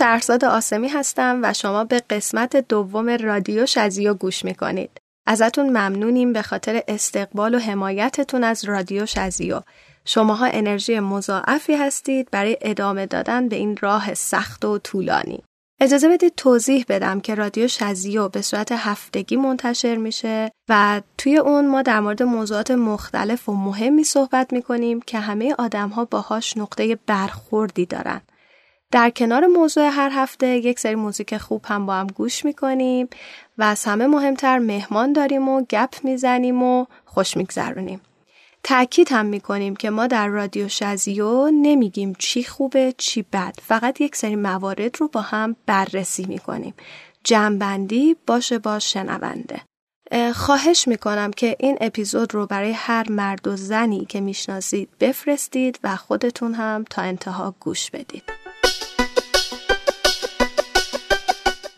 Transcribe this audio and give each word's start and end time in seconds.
شهرزاد 0.00 0.44
آسمی 0.44 0.88
هستم 0.88 1.40
و 1.42 1.52
شما 1.52 1.84
به 1.84 2.02
قسمت 2.10 2.56
دوم 2.56 3.08
رادیو 3.08 3.66
شزیو 3.66 4.14
گوش 4.14 4.44
می‌کنید. 4.44 4.90
ازتون 5.26 5.68
ممنونیم 5.68 6.32
به 6.32 6.42
خاطر 6.42 6.82
استقبال 6.88 7.54
و 7.54 7.58
حمایتتون 7.58 8.44
از 8.44 8.64
رادیو 8.64 9.06
شزیو 9.06 9.60
شماها 10.04 10.46
انرژی 10.46 11.00
مضاعفی 11.00 11.74
هستید 11.74 12.28
برای 12.30 12.56
ادامه 12.60 13.06
دادن 13.06 13.48
به 13.48 13.56
این 13.56 13.76
راه 13.80 14.14
سخت 14.14 14.64
و 14.64 14.78
طولانی. 14.78 15.42
اجازه 15.80 16.08
بدید 16.08 16.32
توضیح 16.36 16.84
بدم 16.88 17.20
که 17.20 17.34
رادیو 17.34 17.68
شزیو 17.68 18.28
به 18.28 18.42
صورت 18.42 18.72
هفتگی 18.72 19.36
منتشر 19.36 19.96
میشه 19.96 20.52
و 20.68 21.02
توی 21.18 21.36
اون 21.36 21.68
ما 21.68 21.82
در 21.82 22.00
مورد 22.00 22.22
موضوعات 22.22 22.70
مختلف 22.70 23.48
و 23.48 23.52
مهمی 23.52 24.04
صحبت 24.04 24.52
می‌کنیم 24.52 25.00
که 25.00 25.18
همه 25.18 25.54
آدم 25.58 25.88
ها 25.88 26.04
باهاش 26.04 26.56
نقطه 26.56 26.98
برخوردی 27.06 27.86
دارن. 27.86 28.20
در 28.90 29.10
کنار 29.10 29.46
موضوع 29.46 29.88
هر 29.92 30.10
هفته 30.12 30.46
یک 30.46 30.80
سری 30.80 30.94
موزیک 30.94 31.36
خوب 31.36 31.64
هم 31.64 31.86
با 31.86 31.94
هم 31.94 32.06
گوش 32.06 32.44
می‌کنیم 32.44 33.08
و 33.58 33.62
از 33.62 33.84
همه 33.84 34.06
مهمتر 34.06 34.58
مهمان 34.58 35.12
داریم 35.12 35.48
و 35.48 35.62
گپ 35.62 35.94
می‌زنیم 36.04 36.62
و 36.62 36.86
خوش 37.04 37.36
میگذرونیم. 37.36 38.00
تأکید 38.62 39.12
هم 39.12 39.26
می‌کنیم 39.26 39.76
که 39.76 39.90
ما 39.90 40.06
در 40.06 40.28
رادیو 40.28 40.68
شزیو 40.68 41.50
نمیگیم 41.50 42.14
چی 42.18 42.44
خوبه 42.44 42.94
چی 42.98 43.22
بد. 43.32 43.54
فقط 43.62 44.00
یک 44.00 44.16
سری 44.16 44.36
موارد 44.36 44.96
رو 45.00 45.08
با 45.08 45.20
هم 45.20 45.56
بررسی 45.66 46.24
می‌کنیم. 46.24 46.74
جمعبندی 47.24 48.16
باشه 48.26 48.58
با 48.58 48.78
شنونده. 48.78 49.60
خواهش 50.34 50.88
می‌کنم 50.88 51.30
که 51.30 51.56
این 51.58 51.78
اپیزود 51.80 52.34
رو 52.34 52.46
برای 52.46 52.72
هر 52.72 53.12
مرد 53.12 53.48
و 53.48 53.56
زنی 53.56 54.04
که 54.04 54.20
می‌شناسید 54.20 54.88
بفرستید 55.00 55.78
و 55.84 55.96
خودتون 55.96 56.54
هم 56.54 56.84
تا 56.90 57.02
انتها 57.02 57.54
گوش 57.60 57.90
بدید. 57.90 58.49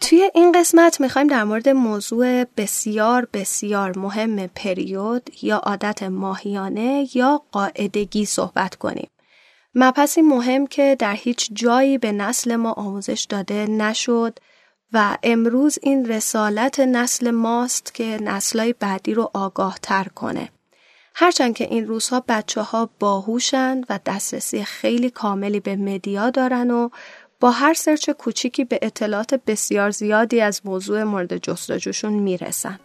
توی 0.02 0.30
این 0.34 0.52
قسمت 0.52 1.00
می‌خوایم 1.00 1.28
در 1.28 1.44
مورد 1.44 1.68
موضوع 1.68 2.44
بسیار 2.44 3.28
بسیار 3.32 3.98
مهم 3.98 4.46
پریود 4.46 5.30
یا 5.42 5.56
عادت 5.56 6.02
ماهیانه 6.02 7.08
یا 7.14 7.42
قاعدگی 7.52 8.24
صحبت 8.24 8.74
کنیم. 8.74 9.10
مپسی 9.74 10.22
مهم 10.22 10.66
که 10.66 10.96
در 10.98 11.14
هیچ 11.14 11.50
جایی 11.52 11.98
به 11.98 12.12
نسل 12.12 12.56
ما 12.56 12.72
آموزش 12.72 13.26
داده 13.28 13.66
نشد 13.66 14.38
و 14.92 15.18
امروز 15.22 15.78
این 15.82 16.06
رسالت 16.06 16.80
نسل 16.80 17.30
ماست 17.30 17.94
که 17.94 18.18
نسلای 18.22 18.74
بعدی 18.80 19.14
رو 19.14 19.30
آگاه 19.34 19.78
تر 19.82 20.04
کنه. 20.04 20.48
هرچند 21.14 21.54
که 21.54 21.64
این 21.64 21.86
روزها 21.86 22.24
بچه 22.28 22.62
ها 22.62 22.90
باهوشند 22.98 23.86
و 23.88 23.98
دسترسی 24.06 24.64
خیلی 24.64 25.10
کاملی 25.10 25.60
به 25.60 25.76
مدیا 25.76 26.30
دارن 26.30 26.70
و 26.70 26.88
با 27.42 27.50
هر 27.50 27.74
سرچ 27.74 28.10
کوچیکی 28.10 28.64
به 28.64 28.78
اطلاعات 28.82 29.34
بسیار 29.34 29.90
زیادی 29.90 30.40
از 30.40 30.60
موضوع 30.64 31.02
مورد 31.02 31.36
جستجوشون 31.36 32.12
می‌رسن. 32.12 32.80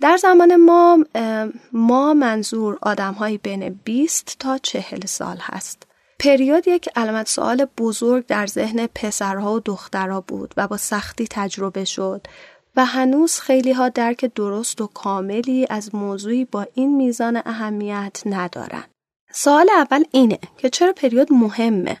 در 0.00 0.16
زمان 0.16 0.56
ما 0.56 0.98
ما 1.72 2.14
منظور 2.14 2.78
آدم 2.82 3.38
بین 3.42 3.80
20 3.84 4.36
تا 4.38 4.58
40 4.58 5.06
سال 5.06 5.36
هست. 5.40 5.82
پریود 6.18 6.68
یک 6.68 6.88
علامت 6.96 7.28
سوال 7.28 7.66
بزرگ 7.78 8.26
در 8.26 8.46
ذهن 8.46 8.86
پسرها 8.86 9.54
و 9.54 9.60
دخترها 9.60 10.20
بود 10.20 10.54
و 10.56 10.68
با 10.68 10.76
سختی 10.76 11.26
تجربه 11.30 11.84
شد 11.84 12.26
و 12.76 12.84
هنوز 12.84 13.40
خیلی 13.40 13.72
ها 13.72 13.88
درک 13.88 14.24
درست 14.34 14.80
و 14.80 14.86
کاملی 14.86 15.66
از 15.70 15.94
موضوعی 15.94 16.44
با 16.44 16.66
این 16.74 16.96
میزان 16.96 17.42
اهمیت 17.46 18.22
ندارن. 18.26 18.84
سوال 19.32 19.70
اول 19.70 20.04
اینه 20.10 20.38
که 20.58 20.70
چرا 20.70 20.92
پریود 20.92 21.32
مهمه؟ 21.32 21.96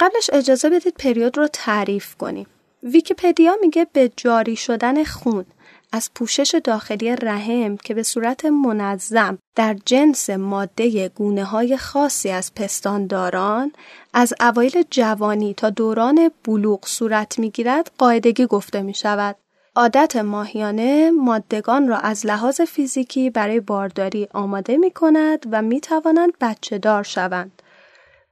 قبلش 0.00 0.30
اجازه 0.32 0.70
بدید 0.70 0.94
پریود 0.94 1.38
رو 1.38 1.48
تعریف 1.52 2.14
کنیم. 2.14 2.46
ویکیپدیا 2.82 3.56
میگه 3.60 3.86
به 3.92 4.12
جاری 4.16 4.56
شدن 4.56 5.04
خون 5.04 5.44
از 5.92 6.10
پوشش 6.14 6.60
داخلی 6.64 7.16
رحم 7.16 7.76
که 7.76 7.94
به 7.94 8.02
صورت 8.02 8.44
منظم 8.44 9.38
در 9.54 9.76
جنس 9.86 10.30
ماده 10.30 11.08
گونه 11.08 11.44
های 11.44 11.76
خاصی 11.76 12.30
از 12.30 12.54
پستانداران 12.54 13.72
از 14.14 14.34
اوایل 14.40 14.82
جوانی 14.90 15.54
تا 15.54 15.70
دوران 15.70 16.30
بلوغ 16.44 16.86
صورت 16.86 17.38
می‌گیرد 17.38 17.90
قاعدگی 17.98 18.46
گفته 18.46 18.82
می 18.82 18.94
شود. 18.94 19.36
عادت 19.76 20.16
ماهیانه 20.16 21.10
مادگان 21.10 21.88
را 21.88 21.96
از 21.96 22.26
لحاظ 22.26 22.60
فیزیکی 22.60 23.30
برای 23.30 23.60
بارداری 23.60 24.28
آماده 24.34 24.76
می 24.76 24.90
کند 24.90 25.46
و 25.50 25.62
می 25.62 25.80
توانند 25.80 26.32
بچه 26.40 26.78
دار 26.78 27.02
شوند. 27.02 27.62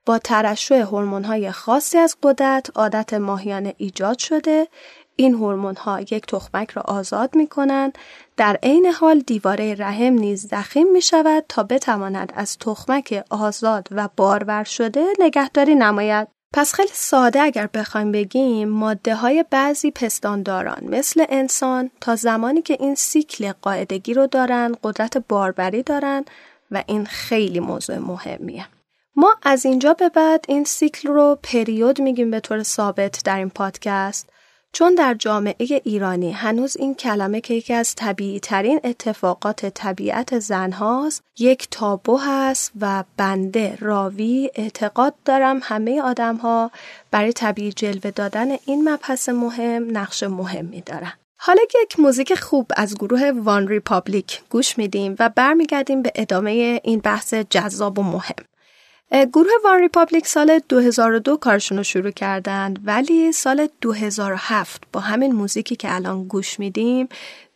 با 0.06 0.18
ترشح 0.18 0.82
های 0.82 1.50
خاصی 1.50 1.98
از 1.98 2.16
قدرت 2.22 2.70
عادت 2.74 3.14
ماهیانه 3.14 3.74
ایجاد 3.76 4.18
شده. 4.18 4.68
این 5.16 5.34
هورمون 5.34 5.76
ها 5.76 6.00
یک 6.00 6.26
تخمک 6.26 6.70
را 6.70 6.82
آزاد 6.82 7.34
می 7.34 7.46
کنند 7.46 7.98
در 8.36 8.58
عین 8.62 8.86
حال 8.86 9.20
دیواره 9.20 9.74
رحم 9.74 10.12
نیز 10.12 10.48
دخیم 10.54 10.92
می 10.92 11.02
شود 11.02 11.44
تا 11.48 11.62
بتواند 11.62 12.32
از 12.36 12.58
تخمک 12.58 13.24
آزاد 13.30 13.88
و 13.90 14.08
بارور 14.16 14.64
شده 14.64 15.06
نگهداری 15.18 15.74
نماید. 15.74 16.39
پس 16.52 16.74
خیلی 16.74 16.90
ساده 16.92 17.40
اگر 17.40 17.66
بخوایم 17.66 18.12
بگیم 18.12 18.68
ماده 18.68 19.14
های 19.14 19.44
بعضی 19.50 19.90
پستانداران 19.90 20.84
مثل 20.84 21.24
انسان 21.28 21.90
تا 22.00 22.16
زمانی 22.16 22.62
که 22.62 22.76
این 22.80 22.94
سیکل 22.94 23.52
قاعدگی 23.52 24.14
رو 24.14 24.26
دارن 24.26 24.76
قدرت 24.82 25.18
باربری 25.28 25.82
دارن 25.82 26.24
و 26.70 26.82
این 26.86 27.06
خیلی 27.06 27.60
موضوع 27.60 27.98
مهمیه. 27.98 28.66
ما 29.16 29.36
از 29.42 29.66
اینجا 29.66 29.94
به 29.94 30.08
بعد 30.08 30.44
این 30.48 30.64
cycle 30.64 31.08
رو 31.08 31.38
پریود 31.42 32.00
میگیم 32.00 32.30
به 32.30 32.40
طور 32.40 32.62
ثابت 32.62 33.20
در 33.24 33.38
این 33.38 33.50
پادکست 33.50 34.28
چون 34.72 34.94
در 34.94 35.14
جامعه 35.14 35.80
ایرانی 35.84 36.32
هنوز 36.32 36.76
این 36.76 36.94
کلمه 36.94 37.40
که 37.40 37.54
یکی 37.54 37.74
از 37.74 37.94
طبیعی 37.94 38.40
ترین 38.40 38.80
اتفاقات 38.84 39.66
طبیعت 39.66 40.38
زن 40.38 40.72
هاست 40.72 41.22
یک 41.38 41.68
تابو 41.70 42.18
هست 42.18 42.72
و 42.80 43.04
بنده 43.16 43.76
راوی 43.80 44.50
اعتقاد 44.54 45.14
دارم 45.24 45.60
همه 45.62 46.02
آدم 46.02 46.36
ها 46.36 46.70
برای 47.10 47.32
طبیعی 47.32 47.72
جلوه 47.72 48.10
دادن 48.10 48.48
این 48.66 48.88
مبحث 48.88 49.28
مهم 49.28 49.98
نقش 49.98 50.22
مهمی 50.22 50.80
دارن. 50.80 51.12
حالا 51.42 51.62
یک 51.82 52.00
موزیک 52.00 52.34
خوب 52.34 52.70
از 52.76 52.94
گروه 52.94 53.30
OneRepublic 53.30 54.40
گوش 54.50 54.78
میدیم 54.78 55.16
و 55.18 55.28
برمیگردیم 55.28 56.02
به 56.02 56.12
ادامه 56.14 56.80
این 56.84 57.00
بحث 57.00 57.34
جذاب 57.34 57.98
و 57.98 58.02
مهم. 58.02 58.44
گروه 59.12 59.52
OneRepublic 59.64 60.26
سال 60.26 60.60
2002 60.68 61.36
کارشون 61.36 61.78
رو 61.78 61.84
شروع 61.84 62.10
کردند 62.10 62.78
ولی 62.84 63.32
سال 63.32 63.68
2007 63.80 64.82
با 64.92 65.00
همین 65.00 65.32
موزیکی 65.32 65.76
که 65.76 65.94
الان 65.94 66.24
گوش 66.24 66.60
میدیم 66.60 67.08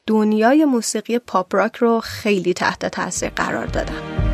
دنیای 0.06 0.64
موسیقی 0.64 1.18
پاپ 1.18 1.56
راک 1.56 1.76
رو 1.76 2.00
خیلی 2.00 2.54
تحت 2.54 2.86
تاثیر 2.86 3.28
قرار 3.28 3.66
دادن. 3.66 4.24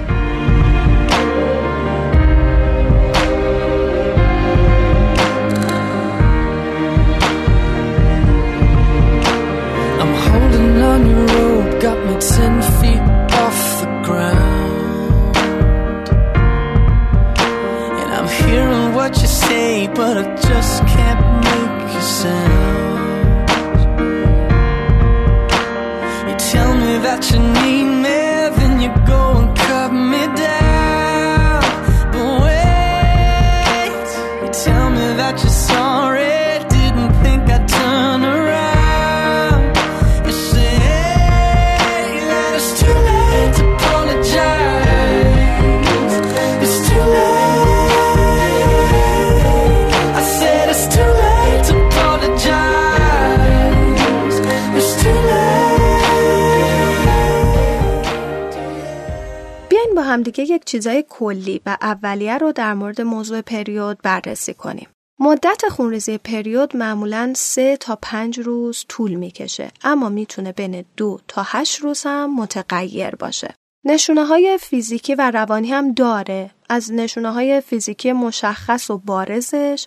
But 19.94 20.16
I 20.16 20.24
just 20.48 20.86
can't 20.86 21.24
make 21.46 21.88
a 21.96 22.02
sound. 22.02 23.50
You 26.28 26.34
tell 26.52 26.72
me 26.74 26.92
that 27.06 27.22
you 27.30 27.38
need 27.38 27.88
me, 28.04 28.20
then 28.56 28.80
you 28.80 28.90
go 29.06 29.20
and 29.40 29.49
همدیگه 60.20 60.44
یک 60.44 60.64
چیزای 60.64 61.04
کلی 61.08 61.60
و 61.66 61.76
اولیه 61.80 62.38
رو 62.38 62.52
در 62.52 62.74
مورد 62.74 63.00
موضوع 63.00 63.40
پریود 63.40 63.98
بررسی 64.02 64.54
کنیم. 64.54 64.88
مدت 65.18 65.68
خونریزی 65.70 66.18
پریود 66.18 66.76
معمولا 66.76 67.32
3 67.36 67.76
تا 67.76 67.98
5 68.02 68.40
روز 68.40 68.84
طول 68.88 69.14
می‌کشه 69.14 69.70
اما 69.82 70.08
می‌تونه 70.08 70.52
بین 70.52 70.84
دو 70.96 71.20
تا 71.28 71.42
8 71.46 71.78
روز 71.80 72.02
هم 72.04 72.36
متغیر 72.36 73.14
باشه. 73.16 73.54
نشونه 73.84 74.24
های 74.24 74.58
فیزیکی 74.60 75.14
و 75.14 75.30
روانی 75.30 75.68
هم 75.68 75.92
داره 75.92 76.50
از 76.68 76.92
نشونه 76.92 77.32
های 77.32 77.60
فیزیکی 77.60 78.12
مشخص 78.12 78.90
و 78.90 78.98
بارزش 78.98 79.86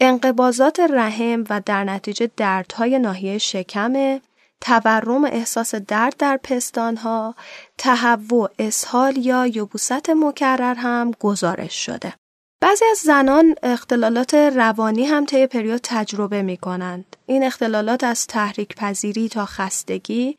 انقبازات 0.00 0.80
رحم 0.80 1.44
و 1.50 1.60
در 1.66 1.84
نتیجه 1.84 2.30
دردهای 2.36 2.98
ناحیه 2.98 3.38
شکمه 3.38 4.20
تورم 4.64 5.24
احساس 5.24 5.74
درد 5.74 6.16
در 6.18 6.40
پستانها 6.42 7.34
تهوع 7.78 8.50
اسهال 8.58 9.16
یا 9.16 9.46
یبوست 9.46 10.10
مکرر 10.10 10.74
هم 10.74 11.10
گزارش 11.20 11.86
شده 11.86 12.12
بعضی 12.60 12.84
از 12.90 12.98
زنان 12.98 13.54
اختلالات 13.62 14.34
روانی 14.34 15.04
هم 15.04 15.26
طی 15.26 15.46
پریود 15.46 15.80
تجربه 15.82 16.42
می 16.42 16.56
کنند. 16.56 17.16
این 17.26 17.44
اختلالات 17.44 18.04
از 18.04 18.26
تحریک 18.26 18.76
پذیری 18.76 19.28
تا 19.28 19.46
خستگی، 19.46 20.36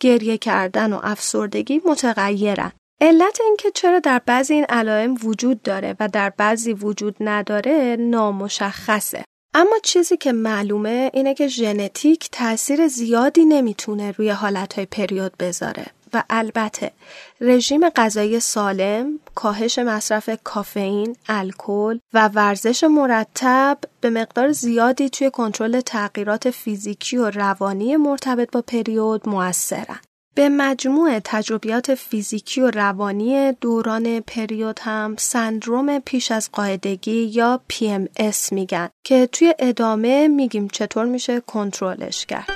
گریه 0.00 0.38
کردن 0.38 0.92
و 0.92 1.00
افسردگی 1.02 1.80
متغیرند. 1.84 2.72
علت 3.00 3.40
اینکه 3.40 3.70
چرا 3.70 3.98
در 3.98 4.20
بعضی 4.26 4.54
این 4.54 4.64
علائم 4.68 5.14
وجود 5.24 5.62
داره 5.62 5.96
و 6.00 6.08
در 6.08 6.30
بعضی 6.30 6.72
وجود 6.72 7.16
نداره 7.20 7.96
نامشخصه. 8.00 9.24
اما 9.54 9.76
چیزی 9.82 10.16
که 10.16 10.32
معلومه 10.32 11.10
اینه 11.14 11.34
که 11.34 11.48
ژنتیک 11.48 12.28
تاثیر 12.32 12.88
زیادی 12.88 13.44
نمی‌تونه 13.44 14.12
روی 14.12 14.30
حالتهای 14.30 14.86
پریود 14.86 15.36
بذاره 15.38 15.86
و 16.14 16.24
البته 16.30 16.92
رژیم 17.40 17.88
غذایی 17.88 18.40
سالم، 18.40 19.18
کاهش 19.34 19.78
مصرف 19.78 20.30
کافئین، 20.44 21.16
الکل 21.28 21.98
و 22.12 22.28
ورزش 22.28 22.84
مرتب 22.84 23.78
به 24.00 24.10
مقدار 24.10 24.52
زیادی 24.52 25.10
توی 25.10 25.30
کنترل 25.30 25.80
تغییرات 25.80 26.50
فیزیکی 26.50 27.16
و 27.16 27.30
روانی 27.30 27.96
مرتبط 27.96 28.50
با 28.52 28.62
پریود 28.62 29.28
موثرن. 29.28 30.00
به 30.34 30.48
مجموع 30.48 31.18
تجربیات 31.24 31.94
فیزیکی 31.94 32.60
و 32.60 32.70
روانی 32.70 33.52
دوران 33.52 34.20
پریود 34.20 34.80
هم 34.82 35.14
سندروم 35.18 35.98
پیش 35.98 36.30
از 36.32 36.50
قاعدگی 36.52 37.24
یا 37.24 37.60
PMS 37.72 38.52
میگن 38.52 38.88
که 39.04 39.26
توی 39.26 39.54
ادامه 39.58 40.28
میگیم 40.28 40.68
چطور 40.68 41.04
میشه 41.04 41.40
کنترلش 41.40 42.26
کرد. 42.26 42.48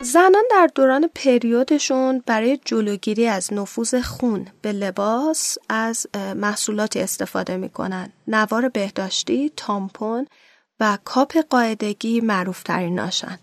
زنان 0.00 0.42
در 0.50 0.68
دوران 0.74 1.10
پریودشون 1.14 2.22
برای 2.26 2.58
جلوگیری 2.64 3.26
از 3.26 3.52
نفوذ 3.52 3.94
خون 3.94 4.46
به 4.62 4.72
لباس 4.72 5.58
از 5.68 6.06
محصولاتی 6.36 7.00
استفاده 7.00 7.56
می‌کنن. 7.56 8.12
نوار 8.28 8.68
بهداشتی، 8.68 9.52
تامپون 9.56 10.26
و 10.80 10.98
کاپ 11.04 11.36
قاعدگی 11.50 12.20
معروف 12.20 12.70
ناشن. 12.70 13.38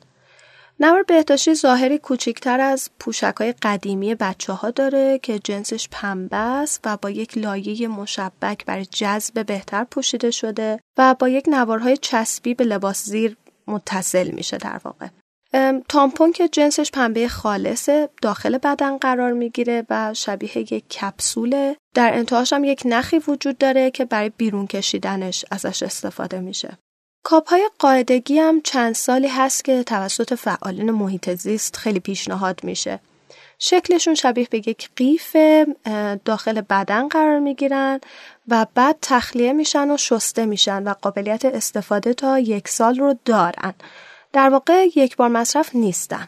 نوار 0.82 1.04
بهداشتی 1.04 1.54
ظاهری 1.54 1.98
کوچکتر 1.98 2.60
از 2.60 2.90
پوشک 3.00 3.36
های 3.38 3.54
قدیمی 3.62 4.16
بچه 4.16 4.54
ها 4.54 4.72
داره 4.72 5.20
که 5.24 5.40
جنسش 5.40 5.88
پنبه 5.92 6.38
است 6.38 6.82
و 6.86 6.98
با 6.98 7.10
یک 7.10 7.38
لایه 7.38 7.88
مشبک 7.88 8.66
برای 8.66 8.86
جذب 8.86 9.46
بهتر 9.46 9.84
پوشیده 9.84 10.32
شده 10.32 10.80
و 10.98 11.16
با 11.20 11.30
یک 11.30 11.46
نوارهای 11.48 11.98
چسبی 11.98 12.54
به 12.54 12.64
لباس 12.64 13.06
زیر 13.06 13.38
متصل 13.68 14.32
میشه 14.32 14.58
در 14.58 14.82
واقع. 14.84 15.08
تامپون 15.90 16.32
که 16.32 16.48
جنسش 16.48 16.92
پنبه 16.92 17.28
خالصه 17.28 18.10
داخل 18.22 18.58
بدن 18.58 18.98
قرار 18.98 19.34
می‌گیره 19.34 19.86
و 19.90 20.14
شبیه 20.14 20.58
یک 20.58 20.90
کپسوله 20.90 21.78
در 21.96 22.14
انتهاش 22.14 22.54
هم 22.54 22.64
یک 22.64 22.82
نخی 22.86 23.20
وجود 23.28 23.58
داره 23.58 23.92
که 23.92 24.06
برای 24.06 24.32
بیرون 24.38 24.68
کشیدنش 24.68 25.46
ازش 25.52 25.84
استفاده 25.84 26.40
میشه 26.40 26.78
کاپ 27.24 27.50
های 27.50 27.70
قاعدگی 27.80 28.40
هم 28.40 28.62
چند 28.62 28.96
سالی 28.96 29.28
هست 29.28 29.66
که 29.66 29.84
توسط 29.84 30.34
فعالین 30.34 30.92
محیط 30.92 31.30
زیست 31.30 31.78
خیلی 31.78 32.00
پیشنهاد 32.00 32.64
میشه. 32.64 33.00
شکلشون 33.60 34.16
شبیه 34.16 34.48
به 34.52 34.58
یک 34.58 34.90
قیف 34.96 35.36
داخل 36.26 36.62
بدن 36.62 37.08
قرار 37.08 37.40
می‌گیرن 37.40 38.00
و 38.48 38.66
بعد 38.76 38.98
تخلیه 39.02 39.54
میشن 39.54 39.92
و 39.92 39.98
شسته 39.98 40.46
میشن 40.46 40.84
و 40.84 40.94
قابلیت 41.02 41.46
استفاده 41.46 42.14
تا 42.14 42.40
یک 42.40 42.68
سال 42.68 43.00
رو 43.00 43.16
دارن. 43.26 43.74
در 44.34 44.50
واقع 44.50 44.88
یک 44.96 45.16
بار 45.16 45.30
مصرف 45.30 45.76
نیستن. 45.76 46.28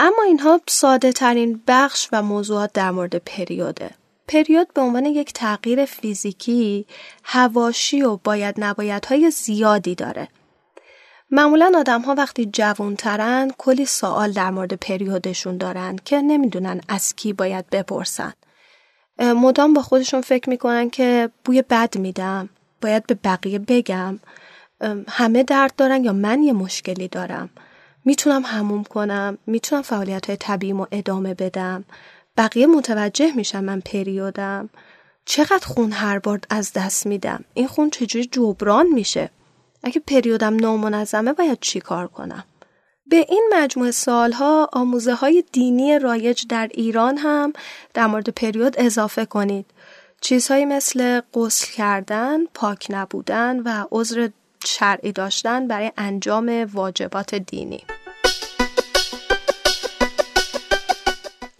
اما 0.00 0.22
اینها 0.22 0.60
ساده 0.66 1.12
ترین 1.12 1.62
بخش 1.66 2.08
و 2.12 2.22
موضوعات 2.22 2.72
در 2.72 2.90
مورد 2.90 3.16
پریوده. 3.16 3.90
پریود 4.32 4.74
به 4.74 4.80
عنوان 4.80 5.06
یک 5.06 5.32
تغییر 5.32 5.84
فیزیکی 5.84 6.86
هواشی 7.24 8.02
و 8.02 8.16
باید 8.16 8.54
نبایدهای 8.58 9.30
زیادی 9.30 9.94
داره. 9.94 10.28
معمولا 11.30 11.72
آدم 11.76 12.00
ها 12.00 12.14
وقتی 12.14 12.46
جوانترن 12.46 13.50
کلی 13.58 13.86
سوال 13.86 14.32
در 14.32 14.50
مورد 14.50 14.74
پریودشون 14.74 15.56
دارن 15.56 15.96
که 16.04 16.20
نمی‌دونن 16.20 16.80
از 16.88 17.14
کی 17.16 17.32
باید 17.32 17.70
بپرسن. 17.70 18.32
مدام 19.18 19.72
با 19.72 19.82
خودشون 19.82 20.20
فکر 20.20 20.50
می‌کنن 20.50 20.90
که 20.90 21.30
بوی 21.44 21.62
بد 21.62 21.98
میدم 21.98 22.48
باید 22.82 23.06
به 23.06 23.14
بقیه 23.24 23.58
بگم 23.58 24.18
همه 25.08 25.42
درد 25.42 25.76
دارن 25.76 26.04
یا 26.04 26.12
من 26.12 26.42
یه 26.42 26.52
مشکلی 26.52 27.08
دارم 27.08 27.50
می‌تونم 28.04 28.42
هموم 28.44 28.84
کنم 28.84 29.38
می‌تونم 29.46 29.82
فعالیت 29.82 30.26
های 30.26 30.36
طبیعیمو 30.36 30.86
ادامه 30.92 31.34
بدم 31.34 31.84
بقیه 32.36 32.66
متوجه 32.66 33.32
میشن 33.36 33.64
من 33.64 33.80
پریودم. 33.80 34.70
چقدر 35.24 35.66
خون 35.66 35.92
هر 35.92 36.18
بار 36.18 36.40
از 36.50 36.72
دست 36.72 37.06
میدم؟ 37.06 37.44
این 37.54 37.66
خون 37.66 37.90
چجوری 37.90 38.24
جبران 38.24 38.86
میشه؟ 38.86 39.30
اگه 39.82 40.00
پریودم 40.00 40.56
نامنظمه 40.56 41.32
باید 41.32 41.58
چی 41.60 41.80
کار 41.80 42.06
کنم؟ 42.06 42.44
به 43.06 43.26
این 43.28 43.50
مجموعه 43.52 43.90
سالها 43.90 44.68
آموزه 44.72 45.14
های 45.14 45.44
دینی 45.52 45.98
رایج 45.98 46.46
در 46.48 46.68
ایران 46.74 47.18
هم 47.18 47.52
در 47.94 48.06
مورد 48.06 48.28
پریود 48.28 48.74
اضافه 48.78 49.24
کنید. 49.24 49.66
چیزهایی 50.20 50.64
مثل 50.64 51.20
غسل 51.34 51.72
کردن، 51.72 52.44
پاک 52.54 52.86
نبودن 52.90 53.60
و 53.60 53.86
عذر 53.90 54.28
شرعی 54.64 55.12
داشتن 55.12 55.68
برای 55.68 55.92
انجام 55.96 56.70
واجبات 56.72 57.34
دینی. 57.34 57.84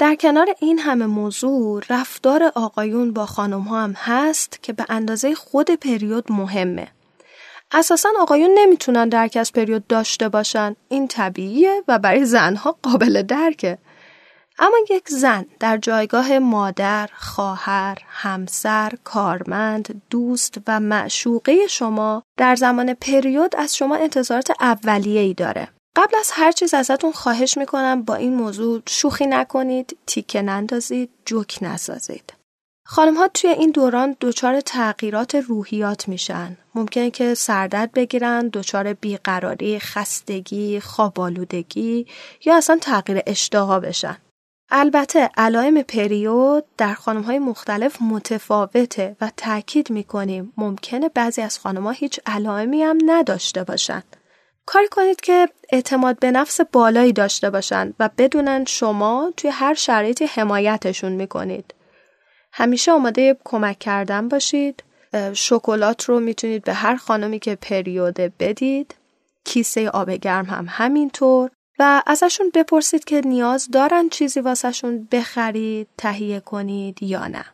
در 0.02 0.14
کنار 0.14 0.46
این 0.60 0.78
همه 0.78 1.06
موضوع 1.06 1.82
رفتار 1.90 2.52
آقایون 2.54 3.12
با 3.12 3.26
خانم 3.26 3.60
ها 3.60 3.82
هم 3.82 3.92
هست 3.92 4.62
که 4.62 4.72
به 4.72 4.86
اندازه 4.88 5.34
خود 5.34 5.70
پریود 5.70 6.32
مهمه. 6.32 6.88
اساسا 7.72 8.08
آقایون 8.20 8.50
نمی‌تونن 8.58 9.08
درک 9.08 9.36
از 9.40 9.52
پریود 9.52 9.86
داشته 9.86 10.28
باشن. 10.28 10.76
این 10.88 11.08
طبیعیه 11.08 11.82
و 11.88 11.98
برای 11.98 12.24
زنها 12.24 12.78
قابل 12.82 13.22
درکه. 13.22 13.78
اما 14.58 14.76
یک 14.90 15.08
زن 15.08 15.46
در 15.60 15.76
جایگاه 15.76 16.38
مادر، 16.38 17.10
خواهر، 17.14 17.98
همسر، 18.08 18.92
کارمند، 19.04 20.02
دوست 20.10 20.58
و 20.66 20.80
معشوقه 20.80 21.66
شما 21.66 22.22
در 22.36 22.56
زمان 22.56 22.94
پریود 22.94 23.56
از 23.56 23.76
شما 23.76 23.96
انتظارات 23.96 24.50
اولیه‌ای 24.60 25.34
داره. 25.34 25.68
قبل 25.96 26.16
از 26.20 26.30
هر 26.32 26.52
چیز 26.52 26.74
ازتون 26.74 27.12
خواهش 27.12 27.58
می‌کنم 27.58 28.02
با 28.02 28.14
این 28.14 28.34
موضوع 28.34 28.82
شوخی 28.88 29.26
نکنید، 29.26 29.96
تیکه 30.06 30.42
نندازید، 30.42 31.10
جوک 31.24 31.58
نسازید. 31.62 32.32
خانم 32.86 33.14
ها 33.16 33.28
توی 33.28 33.50
این 33.50 33.70
دوران 33.70 34.16
دچار 34.20 34.60
تغییرات 34.60 35.34
روحیات 35.34 36.08
میشن. 36.08 36.56
ممکنه 36.74 37.10
که 37.10 37.34
سردرد 37.34 37.92
بگیرن، 37.92 38.50
دچار 38.52 38.92
بیقراری، 38.92 39.78
خستگی، 39.78 40.80
خوابالودگی 40.80 42.06
یا 42.44 42.56
اصلا 42.56 42.78
تغییر 42.80 43.22
اشتها 43.26 43.80
بشن. 43.80 44.16
البته 44.70 45.30
علائم 45.36 45.82
پریود 45.82 46.64
در 46.78 46.94
خانم 46.94 47.22
های 47.22 47.38
مختلف 47.38 48.02
متفاوته 48.02 49.16
و 49.20 49.30
تاکید 49.36 49.90
می‌کنیم 49.90 50.52
ممکنه 50.56 51.08
بعضی 51.08 51.42
از 51.42 51.58
خانم 51.58 51.84
ها 51.84 51.90
هیچ 51.90 52.20
علائمی 52.26 52.82
هم 52.82 52.98
نداشته 53.06 53.64
باشند. 53.64 54.16
کاری 54.66 54.88
کنید 54.88 55.20
که 55.20 55.48
اعتماد 55.72 56.18
به 56.18 56.30
نفس 56.30 56.60
بالایی 56.60 57.12
داشته 57.12 57.50
باشند 57.50 57.94
و 57.98 58.10
بدونن 58.18 58.64
شما 58.64 59.32
توی 59.36 59.50
هر 59.50 59.74
شرایطی 59.74 60.26
حمایتشون 60.26 61.12
می‌کنید. 61.12 61.74
همیشه 62.52 62.92
آماده 62.92 63.36
کمک 63.44 63.78
کردن 63.78 64.28
باشید. 64.28 64.82
شکلات 65.32 66.04
رو 66.04 66.20
می‌تونید 66.20 66.64
به 66.64 66.74
هر 66.74 66.96
خانمی 66.96 67.38
که 67.38 67.54
پریوده 67.54 68.32
بدید. 68.40 68.94
کیسه 69.44 69.88
آب 69.88 70.10
گرم 70.10 70.44
هم 70.44 70.66
همینطور 70.68 71.50
و 71.78 72.02
ازشون 72.06 72.50
بپرسید 72.54 73.04
که 73.04 73.20
نیاز 73.20 73.68
دارن 73.70 74.08
چیزی 74.08 74.40
واسهشون 74.40 75.08
بخرید، 75.12 75.88
تهیه 75.98 76.40
کنید 76.40 77.02
یا 77.02 77.26
نه. 77.26 77.44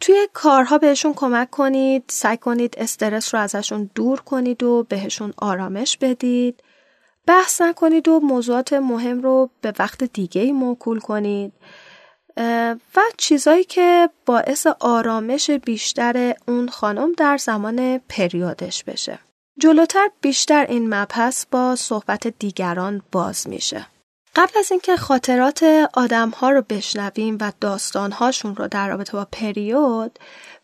توی 0.00 0.28
کارها 0.32 0.78
بهشون 0.78 1.14
کمک 1.14 1.50
کنید 1.50 2.04
سعی 2.08 2.36
کنید 2.36 2.74
استرس 2.78 3.34
رو 3.34 3.40
ازشون 3.40 3.90
دور 3.94 4.20
کنید 4.20 4.62
و 4.62 4.86
بهشون 4.88 5.34
آرامش 5.36 5.96
بدید. 5.96 6.62
بحث 7.26 7.60
نکنید 7.60 8.08
و 8.08 8.20
موضوعات 8.20 8.72
مهم 8.72 9.22
رو 9.22 9.50
به 9.60 9.72
وقت 9.78 10.04
دیگه 10.04 10.52
موکول 10.52 11.00
کنید. 11.00 11.52
و 12.96 13.00
چیزایی 13.16 13.64
که 13.64 14.10
باعث 14.26 14.66
آرامش 14.80 15.50
بیشتر 15.50 16.34
اون 16.48 16.68
خانم 16.68 17.12
در 17.12 17.36
زمان 17.36 17.98
پریودش 17.98 18.84
بشه. 18.84 19.18
جلوتر 19.58 20.08
بیشتر 20.20 20.66
این 20.68 20.94
مبحث 20.94 21.46
با 21.50 21.76
صحبت 21.76 22.26
دیگران 22.26 23.02
باز 23.12 23.48
میشه. 23.48 23.86
قبل 24.38 24.58
از 24.58 24.70
اینکه 24.70 24.96
خاطرات 24.96 25.88
آدم 25.94 26.30
ها 26.30 26.50
رو 26.50 26.62
بشنویم 26.68 27.38
و 27.40 27.52
داستان 27.60 28.12
هاشون 28.12 28.56
رو 28.56 28.68
در 28.68 28.88
رابطه 28.88 29.12
با 29.12 29.26
پریود 29.32 30.18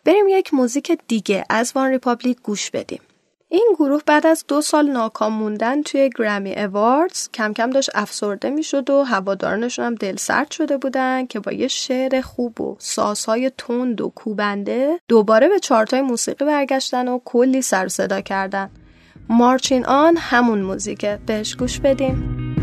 بریم 0.05 0.29
یک 0.29 0.55
موزیک 0.55 0.99
دیگه 1.09 1.45
از 1.51 1.73
OneRepublic 1.75 2.39
گوش 2.43 2.71
بدیم. 2.71 3.01
این 3.49 3.75
گروه 3.79 4.03
بعد 4.07 4.27
از 4.27 4.45
دو 4.49 4.61
سال 4.61 4.91
ناکام 4.91 5.33
موندن 5.33 5.83
توی 5.83 6.11
Grammy 6.17 6.55
Awards 6.57 7.29
کم 7.31 7.53
کم 7.53 7.71
داشت 7.71 7.91
افسرده 7.95 8.51
می‌شد 8.51 8.91
و 8.91 9.03
هوادارانشون 9.03 9.85
هم 9.85 9.95
دل 9.95 10.17
سرد 10.17 10.51
شده 10.51 10.77
بودن 10.77 11.27
که 11.27 11.41
با 11.41 11.53
یه 11.53 11.69
شعر 11.69 12.21
خوب 12.21 12.61
و 12.61 12.77
سازهای 12.79 13.51
تند 13.59 14.01
و 14.01 14.09
کوبنده 14.09 15.01
دوباره 15.09 15.49
به 15.49 15.59
چارتای 15.59 16.03
موسیقی 16.03 16.45
برگشتن 16.45 17.09
و 17.09 17.21
کلی 17.25 17.63
سر 17.63 17.89
صدا 17.89 18.21
کردن. 18.21 18.71
مارچین 19.29 19.87
آن 19.87 20.17
همون 20.17 20.63
موزیکه. 20.63 21.19
بهش 21.27 21.57
گوش 21.57 21.81
بدیم. 21.81 22.54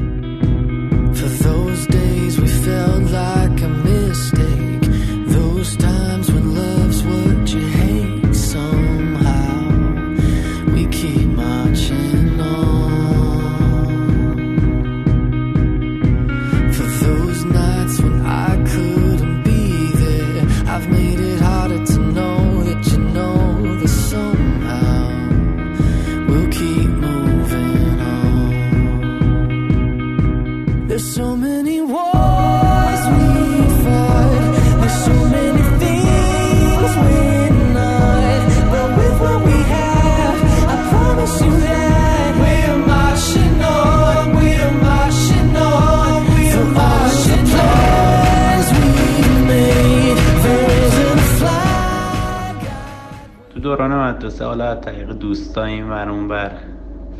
از 55.31 55.37
طریق 55.37 55.47
دوستاییم 55.47 55.91
و 55.91 55.93
اون 55.93 56.27
بر 56.27 56.51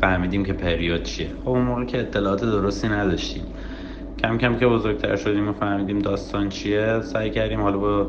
فهمیدیم 0.00 0.44
که 0.44 0.52
پریود 0.52 1.02
چیه. 1.02 1.28
خب 1.44 1.48
اون 1.48 1.62
موقع 1.62 1.84
که 1.84 2.00
اطلاعات 2.00 2.44
درستی 2.44 2.88
نداشتیم. 2.88 3.42
کم 4.18 4.38
کم 4.38 4.56
که 4.56 4.66
بزرگتر 4.66 5.16
شدیم 5.16 5.48
و 5.48 5.52
فهمیدیم 5.52 5.98
داستان 5.98 6.48
چیه 6.48 7.00
سعی 7.00 7.30
کردیم 7.30 7.60
حالا 7.60 7.78
با 7.78 8.06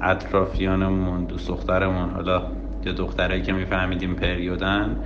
اطرافیانمون 0.00 1.24
دوست 1.24 1.48
دخترمون 1.48 2.10
حالا 2.10 2.42
یا 2.84 2.92
دخترایی 2.92 3.42
که 3.42 3.52
میفهمیدیم 3.52 4.14
پریودن 4.14 4.96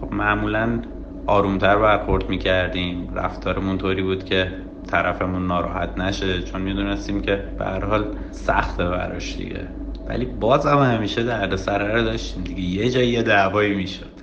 خب 0.00 0.12
معمولا 0.12 0.82
آرومتر 1.26 1.76
برخورد 1.76 2.28
می‌کردیم. 2.28 3.14
رفتارمون 3.14 3.78
طوری 3.78 4.02
بود 4.02 4.24
که 4.24 4.52
طرفمون 4.86 5.46
ناراحت 5.46 5.98
نشه 5.98 6.42
چون 6.42 6.60
می‌دونستیم 6.60 7.20
که 7.20 7.44
به 7.58 7.64
هر 7.64 7.84
حال 7.84 8.04
سخته 8.30 8.84
براش 8.84 9.36
دیگه. 9.36 9.85
ولی 10.08 10.24
باز 10.24 10.66
هم 10.66 10.78
همیشه 10.78 11.22
درد 11.22 11.56
سره 11.56 11.94
رو 11.94 12.02
داشتیم 12.02 12.44
دیگه. 12.44 12.60
یه 12.60 12.90
جایی 12.90 13.08
یه 13.08 13.22
دعوایی 13.22 13.74
می‌شد. 13.74 14.16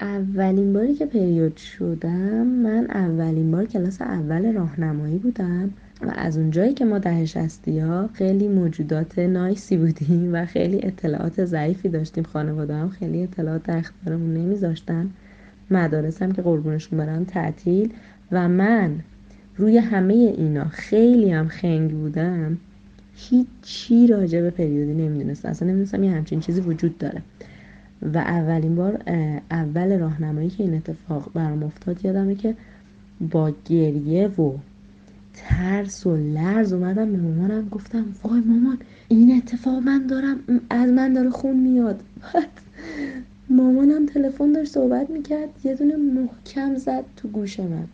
اولین 0.00 0.72
باری 0.72 0.94
که 0.94 1.06
پریود 1.06 1.56
شدم 1.56 2.46
من 2.46 2.86
اولین 2.90 3.50
بار 3.50 3.64
کلاس 3.64 4.02
اول 4.02 4.52
راهنمایی 4.52 5.18
بودم 5.18 5.70
و 6.02 6.12
از 6.14 6.38
اونجایی 6.38 6.74
که 6.74 6.84
ما 6.84 6.98
ده 6.98 7.26
شستی 7.26 7.78
ها 7.78 8.10
خیلی 8.14 8.48
موجودات 8.48 9.18
نایسی 9.18 9.76
بودیم 9.76 10.34
و 10.34 10.46
خیلی 10.46 10.80
اطلاعات 10.82 11.44
ضعیفی 11.44 11.88
داشتیم. 11.88 12.24
خانواده 12.24 12.74
هم 12.74 12.88
خیلی 12.88 13.22
اطلاعات 13.22 13.62
در 13.62 13.76
اختیارمون 13.76 14.34
نمیذاشتن. 14.34 15.10
مدارس 15.70 16.22
هم 16.22 16.32
که 16.32 16.42
قربونشون 16.42 16.98
برم 16.98 17.24
تعطیل 17.24 17.92
و 18.32 18.48
من 18.48 19.00
روی 19.56 19.78
همه 19.78 20.14
اینا 20.14 20.64
خیلی 20.64 21.30
هم 21.30 21.48
خنگ 21.48 21.90
بودم. 21.90 22.58
هیچی 23.30 24.06
راجع 24.06 24.40
به 24.40 24.50
پریودی 24.50 24.94
نمی‌دونست. 24.94 25.46
اصلا 25.46 25.68
نمی‌دونستم 25.68 26.04
یه 26.04 26.10
همچین 26.10 26.40
چیزی 26.40 26.60
وجود 26.60 26.98
داره. 26.98 27.22
و 28.02 28.18
اولین 28.18 28.74
بار 28.74 29.02
اول 29.50 29.98
راهنمایی 29.98 30.48
که 30.48 30.62
این 30.64 30.74
اتفاق 30.74 31.30
برام 31.34 31.62
افتاد 31.62 32.04
یادمه 32.04 32.34
که 32.34 32.56
با 33.30 33.52
گریه 33.68 34.28
و 34.28 34.52
ترس 35.34 36.06
و 36.06 36.16
لرز 36.16 36.72
اومدم 36.72 37.12
به 37.12 37.18
مامانم 37.18 37.68
گفتم 37.68 38.04
وای 38.22 38.40
مامان 38.40 38.78
این 39.08 39.36
اتفاق 39.36 39.82
من 39.82 40.06
دارم 40.06 40.36
از 40.70 40.90
من 40.90 41.12
داره 41.12 41.30
خون 41.30 41.56
میاد. 41.56 42.00
بعد 42.34 42.48
مامانم 43.50 44.06
تلفن 44.06 44.52
داشت 44.52 44.72
صحبت 44.72 45.10
می‌کرد 45.10 45.48
یه 45.64 45.74
دونه 45.74 45.96
محکم 45.96 46.76
زد 46.76 47.04
تو 47.16 47.28
گوش 47.28 47.60
من. 47.60 47.86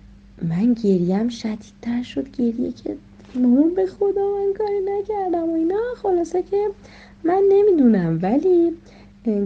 من 0.42 0.74
گریم 0.74 1.28
شدیدتر 1.28 2.02
شد 2.02 2.30
گریه 2.30 2.72
که 2.72 2.96
مامان 3.38 3.74
به 3.74 3.86
خدا 3.86 4.22
من 4.36 4.52
کاری 4.58 4.80
نکردم 4.80 5.50
و 5.50 5.54
اینا. 5.54 5.80
خلاصه 6.02 6.42
که 6.42 6.66
من 7.24 7.42
نمی‌دونم 7.48 8.18
ولی 8.22 8.72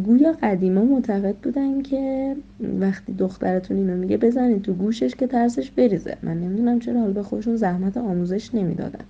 گویا 0.05 0.33
قدیما 0.43 0.85
معتقد 0.85 1.35
بودن 1.37 1.83
که 1.83 2.37
وقتی 2.81 3.13
دخترتون 3.13 3.77
اینو 3.77 3.97
میگه 3.97 4.17
بزنید 4.17 4.63
تو 4.63 4.73
گوشش 4.73 5.15
که 5.15 5.27
ترسش 5.27 5.71
بریزه. 5.71 6.17
من 6.23 6.41
نمی‌دونم 6.41 6.79
چرا 6.79 7.01
حال 7.01 7.13
به 7.13 7.23
خودشون 7.23 7.57
زحمت 7.57 7.97
آموزش 7.97 8.55
نمی‌دادن. 8.55 9.05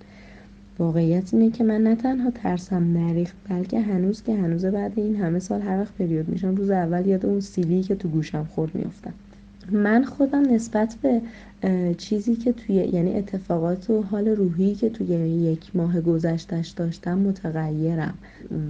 واقعیت 0.79 1.33
اینه 1.33 1.51
که 1.51 1.63
من 1.63 1.83
نه 1.83 1.95
تنها 1.95 2.31
ترسم 2.31 2.97
نریخت 2.97 3.35
بلکه 3.49 3.79
هنوز 3.79 4.23
که 4.23 4.35
هنوز 4.35 4.65
بعد 4.65 4.91
این 4.95 5.15
همه 5.15 5.39
سال 5.39 5.61
هر 5.61 5.79
وقت 5.79 5.93
پریود 5.93 6.29
میشم 6.29 6.55
روز 6.55 6.69
اول 6.69 7.07
یاد 7.07 7.25
اون 7.25 7.39
سیلی 7.39 7.83
که 7.83 7.95
تو 7.95 8.07
گوشم 8.07 8.43
خورد 8.43 8.75
میافتم. 8.75 9.13
من 9.71 10.03
خودم 10.03 10.53
نسبت 10.53 10.95
به 11.01 11.21
چیزی 11.97 12.35
که 12.35 12.53
توی 12.53 12.75
یعنی 12.75 13.15
اتفاقات 13.15 13.89
و 13.89 14.01
حال 14.01 14.27
روحی 14.27 14.75
که 14.75 14.89
توی 14.89 15.07
یک 15.07 15.75
ماه 15.75 16.01
گذشتش 16.01 16.69
داشتم 16.69 17.17
متغیرم. 17.17 18.13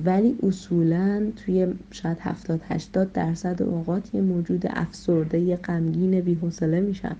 ولی 0.05 0.35
اصولا 0.43 1.23
توی 1.35 1.67
شاید 1.91 2.17
هفتاد 2.19 2.61
هشتاد 2.69 3.11
درصد 3.11 3.63
اوقات 3.63 4.15
یه 4.15 4.21
موجود 4.21 4.65
افسرده 4.69 5.39
یه 5.39 5.55
غمگین 5.55 6.21
بیحوصله 6.21 6.79
میشم. 6.79 7.15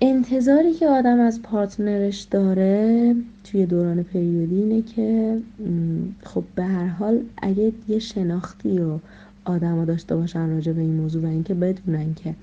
انتظاری 0.00 0.72
که 0.72 0.88
آدم 0.88 1.20
از 1.20 1.42
پارتنرش 1.42 2.20
داره 2.20 3.14
توی 3.44 3.66
دوران 3.66 4.02
پریودی 4.02 4.56
اینه 4.56 4.82
که 4.82 5.38
خب 6.24 6.44
به 6.54 6.64
هر 6.64 6.86
حال 6.86 7.20
اگه 7.42 7.72
یه 7.88 7.98
شناختی 7.98 8.78
رو 8.78 9.00
آدما 9.44 9.84
داشته 9.84 10.16
باشن 10.16 10.50
راجع 10.50 10.72
به 10.72 10.80
این 10.80 10.94
موضوع 10.94 11.22
و 11.22 11.26
اینکه 11.26 11.54
بدونن 11.54 12.14
که 12.14 12.34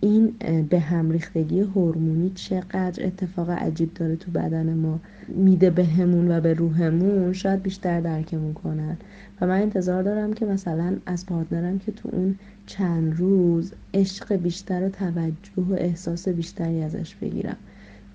این 0.00 0.34
به 0.70 0.80
هم 0.80 1.10
ریختگی 1.10 1.60
هورمونی 1.60 2.30
چقدر 2.34 3.06
اتفاق 3.06 3.50
عجیب 3.50 3.94
داره 3.94 4.16
تو 4.16 4.30
بدن 4.30 4.74
ما 4.74 5.00
میده 5.28 5.70
بهمون 5.70 6.30
و 6.30 6.40
به 6.40 6.54
روحمون 6.54 7.32
شاید 7.32 7.62
بیشتر 7.62 8.00
درکمون 8.00 8.54
کنن. 8.54 8.96
و 9.40 9.46
من 9.46 9.62
انتظار 9.62 10.02
دارم 10.02 10.32
که 10.32 10.46
مثلا 10.46 10.96
از 11.06 11.26
پارتنرم 11.26 11.78
که 11.78 11.92
تو 11.92 12.08
اون 12.12 12.38
چند 12.66 13.16
روز 13.16 13.72
عشق 13.94 14.36
بیشتر 14.36 14.86
و 14.86 14.88
توجه 14.88 15.62
و 15.68 15.72
احساس 15.72 16.28
بیشتری 16.28 16.82
ازش 16.82 17.14
بگیرم. 17.14 17.56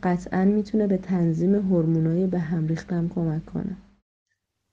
قطعا 0.04 0.46
می‌تونه 0.46 0.88
به 0.88 0.98
تنظیم 0.98 1.56
هورمونای 1.56 2.28
به 2.28 2.40
هم 2.40 2.68
ریختم 2.68 3.10
کمک 3.10 3.46
کنه. 3.46 3.78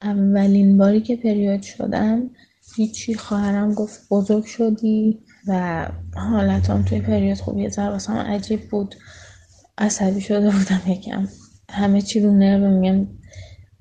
اولین 0.02 0.78
باری 0.78 1.00
که 1.00 1.16
پریود 1.16 1.62
شدم 1.62 2.30
هیچی 2.76 3.14
خواهرم 3.14 3.74
گفت 3.74 4.08
بزرگ 4.10 4.44
شدی. 4.44 5.18
و 5.50 5.86
حالتام 6.16 6.82
توی 6.82 7.00
پریود 7.00 7.38
خوب 7.38 7.58
یه 7.58 7.68
ذره 7.68 8.18
عجیب 8.18 8.70
بود. 8.70 8.94
عصبی 9.78 10.20
شده 10.20 10.50
بودم 10.50 10.80
یکم. 10.86 11.28
همه 11.70 12.02
چی 12.02 12.20
رو 12.20 12.32
نرو 12.32 12.80
میگم. 12.80 13.06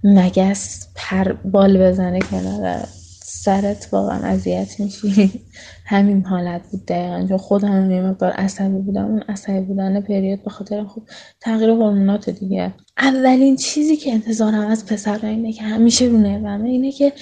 مگس 0.04 0.88
پر 0.96 1.34
بال 1.34 1.78
بزنه 1.78 2.20
کنار 2.20 2.88
سرت 3.24 3.90
واقعا 3.92 4.18
اذیت 4.18 4.80
میشی. 4.80 5.42
همین 5.86 6.26
حالت 6.26 6.62
بود 6.72 6.86
دقیقا. 6.86 7.26
چون 7.28 7.38
خودم 7.38 7.92
یه 7.92 8.02
مقدار 8.02 8.32
عصبی 8.32 8.78
بودم. 8.78 9.06
اون 9.06 9.24
عصبی 9.30 9.62
بودن 9.62 10.02
پریود 10.02 10.44
به 10.44 10.50
خاطر 10.50 10.84
خوب 10.84 11.04
تغییر 11.42 11.70
هورمونات 11.70 12.30
دیگه. 12.30 12.74
اولین 12.98 13.56
چیزی 13.56 13.96
که 13.96 14.14
انتظارم 14.14 14.68
از 14.68 14.86
پسر 14.86 15.26
اینه 15.26 15.54
که 15.54 15.64
همیشه 15.64 16.06
رو 16.06 16.18
نرومه 16.18 16.70
اینه 16.70 16.92
که 16.92 17.14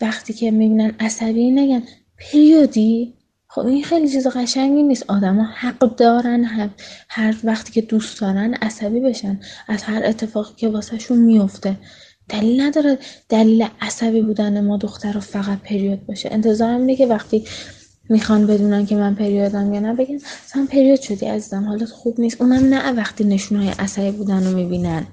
وقتی 0.00 0.32
که 0.32 0.50
می‌بینن 0.50 0.92
عصبی 1.00 1.50
نگن 1.50 1.82
پریودی؟ 2.18 3.17
خب 3.50 3.66
این 3.66 3.84
خیلی 3.84 4.08
چیز 4.08 4.26
قشنگی 4.26 4.82
نیست. 4.82 5.04
آدما 5.08 5.44
حق 5.44 5.96
دارن 5.96 6.44
هم 6.44 6.70
هر 7.08 7.36
وقتی 7.44 7.72
که 7.72 7.80
دوست 7.80 8.20
دارن 8.20 8.54
عصبی 8.54 9.00
بشن. 9.00 9.40
از 9.68 9.82
هر 9.82 10.02
اتفاقی 10.04 10.54
که 10.56 10.68
واسهشون 10.68 11.18
میفته. 11.18 11.76
دلیل 12.28 12.60
نداره 12.60 12.98
دلیل 13.28 13.66
عصبی 13.80 14.22
بودن 14.22 14.64
ما 14.64 14.76
دختر 14.76 15.12
رو 15.12 15.20
فقط 15.20 15.58
پریود 15.58 16.06
باشه. 16.06 16.28
انتظارم 16.32 16.80
اینه 16.80 16.96
که 16.96 17.06
وقتی 17.06 17.44
می‌خوان 18.08 18.46
بدونن 18.46 18.86
که 18.86 18.96
من 18.96 19.14
پریودم 19.14 19.74
یا 19.74 19.80
نه 19.80 19.94
بگن 19.94 20.14
مثلا 20.14 20.66
پریود 20.70 21.00
شدی 21.00 21.26
عزیزم 21.26 21.64
حالت 21.64 21.90
خوب 21.90 22.20
نیست. 22.20 22.40
اونم 22.40 22.74
نه 22.74 22.92
وقتی 22.92 23.24
نشونه 23.24 23.64
های 23.64 23.72
عصبی 23.78 24.10
بودن 24.10 24.44
رو 24.44 24.56
می‌بینن. 24.56 25.06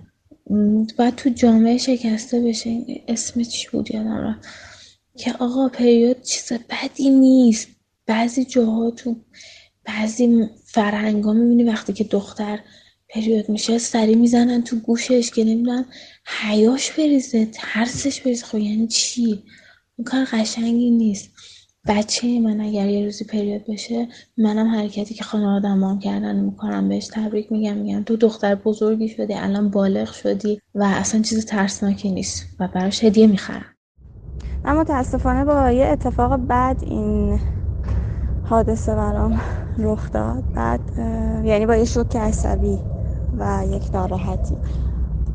باید 0.98 1.16
تو 1.16 1.30
جامعه 1.30 1.78
شکسته 1.78 2.42
بشه. 2.42 2.86
اسم 3.08 3.44
چی 3.44 3.68
بود 3.72 3.92
یادم 3.92 4.18
رفت؟ 4.18 4.48
که 5.18 5.34
آقا 5.40 5.70
پریود 5.70 6.22
چیز 6.22 6.60
بدی 6.70 7.10
نیست. 7.10 7.68
بعضی 8.08 8.46
جاها 8.46 8.92
تو 8.92 9.16
بعضی 9.86 10.50
فرهنگ 10.66 11.24
ها 11.24 11.34
می‌بینی 11.34 11.64
وقتی 11.64 11.94
که 11.94 12.04
دختر 12.04 12.60
پریود 13.10 13.50
میشه 13.50 13.78
سری 13.78 14.16
می‌زنن 14.16 14.64
تو 14.64 14.76
گوشش 14.76 15.32
که 15.32 15.44
نمی‌دونم 15.44 15.86
حیاش 16.26 16.92
بریزه 16.92 17.46
ترسش 17.46 18.22
بریزه. 18.22 18.46
خب 18.46 18.58
یعنی 18.58 18.88
چی؟ 18.88 19.44
اون 19.98 20.06
کار 20.06 20.26
قشنگی 20.26 20.92
نیست. 20.92 21.30
بچه 21.88 22.40
من 22.40 22.62
اگر 22.62 22.90
یه 22.90 23.06
روزی 23.06 23.26
پریود 23.26 23.66
بشه 23.68 24.08
منم 24.38 24.68
حرکتی 24.68 25.14
که 25.14 25.24
خانواده 25.24 25.68
هم 25.68 26.00
کردن 26.00 26.36
می‌کنم 26.36 26.90
بهش 26.90 27.08
تبریک 27.08 27.52
میگم 27.52 27.78
میگم 27.78 28.04
تو 28.04 28.16
دختر 28.16 28.56
بزرگی 28.56 29.10
شدی 29.10 29.34
الان 29.34 29.70
بالغ 29.70 30.12
شدی 30.12 30.62
و 30.76 30.84
اصلا 30.84 31.22
چیز 31.22 31.46
ترسناکی 31.46 32.12
نیست 32.12 32.46
و 32.60 32.68
براش 32.68 33.04
هدیه 33.04 33.28
می‌خرم. 33.28 33.66
من 34.64 34.78
متاسفانه 34.78 35.46
با 35.46 35.72
یه 35.72 35.86
اتفاق 35.86 36.36
بد 36.50 36.78
این 36.82 37.40
حادثه 38.50 38.96
برام 38.96 39.40
رخ 39.78 40.12
داد. 40.12 40.44
بعد 40.54 40.80
یعنی 41.44 41.66
با 41.66 41.76
یه 41.76 41.86
شوک 41.86 42.16
عصبی 42.16 42.80
و 43.40 43.64
یک 43.68 43.90
ناراحتی. 43.94 44.58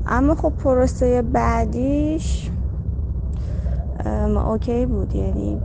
اما 0.07 0.35
خب 0.35 0.50
پروسه 0.50 1.23
بعدیش 1.23 2.50
اوکی 4.47 4.87
بود. 4.87 5.14
یعنی 5.14 5.61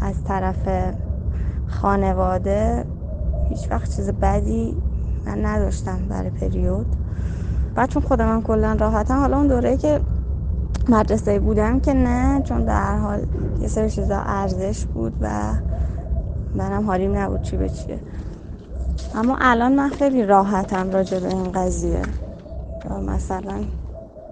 از 0.00 0.24
طرف 0.24 0.68
خانواده 1.66 2.84
هیچ 3.48 3.70
وقت 3.70 3.96
چیز 3.96 4.10
بدی 4.10 4.76
من 5.26 5.46
نداشتم 5.46 5.98
برای 6.08 6.30
پریود. 6.30 6.86
بعد 7.74 7.88
چون 7.88 8.02
خودم 8.02 8.28
هم 8.28 8.42
کلا 8.42 8.76
راحتم 8.80 9.20
حالا 9.20 9.36
اون 9.36 9.46
دوره 9.46 9.76
که 9.76 10.00
مدرسه 10.88 11.38
بودم 11.38 11.80
که 11.80 11.94
نه 11.94 12.42
چون 12.42 12.64
در 12.64 12.98
حال 12.98 13.26
یه 13.60 13.68
سری 13.68 13.90
چیزا 13.90 14.16
ارزش 14.16 14.84
بود 14.84 15.12
و 15.20 15.52
منم 16.54 16.86
حالیم 16.86 17.16
نبود 17.16 17.42
چی 17.42 17.56
به 17.56 17.68
چیه. 17.68 17.98
اما 19.14 19.38
الان 19.40 19.72
من 19.72 19.88
خیلی 19.88 20.22
راحتم 20.22 20.90
راجع 20.90 21.18
به 21.18 21.28
این 21.28 21.52
قضیه. 21.52 22.02
مثلا 23.06 23.64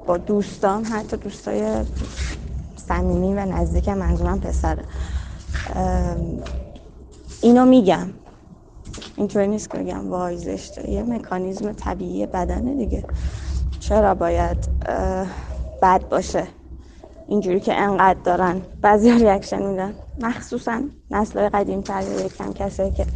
با 0.07 0.17
دوستان 0.17 0.85
حتی 0.85 1.17
دوستای 1.17 1.85
صمیمی 2.77 3.35
و 3.35 3.45
نزدیک 3.45 3.89
منظورم 3.89 4.41
پسره 4.41 4.85
اینو 7.43 7.65
میگم. 7.65 8.09
اینطوری 9.17 9.47
نیست 9.49 9.71
که 9.71 9.79
بگم 9.79 10.11
وای 10.11 10.37
زشته. 10.37 10.91
یه 10.91 11.03
مکانیزم 11.03 11.73
طبیعی 11.73 12.27
بدنه 12.27 12.75
دیگه. 12.75 13.05
چرا 13.81 14.15
باید 14.15 14.69
بد 15.83 16.09
باشه؟ 16.09 16.47
اینجوری 17.29 17.61
که 17.61 17.75
انقدر 17.75 18.21
دارن 18.25 18.63
بعضی 18.83 19.13
reaction 19.13 19.63
میدن. 19.71 19.95
مخصوصا 20.19 20.83
نسل 21.11 21.49
قدیم 21.49 21.83
تر 21.83 22.05
یکم 22.27 22.53
کسایی 22.53 22.93
که 22.93 23.07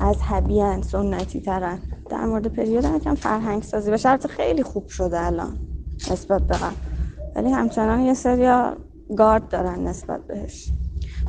مذهبی‌ان 0.00 0.82
سنتی 0.82 1.40
ترن 1.40 1.78
در 2.10 2.26
مورد 2.26 2.46
پریود 2.46 2.84
یکم 2.84 3.14
فرهنگ 3.14 3.62
سازی 3.62 3.90
به 3.90 3.96
شرط 3.96 4.26
خیلی 4.26 4.62
خوب 4.62 4.88
شده 4.88 5.20
الان 5.22 5.58
نسبت 6.10 6.46
به 6.48 6.58
ولی 7.36 7.50
همچنان 7.52 8.00
یه 8.00 8.14
سریا 8.14 8.76
گارد 9.18 9.48
دارن 9.48 9.88
نسبت 9.88 10.26
بهش. 10.28 10.74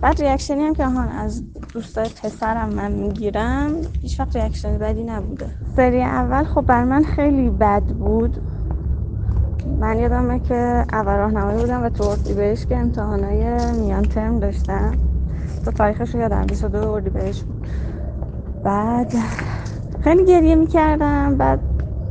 بعد 0.02 0.22
reaction 0.22 0.59
ی 0.59 0.64
هم 0.64 0.76
که 0.76 0.86
هان 0.86 1.10
از 1.10 1.44
دوستای 1.74 2.10
پسرم 2.10 2.70
من 2.70 2.92
می‌گیرم 2.92 3.82
هیچ 4.02 4.20
وقت 4.20 4.36
reaction 4.36 4.80
بدی 4.80 5.04
نبوده. 5.04 5.52
سری 5.76 6.04
اول 6.04 6.44
خب 6.44 6.62
بر 6.62 6.84
من 6.84 7.04
خیلی 7.04 7.50
بد 7.50 7.86
بود. 7.88 8.44
من 9.80 10.00
یادمه 10.00 10.40
که 10.40 10.86
اول 10.94 11.18
راهنمایی 11.18 11.58
بودم 11.60 11.84
و 11.84 11.90
تو 11.90 12.16
بهش 12.36 12.66
که 12.66 12.78
امتحانای 12.78 13.72
میان 13.72 14.02
ترم 14.04 14.40
داشتم. 14.40 14.92
تو 15.66 15.72
تاریخش 15.72 16.16
رو 16.16 16.22
یادم 16.22 16.46
22 16.46 17.02
بهش 17.14 17.44
بود. 17.44 17.68
بعد 18.64 19.14
خیلی 20.02 20.26
گریه 20.26 20.56
می‌کردم 20.56 21.36
بعد 21.36 21.60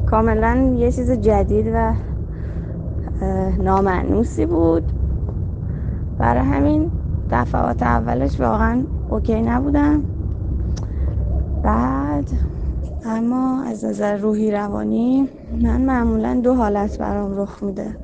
کاملا 0.06 0.74
یه 0.76 0.92
چیز 0.92 1.10
جدید 1.10 1.66
و 1.74 1.92
نامعنوسی 3.58 4.46
بود. 4.46 4.92
برای 6.18 6.42
همین 6.42 6.90
دفعات 7.30 7.82
اولش 7.82 8.40
واقعا 8.40 8.82
اوکی 9.08 9.42
نبودم. 9.42 10.02
بعد 11.62 12.30
اما 13.08 13.62
از 13.62 13.84
نظر 13.84 14.16
روحی 14.16 14.50
روانی 14.50 15.28
من 15.62 15.80
معمولا 15.80 16.34
دو 16.34 16.54
حالت 16.54 16.98
برام 16.98 17.38
رخ 17.38 17.62
میده. 17.62 17.96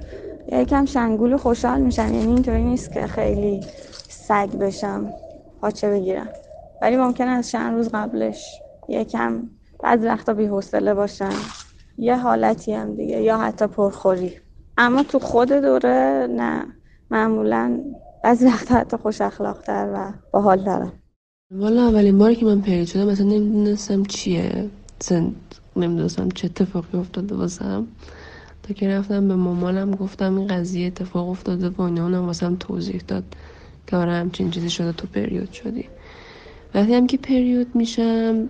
یکم 0.53 0.85
شنگول 0.85 1.37
خوشحال 1.37 1.81
میشم 1.81 2.15
یعنی 2.15 2.33
اینطوری 2.33 2.65
نیست 2.65 2.93
که 2.93 3.07
خیلی 3.07 3.61
سگ 4.09 4.51
بشم 4.57 5.13
پاچه 5.61 5.91
بگیرم. 5.91 6.29
ولی 6.83 6.97
ممکن 6.97 7.29
از 7.29 7.51
چند 7.51 7.75
روز 7.75 7.89
قبلش 7.89 8.61
یکم 8.89 9.43
بعض 9.83 10.05
وقتا 10.05 10.35
بی 10.35 10.47
حوصله 10.47 10.95
باشم. 10.95 11.33
یه 11.99 12.17
حالتی 12.17 12.73
هم 12.73 12.95
دیگه 12.95 13.23
یا 13.23 13.39
حتی 13.39 13.67
پرخوری. 13.67 14.33
اما 14.79 15.03
تو 15.03 15.19
خود 15.19 15.53
دوره 15.53 16.27
نه 16.31 16.67
معمولا 17.11 17.81
بعضی 18.25 18.47
وقتا 18.47 18.75
حتی 18.75 18.97
خوش 18.97 19.21
اخلاقتر 19.21 19.91
و 19.95 20.13
باحال 20.33 20.65
دارم. 20.65 20.93
والا 21.51 21.89
اولین 21.89 22.19
باری 22.19 22.37
که 22.37 22.47
من 22.47 22.61
پرید 22.61 22.89
شدم 22.89 23.07
مثلا 23.07 23.27
نمی‌دونستم 23.27 24.03
چیه. 24.03 24.71
مثلا 25.03 25.31
نمی‌دونستم 25.77 26.29
چه 26.29 26.47
اتفاقی 26.47 26.99
افتاده 26.99 27.35
واسم. 27.35 27.87
تا 28.63 28.75
که 28.75 28.89
رفتم 28.89 29.29
به 29.29 29.35
مامانم 29.35 29.91
گفتم 29.91 30.39
این 30.39 30.47
قضیه 30.47 30.87
اتفاق 30.87 31.29
افتاده 31.29 31.69
و 31.69 31.83
اینا. 31.83 32.03
اونم 32.03 32.27
واسم 32.27 32.57
توضیح 32.57 33.03
داد 33.09 33.25
که 33.87 33.97
آره 33.97 34.13
همچین 34.13 34.51
چیزی 34.51 34.71
شده 34.71 34.93
تو 34.93 35.07
پریود 35.07 35.53
شدی. 35.53 35.85
وقتی 36.75 36.95
هم 36.95 37.07
که 37.07 37.17
پریود 37.17 37.77
میشم 37.77 38.49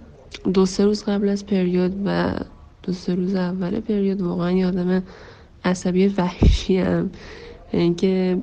دو 0.54 0.66
سه 0.66 0.84
روز 0.84 1.04
قبل 1.04 1.28
از 1.28 1.46
پریود 1.46 2.02
و 2.04 2.34
دو 2.82 2.92
سه 2.92 3.14
روز 3.14 3.34
اول 3.34 3.80
پریود 3.80 4.22
واقعا 4.22 4.50
یادم 4.52 5.02
عصبی 5.64 6.06
وحشی 6.06 6.78
هم. 6.78 7.10
اینکه 7.72 8.38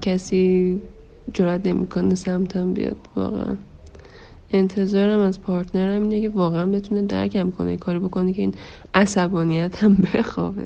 کسی 0.00 0.80
جرات 1.34 1.66
نمی‌کنه 1.66 2.14
سمتم 2.14 2.72
بیاد 2.72 2.96
واقعا. 3.16 3.56
انتظارم 4.50 5.20
از 5.20 5.40
پارتنرم 5.40 6.02
اینه 6.02 6.20
که 6.20 6.28
واقعا 6.28 6.66
بتونه 6.66 7.02
درکم 7.02 7.50
کنه 7.50 7.76
کاری 7.76 7.98
بکنه 7.98 8.32
که 8.32 8.42
این 8.42 8.54
عصبانیت 8.94 9.84
هم 9.84 9.96
بخوابه. 10.14 10.62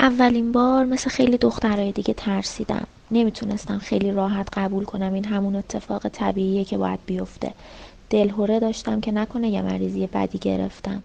اولین 0.00 0.52
بار 0.52 0.84
مثل 0.84 1.10
خیلی 1.10 1.38
دخترهای 1.38 1.92
دیگه 1.92 2.14
ترسیدم. 2.14 2.86
نمی‌تونستم 3.10 3.78
خیلی 3.78 4.12
راحت 4.12 4.48
قبول 4.58 4.84
کنم 4.84 5.12
این 5.12 5.24
همون 5.24 5.56
اتفاق 5.56 6.08
طبیعیه 6.08 6.64
که 6.64 6.78
باید 6.78 7.00
بیفته. 7.06 7.54
دلهوره 8.10 8.60
داشتم 8.60 9.00
که 9.00 9.12
نکنه 9.12 9.48
یه 9.50 9.62
مریضی 9.62 10.06
بدی 10.06 10.38
گرفتم. 10.38 11.02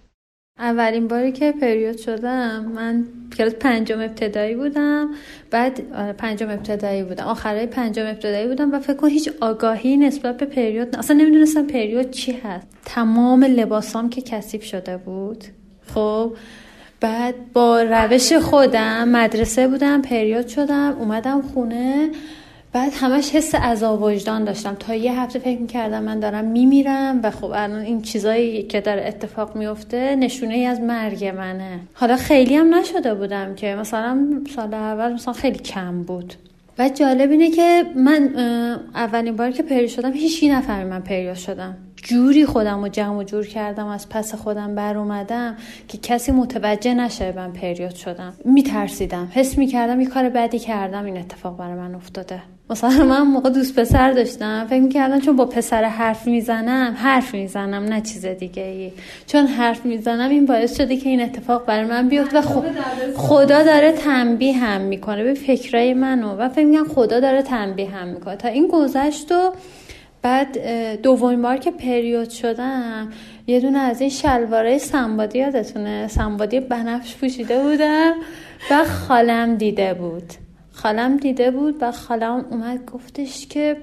اولین 0.60 1.08
باری 1.08 1.32
که 1.32 1.52
پریود 1.52 1.98
شدم 1.98 2.72
من 2.76 3.06
کلاس 3.38 3.54
پنجم 3.54 4.00
ابتدایی 4.00 4.56
بودم. 4.56 5.10
بعد 5.52 5.82
آره 5.96 6.14
پنجم 6.14 6.50
ابتدایی 6.50 7.04
بودم. 7.04 7.24
آخرای 7.24 7.66
پنجم 7.68 8.06
ابتدایی 8.06 8.48
بودم 8.48 8.74
و 8.74 8.80
فکر 8.80 8.94
کن 8.94 9.10
هیچ 9.10 9.30
آگاهی 9.42 9.98
نسبت 9.98 10.38
به 10.38 10.46
پریود 10.46 10.96
اصلا 10.96 11.18
نمی‌دونستم 11.18 11.68
پریود 11.68 12.12
چی 12.12 12.32
هست. 12.32 12.68
تمام 12.86 13.44
لباسام 13.44 14.10
که 14.10 14.22
کثیف 14.22 14.64
شده 14.64 14.98
بود. 14.98 15.44
خب 15.94 16.36
بعد 17.00 17.36
با 17.54 17.82
روش 17.82 18.34
خودم 18.34 19.10
مدرسه 19.10 19.68
بودم 19.68 20.02
پریود 20.02 20.48
شدم 20.48 20.96
اومدم 21.00 21.42
خونه. 21.42 22.10
بعد 22.74 22.92
همش 22.96 23.32
حس 23.32 23.56
عذاب 23.56 24.02
وجدان 24.02 24.44
داشتم. 24.44 24.76
تا 24.76 24.96
یه 24.96 25.20
هفته 25.20 25.40
فکر 25.40 25.60
می‌کردم 25.60 26.04
من 26.04 26.20
دارم 26.20 26.46
میمیرم 26.46 27.20
و 27.24 27.32
خب 27.32 27.46
الان 27.46 27.82
این 27.82 28.02
چیزایی 28.02 28.64
که 28.64 28.82
داره 28.82 29.06
اتفاق 29.08 29.56
میفته 29.56 30.16
نشونه 30.16 30.54
ای 30.54 30.66
از 30.66 30.80
مرگ 30.80 31.26
منه. 31.26 31.80
حالا 31.94 32.18
خیلی 32.18 32.56
هم 32.56 32.76
نشده 32.76 33.14
بودم 33.14 33.56
که 33.56 33.76
مثلا 33.76 34.28
سال 34.56 34.74
اول 34.74 35.14
مثلا 35.14 35.34
خیلی 35.34 35.60
کم 35.60 36.04
بود. 36.04 36.34
و 36.80 36.90
جالب 36.90 37.32
اینه 37.32 37.52
که 37.52 37.86
من 37.96 38.30
اولین 38.96 39.36
بار 39.36 39.52
که 39.52 39.64
پری 39.64 39.90
شدم 39.90 40.14
هیچی 40.14 40.50
نفهمید 40.50 40.88
من 40.88 41.02
پریود 41.02 41.36
شدم 41.36 41.78
جوری 42.04 42.46
خودم 42.46 42.82
رو 42.82 42.88
جمع 42.88 43.18
و 43.18 43.24
جور 43.24 43.48
کردم 43.48 43.88
از 43.88 44.10
پس 44.10 44.36
خودم 44.36 44.76
بر 44.76 44.98
اومدم 44.98 45.56
که 45.88 45.98
کسی 45.98 46.32
متوجه 46.32 46.94
نشه 46.94 47.34
من 47.36 47.54
پریود 47.54 47.96
شدم. 47.96 48.34
میترسیدم 48.46 49.28
حس 49.32 49.58
می‌کردم 49.58 50.02
یه 50.02 50.08
کار 50.08 50.30
بدی 50.30 50.60
کردم 50.60 51.06
این 51.06 51.18
اتفاق 51.18 51.58
برای 51.58 51.76
من 51.76 51.96
افتاده. 51.96 52.42
مثلا 52.70 53.06
من 53.06 53.22
موقع 53.22 53.50
دوست 53.50 53.80
پسر 53.80 54.12
داشتم 54.12 54.68
فکر 54.70 54.80
می‌کردم 54.80 55.20
چون 55.20 55.36
با 55.36 55.46
پسر 55.46 55.84
حرف 55.84 56.28
می‌زنم 56.28 56.96
حرف 56.98 57.34
می‌زنم 57.34 57.84
نه 57.84 58.02
چیز 58.02 58.26
دیگه 58.26 58.64
ای 58.64 58.92
چون 59.28 59.46
حرف 59.46 59.86
می‌زنم 59.86 60.30
این 60.30 60.46
باعث 60.46 60.78
شده 60.78 60.98
که 60.98 61.10
این 61.10 61.22
اتفاق 61.22 61.66
برای 61.66 61.86
من 61.86 62.08
بیفت 62.08 62.36
و 62.36 62.42
خدا 63.16 63.64
داره 63.64 63.92
تنبیه 63.92 64.58
هم 64.58 64.82
می‌کنه 64.82 65.24
به 65.24 65.34
فکرای 65.34 65.94
منو. 65.94 66.36
و 66.36 66.50
فکر 66.50 66.66
می‌کنم 66.66 66.88
خدا 66.88 67.20
داره 67.20 67.42
تنبیه 67.42 67.90
هم 67.90 68.08
می‌کنه. 68.08 68.36
تا 68.36 68.48
این 68.48 68.68
گذشت 68.68 69.32
و 69.32 69.52
بعد 70.28 70.58
دومین 71.02 71.42
بار 71.42 71.58
که 71.58 71.72
پریود 71.72 72.30
شدم 72.30 73.10
یه 73.48 73.60
دونه 73.60 73.80
از 73.80 74.02
این 74.02 74.10
شلواره 74.10 74.78
سنبادی 74.78 75.40
یادتونه؟ 75.40 76.08
سنبادی 76.08 76.60
بنفش 76.60 77.16
پوشیده 77.16 77.64
بودم 77.64 78.14
و 78.72 78.86
خالم 78.86 79.56
دیده 79.56 79.94
بود. 79.94 80.34
خالم 80.72 81.18
دیده 81.18 81.52
بود 81.52 81.76
و 81.82 81.92
خالم 81.92 82.46
اومد 82.52 82.86
گفتش 82.86 83.48
که 83.48 83.78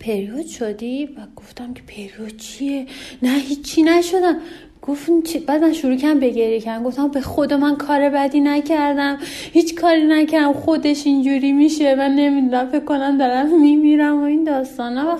پریود 0.00 0.46
شدی؟ 0.46 1.06
و 1.06 1.20
گفتم 1.36 1.74
که 1.74 1.82
پریود 1.82 2.36
چیه؟ 2.36 2.86
نه 3.22 3.30
هیچی 3.30 3.82
نشدم. 3.82 4.36
گفتم 4.86 5.22
چی؟ 5.22 5.38
بعد 5.38 5.62
من 5.62 5.72
شروع 5.72 5.96
کردم 5.96 6.20
به 6.20 6.30
گریه 6.30 6.60
کردم 6.60 6.82
گفتم 6.84 7.08
به 7.08 7.20
خدا 7.20 7.56
من 7.56 7.76
کار 7.76 8.08
بدی 8.08 8.40
نکردم. 8.40 9.18
هیچ 9.52 9.74
کاری 9.74 10.06
نکردم. 10.06 10.52
خودش 10.52 11.06
اینجوری 11.06 11.52
میشه. 11.52 11.96
و 11.98 12.08
نمی‌دونم. 12.08 12.66
فکر 12.66 12.84
کنم 12.84 13.18
دارم 13.18 13.60
میمیرم 13.60 14.20
و 14.20 14.24
این 14.24 14.44
داستانا. 14.44 15.18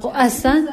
خب 0.00 0.10
اصلا 0.14 0.68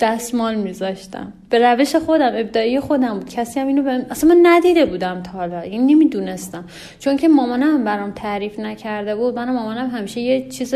دستمال 0.00 0.54
میذاشتم. 0.54 1.32
به 1.50 1.58
روش 1.58 1.96
خودم 1.96 2.30
ابدایی 2.34 2.80
خودم 2.80 3.14
بود. 3.14 3.28
کسی 3.28 3.60
هم 3.60 3.66
اینو 3.66 3.82
به 3.82 4.06
اصلا 4.10 4.34
من 4.34 4.40
ندیده 4.42 4.86
بودم 4.86 5.22
تا 5.22 5.30
حالا. 5.32 5.60
این 5.60 5.86
نمی‌دونستم. 5.86 6.64
چون 6.98 7.16
که 7.16 7.28
مامانم 7.28 7.84
برام 7.84 8.12
تعریف 8.12 8.58
نکرده 8.58 9.16
بود. 9.16 9.34
من 9.34 9.52
مامانم 9.52 9.90
همیشه 9.90 10.20
یه 10.20 10.48
چیز 10.48 10.74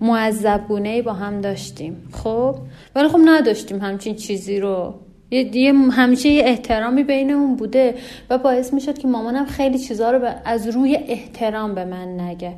معذبونه 0.00 1.02
با 1.02 1.12
هم 1.12 1.40
داشتیم. 1.40 2.08
خب؟ 2.12 2.56
ولی 2.94 3.08
خب 3.08 3.20
نداشتیم 3.24 3.80
همچین 3.80 4.14
چیزی 4.14 4.60
رو. 4.60 4.94
یه 5.30 5.72
همیشه 5.90 6.28
یه 6.28 6.44
احترامی 6.44 7.02
بینمون 7.02 7.56
بوده 7.56 7.94
و 8.30 8.38
باعث 8.38 8.72
می‌شد 8.72 8.98
که 8.98 9.08
مامانم 9.08 9.46
خیلی 9.46 9.78
چیزها 9.78 10.10
رو 10.10 10.34
از 10.44 10.68
روی 10.68 10.96
احترام 10.96 11.74
به 11.74 11.84
من 11.84 12.20
نگه. 12.20 12.52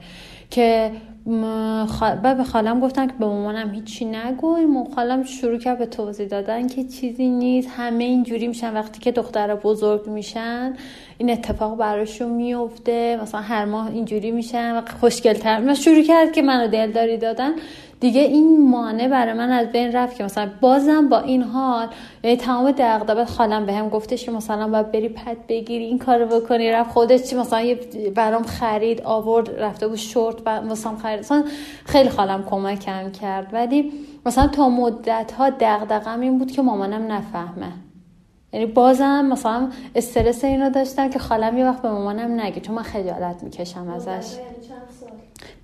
که 0.51 0.91
به 1.27 2.45
خالم 2.53 2.81
گفتن 2.81 3.07
که 3.07 3.13
به 3.19 3.27
مامانم 3.27 3.75
هیچی 3.75 4.05
نگوی 4.05 4.67
خالم 4.95 5.23
شروع 5.23 5.59
کرد 5.59 5.79
به 5.79 5.87
توضیح 5.87 6.27
دادن 6.27 6.67
که 6.67 6.85
چیزی 6.85 7.29
نیست. 7.29 7.69
همه 7.77 8.05
اینجوری 8.05 8.49
میشن 8.49 8.75
وقتی 8.75 9.01
که 9.01 9.13
دختر 9.13 9.55
بزرگ 9.55 10.09
میشن. 10.09 10.77
این 11.19 11.31
اتفاق 11.31 11.77
براشون 11.77 12.29
میفته 12.29 13.19
مثلا 13.23 13.41
هر 13.41 13.65
ماه 13.65 13.91
اینجوری 13.91 14.31
میشن 14.31 14.77
و 14.77 14.83
خوشگلتر 15.01 15.75
شروع 15.75 16.03
کرد 16.03 16.33
که 16.33 16.43
منو 16.43 16.69
دلداری 16.69 17.17
دادن. 17.17 17.53
دیگه 18.01 18.21
این 18.21 18.71
مانع 18.71 19.09
برای 19.09 19.33
من 19.33 19.51
از 19.51 19.73
بین 19.73 19.93
رفت 19.93 20.17
که 20.17 20.25
مثلا 20.25 20.51
بازم 20.61 21.09
با 21.09 21.21
این 21.21 21.43
حال 21.43 21.89
یعنی 22.25 22.37
تمام 22.37 22.71
دغدغه 22.71 23.25
خالم 23.25 23.67
به 23.67 23.83
گفتش 23.93 24.25
که 24.25 24.31
مثلا 24.31 24.69
باید 24.69 24.93
بری 24.93 25.09
پد 25.09 25.37
بگیری 25.49 25.85
این 25.85 25.99
کارو 25.99 26.27
بکنی. 26.27 26.71
رفت 26.71 26.91
خودش 26.91 27.23
چی 27.23 27.37
مثلا 27.37 27.61
یه 27.61 27.75
برام 28.15 28.43
خرید 28.43 29.03
آورد 29.03 29.61
رفته 29.61 29.89
بود 29.89 29.97
شورت 29.97 30.37
و 30.47 30.63
مثلا 30.63 30.97
خرید. 30.97 31.21
مثلا 31.21 31.45
خیلی 31.85 32.09
خالم 32.09 32.45
کمکم 32.51 33.11
کرد. 33.11 33.47
ولی 33.53 33.93
مثلا 34.27 34.47
تا 34.47 34.69
مدت 34.69 35.33
ها 35.33 35.51
دغدغم 35.51 36.21
این 36.21 36.39
بود 36.39 36.53
که 36.53 36.63
مامانم 36.63 37.13
نفهمه. 37.13 37.86
یعنی 38.57 38.67
بازم 38.67 39.25
مثلا 39.25 39.71
استرس 39.95 40.45
اینو 40.45 40.71
داشتم 40.71 41.11
که 41.11 41.19
خالم 41.19 41.59
یه 41.59 41.65
وقت 41.65 41.83
به 41.83 41.91
مامانم 41.91 42.41
نگه 42.41 42.61
چون 42.61 42.75
من 42.75 42.83
خجالت 42.83 43.43
می‌کشم 43.43 43.89
ازش. 43.89 44.37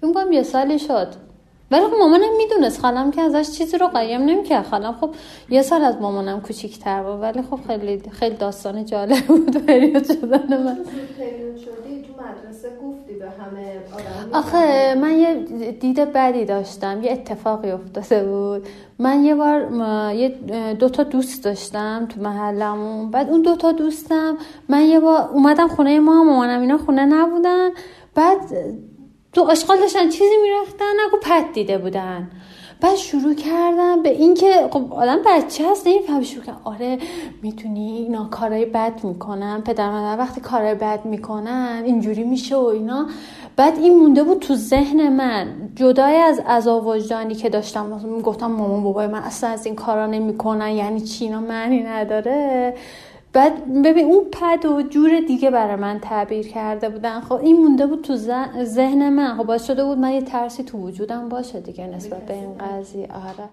میگم 0.02 0.33
یه 0.33 0.42
سالی 0.42 0.78
شد. 0.78 1.32
ولی 1.72 1.87
خب 1.87 1.94
مامانم 1.98 2.37
می‌دونست 2.37 2.80
خالم 2.80 3.11
که 3.11 3.22
ازش 3.22 3.50
چیزی 3.50 3.78
رو 3.78 3.87
قایم 3.87 4.20
نمی‌کرد. 4.20 4.66
خالم 4.66 4.92
خب 5.00 5.11
یه 5.50 5.62
سال 5.62 5.85
از 5.85 5.96
مامانم 6.00 6.40
کوچیک‌تر 6.40 7.02
بود 7.02 7.20
ولی 7.22 7.42
خب 7.42 7.58
خیلی 7.66 8.02
خیلی 8.11 8.37
داستان 8.37 8.85
جالب 8.85 9.20
بود 9.20 9.66
پریود 9.66 10.04
شدن 10.06 10.62
من. 10.64 10.78
آخه 14.32 14.94
من 14.94 15.18
یه 15.18 15.35
دید 15.80 16.00
بدی 16.00 16.44
داشتم 16.44 17.02
یه 17.02 17.12
اتفاقی 17.12 17.70
افتاده 17.70 18.24
بود. 18.24 18.68
من 18.98 19.24
یه 19.24 19.35
بار 19.35 19.72
یه 20.14 20.28
دو 20.78 20.88
تا 20.88 21.02
دوست 21.02 21.44
داشتم 21.44 22.06
تو 22.08 22.20
محلمون. 22.20 23.11
بعد 23.11 23.30
اون 23.30 23.42
دو 23.42 23.56
تا 23.56 23.72
دوستم 23.72 24.37
من 24.68 24.82
یه 24.82 25.00
بار 25.00 25.28
اومدم 25.32 25.68
خونه 25.68 26.00
ما 26.00 26.24
مامانم 26.24 26.61
اینا 26.61 26.78
خونه 26.78 27.04
نبودن. 27.04 27.70
بعد 28.14 28.38
تو 29.33 29.42
اشغال 29.51 29.81
داشتن 29.81 30.09
چیزی 30.09 30.37
می‌رفتن 30.42 30.85
نگو 31.07 31.16
پت 31.23 31.53
دیده 31.53 31.79
بودن. 31.79 32.31
بعد 32.81 32.97
شروع 32.97 33.35
کردم 33.35 34.03
به 34.03 34.11
اینکه 34.11 34.68
خب 34.71 34.92
آدم 34.95 35.18
بچه 35.27 35.71
هست 35.71 35.87
نمیفهم 35.87 36.23
شروع 36.23 36.45
کردم 36.45 36.61
آره 36.64 36.99
می‌تونی 37.42 37.97
اینا 37.97 38.29
کارهای 38.31 38.64
بد 38.64 39.05
می‌کنن 39.05 39.61
پدر 39.61 39.90
مادر 39.90 40.18
وقتی 40.18 40.40
کارهای 40.40 40.75
بد 40.75 41.05
می‌کنن 41.05 41.83
اینجوری 41.87 42.25
میشه 42.25 42.57
و 42.57 42.64
اینا. 42.64 43.07
بعد 43.57 43.79
این 43.79 43.99
مونده 43.99 44.23
بود 44.23 44.38
تو 44.38 44.55
ذهن 44.55 45.09
من. 45.09 45.47
جدای 45.77 46.16
از 46.16 46.38
عذاب 46.38 46.87
وجدانی 46.87 47.35
که 47.35 47.49
داشتم 47.49 48.01
می‌گفتم 48.05 48.47
مامان 48.47 48.83
بابای 48.83 49.07
من 49.07 49.23
اصلا 49.23 49.51
از 49.51 49.66
این 49.66 49.75
کارا 49.75 50.07
نمی‌کنن 50.07 50.71
یعنی 50.71 51.01
چی؟ 51.01 51.25
اینا 51.25 51.40
معنی 51.40 51.83
نداره. 51.83 52.75
بعد 53.33 53.83
ببین 53.85 54.05
اون 54.05 54.25
پد 54.31 54.66
و 54.66 54.83
جور 54.83 55.21
دیگه 55.21 55.51
برای 55.51 55.77
من 55.77 56.01
تعبیر 56.01 56.49
کرده 56.49 56.88
بودن. 56.88 57.21
خب 57.21 57.33
این 57.33 57.57
مونده 57.57 57.87
بود 57.87 58.05
تو 58.05 58.16
ذهن 58.64 59.09
من. 59.09 59.37
خب 59.37 59.45
باعث 59.45 59.66
شده 59.66 59.85
بود 59.85 59.99
من 59.99 60.11
یه 60.11 60.23
ترسی 60.23 60.62
تو 60.62 60.79
وجودم 60.79 61.29
باشه 61.29 61.61
دیگه 61.61 61.87
نسبت 61.87 62.27
به 62.27 62.35
این 62.35 62.59
قضیه. 62.59 63.09
آره. 63.12 63.49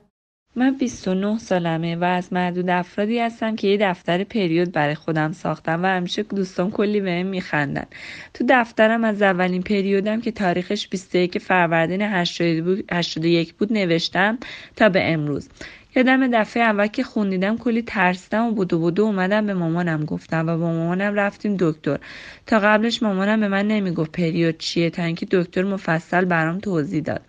من 0.56 0.78
29 0.78 1.38
سالمه 1.38 1.96
و 1.96 2.04
از 2.04 2.34
معدود 2.34 2.70
افرادی 2.70 3.20
هستم 3.20 3.56
که 3.56 3.68
یه 3.68 3.78
دفتر 3.82 4.24
پریود 4.24 4.72
برای 4.72 4.96
خودم 4.96 5.32
ساختم 5.32 5.84
و 5.84 5.86
همیشه 5.86 6.24
دوستان 6.24 6.72
کلی 6.72 7.02
بهم 7.02 7.26
میخندن. 7.26 7.86
تو 8.34 8.46
دفترم 8.50 9.04
از 9.04 9.22
اولین 9.22 9.62
پریودم 9.62 10.22
که 10.22 10.32
تاریخش 10.32 10.88
21 10.88 11.38
فروردین 11.38 12.02
81 12.02 13.54
بود 13.54 13.74
نوشتم 13.74 14.38
تا 14.76 14.90
به 14.90 15.12
امروز. 15.12 15.50
یادم 15.96 16.28
دفعه 16.28 16.64
اول 16.64 16.88
که 16.88 17.04
خوندیدم 17.04 17.58
کلی 17.58 17.82
ترسیدم 17.82 18.46
و 18.46 18.52
بودو 18.52 18.80
بودو 18.80 19.04
اومدم 19.04 19.46
به 19.46 19.54
مامانم 19.54 20.06
گفتم 20.06 20.48
و 20.48 20.58
با 20.58 20.72
مامانم 20.72 21.14
رفتیم 21.14 21.56
دکتر. 21.60 22.00
تا 22.46 22.60
قبلش 22.60 23.04
مامانم 23.04 23.40
به 23.40 23.48
من 23.48 23.68
نمی‌گفت 23.68 24.12
پریود 24.12 24.58
چیه 24.58 24.90
تا 24.90 25.04
اینکه 25.04 25.28
دکتر 25.32 25.64
مفصل 25.64 26.26
برام 26.26 26.60
توضیح 26.60 27.02
داد. 27.04 27.22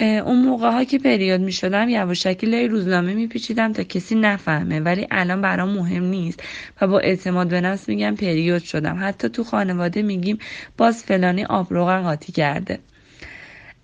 اون 0.00 0.44
موقع 0.44 0.70
ها 0.70 0.84
که 0.84 0.98
پریود 0.98 1.40
می 1.40 1.52
شدم 1.52 1.88
یواشکی 1.88 2.46
لای 2.46 2.68
روزنامه 2.68 3.14
می 3.14 3.26
پیچیدم 3.26 3.72
تا 3.72 3.82
کسی 3.82 4.14
نفهمه 4.14 4.80
ولی 4.80 5.06
الان 5.10 5.42
برام 5.42 5.70
مهم 5.70 6.04
نیست 6.04 6.42
و 6.80 6.86
با 6.86 6.98
اعتماد 6.98 7.48
به 7.48 7.60
نفس 7.60 7.88
میگم 7.88 8.14
پریود 8.14 8.62
شدم. 8.62 8.98
حتی 9.00 9.28
تو 9.28 9.44
خانواده 9.44 10.02
میگیم 10.02 10.38
باز 10.76 11.04
فلانی 11.04 11.44
آبروغن 11.44 12.02
قاطی 12.02 12.32
کرده. 12.32 12.78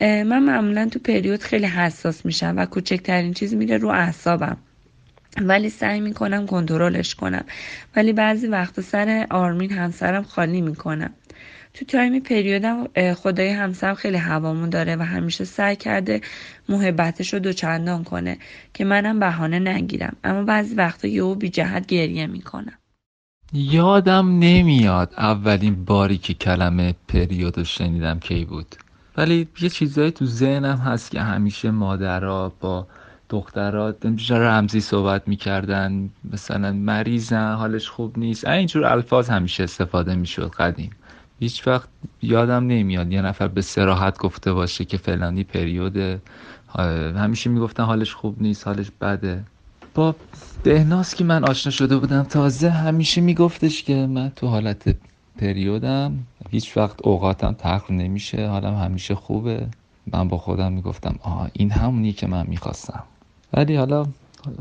من 0.01 0.43
معمولا 0.43 0.89
تو 0.89 0.99
پریود 0.99 1.43
خیلی 1.43 1.67
حساس 1.67 2.27
میشم 2.27 2.55
و 2.57 2.67
کوچکترین 2.67 3.35
چیز 3.35 3.55
میره 3.55 3.79
رو 3.79 3.89
اعصابم. 3.89 4.57
ولی 5.41 5.71
سعی 5.71 6.01
می‌کنم 6.01 6.47
کنترلش 6.47 7.15
کنم. 7.15 7.45
ولی 7.97 8.13
بعضی 8.13 8.47
وقت 8.47 8.81
سر 8.81 9.27
آرمین 9.31 9.73
همسرم 9.73 10.23
خالی 10.23 10.61
می‌کنم. 10.61 11.11
تو 11.75 11.85
time 11.85 12.21
پریودم 12.21 12.87
خدایی 13.15 13.49
همسرم 13.49 13.95
خیلی 13.95 14.17
هوامون 14.17 14.71
داره 14.71 14.97
و 14.97 15.03
همیشه 15.03 15.45
سعی 15.45 15.77
کرده 15.77 16.21
محبتش 16.69 17.35
رو 17.35 17.39
دوچندان 17.39 18.05
کنه 18.05 18.39
که 18.75 18.85
منم 18.85 19.21
بهانه 19.21 19.59
نگیرم. 19.59 20.17
اما 20.25 20.43
بعضی 20.43 20.75
وقتا 20.75 21.09
یهو 21.09 21.35
بی 21.35 21.49
جهت 21.49 21.87
گریه 21.87 22.27
می‌کنم. 22.27 22.79
یادم 23.53 24.39
نمیاد 24.39 25.15
اولین 25.19 25.85
باری 25.85 26.19
که 26.19 26.35
کلمه 26.35 26.95
پریود 27.09 27.59
رو 27.59 27.65
شنیدم 27.65 28.19
کی 28.19 28.45
بود. 28.45 28.77
ولی 29.17 29.49
یه 29.61 29.69
چیزایی 29.69 30.11
تو 30.11 30.27
ذهنم 30.27 30.77
هست 30.77 31.11
که 31.11 31.21
همیشه 31.21 31.71
مادرها 31.71 32.53
با 32.61 32.87
دخترها 33.29 33.95
رمزی 34.31 34.81
صحبت 34.81 35.29
می‌کردن. 35.29 36.11
مثلا 36.33 36.73
مریضن 36.73 37.55
حالش 37.55 37.89
خوب 37.89 38.19
نیست. 38.19 38.49
اینجور 38.49 38.85
الفاظ 38.85 39.31
همیشه 39.31 39.63
استفاده 39.65 40.15
می‌شد 40.15 40.51
قدیم. 40.51 40.91
هیچ 41.41 41.67
وقت 41.67 41.89
یادم 42.23 42.67
نمیاد 42.67 43.13
یه 43.13 43.23
نفر 43.23 43.49
به 43.49 43.63
سراحت 43.63 44.19
گفته 44.19 44.53
باشه 44.53 44.85
که 44.85 44.97
فلانی 44.97 45.45
پریوده 45.45 46.21
همیشه 47.17 47.51
می‌گفتن 47.51 47.83
حالش 47.83 48.15
خوب 48.15 48.43
نیست 48.43 48.67
حالش 48.67 48.91
بده. 49.01 49.45
با 49.95 50.17
بهناس 50.63 51.15
که 51.15 51.25
من 51.25 51.45
آشنا 51.45 51.73
شده 51.73 51.97
بودم. 51.97 52.23
تازه 52.23 52.71
همیشه 52.71 53.21
میگفتش 53.21 53.83
که 53.83 54.07
من 54.07 54.33
تو 54.37 54.47
حالت 54.47 54.97
پریودم. 55.39 56.19
هیچ 56.51 56.77
وقت 56.77 57.07
اوقاتم 57.07 57.53
تخل 57.59 57.95
نمیشه 57.95 58.49
حالم 58.49 58.75
همیشه 58.75 59.15
خوبه. 59.15 59.67
من 60.13 60.29
با 60.29 60.39
خودم 60.39 60.73
می‌گفتم 60.73 61.15
آه 61.23 61.49
این 61.53 61.71
همونی 61.71 62.13
که 62.13 62.27
من 62.27 62.47
می‌خواستم. 62.49 63.03
ولی 63.53 63.77
حالا 63.77 64.07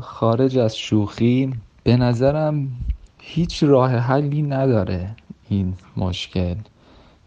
خارج 0.00 0.58
از 0.58 0.76
شوخی 0.76 1.52
به 1.82 1.96
نظرم 1.96 2.68
هیچ 3.20 3.62
راه 3.62 3.96
حلی 3.96 4.42
نداره 4.42 5.10
این 5.48 5.74
مشکل. 5.96 6.54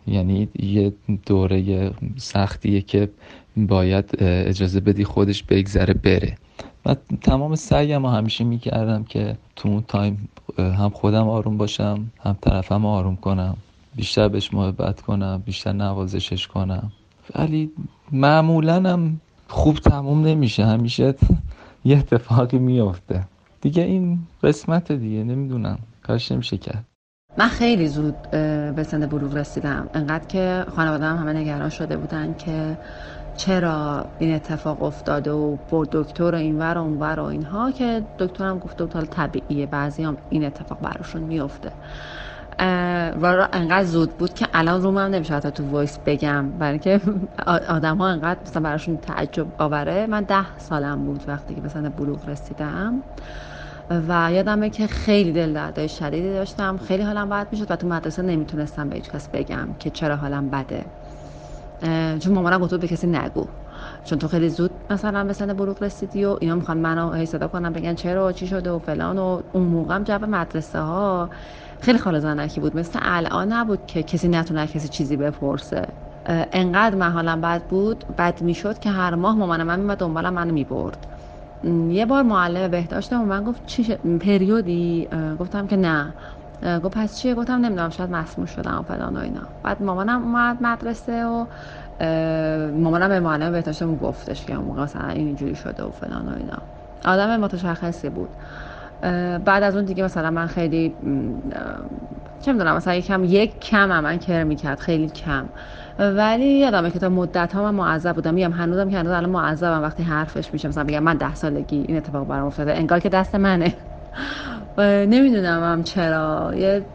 یعنی 0.07 0.47
یه 0.59 0.93
دوره 1.25 1.91
سختیه 2.17 2.81
که 2.81 3.09
باید 3.57 4.23
اجازه 4.23 4.79
بدی 4.79 5.03
خودش 5.03 5.43
بگذره 5.43 5.93
بره. 5.93 6.37
و 6.85 6.95
تمام 7.21 7.55
سعیم 7.55 8.05
همیشه 8.05 8.43
می‌کردم 8.43 9.03
که 9.03 9.37
تو 9.55 9.69
اون 9.69 9.83
تایم 9.87 10.29
هم 10.57 10.89
خودم 10.89 11.29
آروم 11.29 11.57
باشم 11.57 12.11
هم 12.19 12.37
طرفم 12.41 12.85
آروم 12.85 13.15
کنم. 13.15 13.57
بیشتر 13.97 14.27
بهش 14.27 14.53
محبت 14.53 15.01
کنم 15.01 15.43
بیشتر 15.45 15.73
نوازشش 15.73 16.47
کنم. 16.47 16.91
ولی 17.35 17.71
معمولا 18.11 18.75
هم 18.75 19.21
خوب 19.47 19.77
تموم 19.77 20.25
نمیشه. 20.27 20.65
همیشه 20.65 21.15
یه 21.85 21.97
اتفاقی 21.97 22.57
میفته 22.57 23.23
دیگه 23.61 23.83
این 23.83 24.19
قسمت 24.43 24.91
دیگه 24.91 25.23
نمی‌دونم. 25.23 25.79
کارش 26.03 26.31
نمیشه 26.31 26.57
کرد. 26.57 26.83
من 27.37 27.47
خیلی 27.47 27.87
زود 27.87 28.15
به 28.31 28.85
سن 28.87 29.05
بلوغ 29.05 29.35
رسیدم. 29.35 29.89
انقدر 29.93 30.25
که 30.27 30.65
خانواده 30.75 31.05
هم 31.05 31.17
همه 31.17 31.33
نگران 31.33 31.69
شده 31.69 31.97
بودن 31.97 32.35
که 32.37 32.77
چرا 33.37 34.05
این 34.19 34.35
اتفاق 34.35 34.83
افتاده 34.83 35.31
و 35.31 35.55
برد 35.71 35.89
دکتر 35.91 36.35
و 36.35 36.35
اینور 36.35 36.77
و 36.77 36.81
اونور 36.81 37.19
و 37.19 37.23
اینها 37.23 37.71
که 37.71 38.03
دکترم 38.19 38.59
گفته 38.59 38.85
بود 38.85 39.05
طبیعیه 39.05 39.65
بعضی 39.65 40.03
هم 40.03 40.17
این 40.29 40.45
اتفاق 40.45 40.79
براشون 40.81 41.21
میفته 41.21 41.71
و 43.21 43.47
انقدر 43.53 43.83
زود 43.83 44.17
بود 44.17 44.33
که 44.33 44.47
الان 44.53 44.81
رومم 44.81 44.99
نمیشه 44.99 45.33
حتی 45.33 45.51
تو 45.51 45.69
voice 45.69 45.99
بگم. 46.05 46.51
برای 46.51 46.71
اینکه 46.71 47.01
آدم 47.69 47.97
ها 47.97 48.07
انقدر 48.07 48.39
مثلا 48.45 48.61
براشون 48.61 48.97
تعجب 48.97 49.47
آوره. 49.57 50.07
من 50.07 50.23
ده 50.23 50.57
سالم 50.57 51.05
بود 51.05 51.23
وقتی 51.27 51.55
که 51.55 51.61
مثلا 51.61 51.89
بلوغ 51.89 52.29
رسیدم. 52.29 53.03
و 53.89 54.29
یادمه 54.33 54.69
که 54.69 54.87
خیلی 54.87 55.31
دل 55.31 55.53
دردای 55.53 55.89
شدیدی 55.89 56.33
داشتم. 56.33 56.77
خیلی 56.77 57.03
حالم 57.03 57.29
بد 57.29 57.47
می‌شد 57.51 57.71
و 57.71 57.75
تو 57.75 57.87
مدرسه 57.87 58.21
نمی‌تونستم 58.21 58.89
به 58.89 58.95
هیچ 58.95 59.09
کس 59.09 59.29
بگم 59.29 59.67
که 59.79 59.89
چرا 59.89 60.15
حالم 60.15 60.49
بده. 60.49 60.85
چون 62.19 62.33
مامانم 62.33 62.59
گفت 62.59 62.73
به 62.73 62.87
کسی 62.87 63.07
نگو. 63.07 63.47
چون 64.03 64.19
تو 64.19 64.27
خیلی 64.27 64.49
زود 64.49 64.71
مثلا 64.89 65.23
به 65.23 65.33
سن 65.33 65.53
بلوغ 65.53 65.83
رسیدی 65.83 66.25
و 66.25 66.37
اینا 66.41 66.55
می‌خوان 66.55 66.77
منو 66.77 67.11
هی 67.13 67.25
صدا 67.25 67.47
کنن 67.47 67.73
بگن 67.73 67.93
چرا 67.95 68.31
چی 68.31 68.47
شده 68.47 68.71
و 68.71 68.79
فلان 68.79 69.17
و 69.17 69.41
اون 69.51 69.63
موقع 69.63 69.95
هم 69.95 70.03
جو 70.03 70.19
مدرسه 70.25 70.79
ها 70.79 71.29
خیلی 71.81 71.97
خاله 71.97 72.19
زنکی 72.19 72.59
بود. 72.59 72.77
مثل 72.77 72.99
الان 73.01 73.53
نبود 73.53 73.85
که 73.85 74.03
کسی 74.03 74.27
نتونه 74.27 74.67
کسی 74.67 74.87
چیزی 74.87 75.17
بپرسه. 75.17 75.87
انقدر 76.51 76.95
من 76.95 77.11
حالم 77.11 77.41
بد 77.41 77.63
بود 77.63 78.05
بد 78.17 78.41
می‌شد 78.41 78.79
که 78.79 78.89
هر 78.89 79.15
ماه 79.15 79.35
مامانم 79.35 79.67
من 79.67 79.79
میمد 79.79 79.97
دنبالم 79.97 80.33
منو 80.33 80.53
می‌برد. 80.53 81.07
یه 81.89 82.05
بار 82.05 82.23
معلم 82.23 82.71
بهداشت 82.71 83.13
من 83.13 83.43
گفت 83.43 83.65
چی 83.65 83.95
پریودی؟ 83.95 85.07
گفتم 85.39 85.67
که 85.67 85.75
نه. 85.75 86.13
گفت 86.83 86.97
پس 86.97 87.17
چیه؟ 87.17 87.35
گفتم 87.35 87.53
نمی‌دونم 87.53 87.89
شاید 87.89 88.11
مسموم 88.11 88.45
شدم 88.45 88.77
و 88.79 88.81
فلان 88.81 89.17
و 89.17 89.19
اینا. 89.19 89.41
بعد 89.63 89.83
مامانم 89.83 90.23
اومد 90.23 90.57
مدرسه 90.61 91.25
و 91.25 91.45
مامانم 92.71 93.09
به 93.09 93.19
معلم 93.19 93.51
بهداشتمون 93.51 93.97
گفتش 93.97 94.45
که 94.45 94.55
موقع 94.57 94.83
مثلا 94.83 95.07
اینجوری 95.09 95.55
شده 95.55 95.83
و 95.83 95.91
فلان 95.91 96.27
و 96.29 96.37
اینا. 96.37 96.57
آدم 97.05 97.39
متشخصی 97.39 98.09
بود. 98.09 98.35
بعد 99.45 99.63
از 99.63 99.75
اون 99.75 99.85
دیگه 99.85 100.03
مثلا 100.03 100.31
من 100.31 100.47
خیلی 100.47 100.97
چه 102.39 102.53
می‌دونم 102.53 102.75
مثلا 102.75 102.95
یکم 102.95 103.23
یک 103.23 103.59
کم 103.61 103.91
هم 103.91 104.03
من 104.03 104.19
کر 104.19 104.43
می‌کرد 104.43 104.79
خیلی 104.79 105.09
کم. 105.09 105.49
ولی 105.99 106.45
یادمه 106.45 106.91
که 106.91 106.99
تا 106.99 107.09
مدت 107.09 107.53
ها 107.55 107.63
من 107.63 107.75
معذب 107.75 108.15
بودم. 108.15 108.33
میگم 108.33 108.51
هنوزم 108.53 108.89
که 108.89 108.97
هنوز 108.97 109.11
الان 109.13 109.29
معذبم 109.29 109.81
وقتی 109.83 110.03
حرفش 110.03 110.53
میشم 110.53 110.67
مثلا 110.67 110.83
میگم 110.83 111.03
من 111.03 111.17
ده 111.17 111.35
سالگی 111.35 111.85
این 111.87 111.97
اتفاق 111.97 112.27
برام 112.27 112.47
افتاده. 112.47 112.77
انگار 112.77 112.99
که 112.99 113.09
دست 113.09 113.35
منه. 113.35 113.75
نمی‌دونم 115.13 115.63
هم 115.63 115.83
چرا. 115.83 116.53
یه 116.57 116.87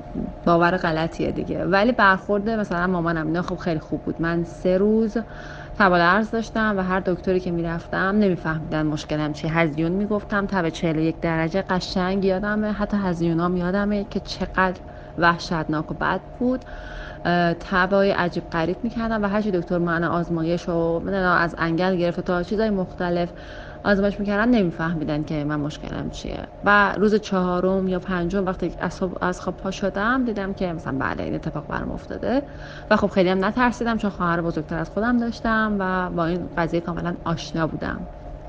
باور 0.44 0.76
غلطیه 0.76 1.32
دیگه. 1.32 1.64
ولی 1.66 1.92
برخورده 1.92 2.56
مثلا 2.56 2.86
مامانم. 2.86 3.26
اینا 3.26 3.42
خب 3.42 3.56
خیلی 3.56 3.80
خوب 3.80 4.02
بود. 4.02 4.22
من 4.22 4.44
سه 4.44 4.78
روز 4.78 5.16
تبال 5.74 6.00
ارز 6.00 6.30
داشتم 6.30 6.74
و 6.78 6.82
هر 6.82 7.00
دکتری 7.00 7.40
که 7.40 7.50
می‌رفتم 7.50 7.98
نمیفهمیدن 7.98 8.86
مشکلم 8.86 9.32
چی 9.32 9.48
هزیون 9.48 9.92
می‌گفتم 9.92 10.46
تب 10.46 10.68
41 10.68 11.20
درجه 11.20 11.62
قشنگ 11.62 12.24
یادمه. 12.24 12.72
حتی 12.72 12.96
هزیونام 12.96 13.56
یادمه 13.56 14.04
که 14.04 14.20
چقدر 14.20 14.80
وحشتناک 15.18 15.90
و 15.90 15.94
بد 15.94 16.20
بود. 16.38 16.64
تبای 17.60 18.10
عجیب 18.10 18.50
غریب 18.50 18.76
می‌کردم 18.84 19.22
و 19.22 19.26
هرچی 19.28 19.50
دکتر 19.50 19.78
من 19.78 20.04
آزمایش 20.04 20.68
و 20.68 20.72
از 21.38 21.54
انگل 21.58 21.96
گرفته 21.96 22.22
تا 22.22 22.42
چیزای 22.42 22.70
مختلف 22.70 23.32
آزمایش 23.84 24.20
می‌کردن 24.20 24.48
نمیفهمیدن 24.48 25.24
که 25.24 25.44
من 25.44 25.60
مشکلم 25.60 26.10
چیه. 26.10 26.46
و 26.64 26.92
روز 26.92 27.14
چهارم 27.14 27.88
یا 27.88 27.98
پنجم 27.98 28.46
وقتی 28.46 28.74
از 29.20 29.40
خواب 29.40 29.56
پا 29.56 29.70
شدم 29.70 30.24
دیدم 30.24 30.54
که 30.54 30.72
مثلا 30.72 30.98
بله 30.98 31.22
این 31.22 31.34
اتفاق 31.34 31.66
برام 31.66 31.92
افتاده. 31.92 32.42
و 32.90 32.96
خب 32.96 33.06
خیلی 33.06 33.28
هم 33.28 33.44
نترسیدم 33.44 33.96
چون 33.98 34.10
خواهر 34.10 34.40
بزرگتر 34.40 34.78
از 34.78 34.90
خودم 34.90 35.16
داشتم 35.16 35.76
و 35.78 36.10
با 36.10 36.26
این 36.26 36.48
قضیه 36.56 36.80
کاملا 36.80 37.14
آشنا 37.24 37.66
بودم. 37.66 38.00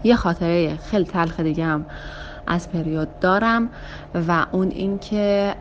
یه 0.04 0.15
خاطره 0.15 0.76
خیلی 0.76 1.06
تلخ 1.06 1.39
دیگه 1.39 1.65
هم 1.65 1.86
از 2.48 2.72
پریود 2.72 3.19
دارم 3.19 3.69
و 4.28 4.46
اون 4.52 4.67
اینکه 4.67 5.56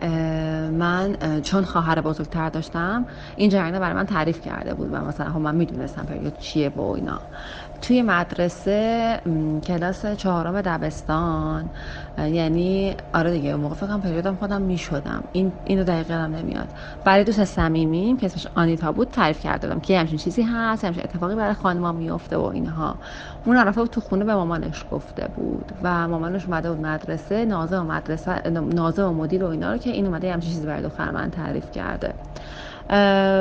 من 0.73 1.17
چون 1.43 1.65
خواهر 1.65 2.01
بزرگتر 2.01 2.49
داشتم 2.49 3.07
این 3.37 3.51
جریان 3.51 3.81
برای 3.81 3.95
من 3.95 4.07
تعریف 4.07 4.41
کرده 4.41 4.75
بود 4.75 4.89
و 4.93 4.97
مثلا 4.97 5.27
هم 5.27 5.43
من 5.43 5.55
می‌دونستم 5.55 6.03
پریود 6.03 6.39
چیه 6.39 6.69
با 6.71 6.95
اینا. 6.95 7.21
توی 7.83 8.03
مدرسه 8.03 9.21
کلاس 9.67 10.07
چهارم 10.07 10.61
دبستان. 10.61 11.71
یعنی 12.19 12.97
آره 13.15 13.33
دیگه 13.33 13.55
موقع 13.55 13.75
فکرم 13.75 14.01
پریودم 14.01 14.37
خودم 14.37 14.63
می‌شدم. 14.63 15.25
این 15.33 15.53
اینو 15.65 15.85
دقیقا 15.85 16.15
هم 16.15 16.35
نمیاد. 16.37 16.69
برای 17.05 17.25
دوست 17.25 17.45
صمیمیم 17.45 18.17
که 18.17 18.27
اسمش 18.27 18.47
آنیتا 18.55 18.93
بود 18.93 19.09
تعریف 19.09 19.41
کرده 19.41 19.69
بودم 19.69 19.81
که 19.81 19.99
همچین 19.99 20.19
چیزی 20.19 20.43
هست 20.43 20.85
همچین 20.85 21.03
اتفاقی 21.05 21.35
برای 21.35 21.55
خانم‌ها 21.55 21.93
میفته 21.93 22.37
و 22.37 22.45
اینها. 22.45 22.97
اون 23.45 23.71
بود 23.71 23.91
تو 23.91 24.01
خونه 24.01 24.25
به 24.25 24.35
مامانش 24.35 24.85
گفته 24.91 25.29
بود 25.37 25.73
و 25.83 26.09
مامانش 26.09 26.45
اومده 26.45 26.71
بود 26.71 26.87
مدرسه 26.87 27.45
نازه 27.45 27.79
و 27.79 27.83
مدرسه 27.83 28.51
نازه 28.51 29.05
و 29.05 29.13
مدیر 29.13 29.45
و 29.45 29.47
اینا 29.47 29.73
رو 29.73 29.79
که 29.79 29.91
این 29.91 30.07
اومده 30.07 30.33
همچین 30.33 30.51
چیزی 30.51 30.67
برای 30.67 30.83
دختر 30.83 31.11
من 31.11 31.31
تعریف 31.31 31.71
کرده. 31.71 32.15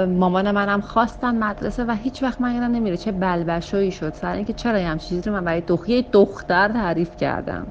مامان 0.07 0.51
منم 0.51 0.81
خواستن 0.81 1.43
مدرسه 1.43 1.85
و 1.85 1.95
هیچ 2.03 2.23
وقت 2.23 2.41
من 2.41 2.53
یادم 2.53 2.71
نمیره 2.71 2.97
چه 2.97 3.11
بلبشویی 3.11 3.91
شد. 3.91 4.13
سر 4.13 4.33
اینکه 4.33 4.53
چرا 4.53 4.79
هم 4.79 4.97
چیزی 4.97 5.21
رو 5.21 5.33
من 5.33 5.45
برای 5.45 5.61
دختر 5.61 6.03
دختر 6.11 6.67
تعریف 6.67 7.17
کردم. 7.17 7.67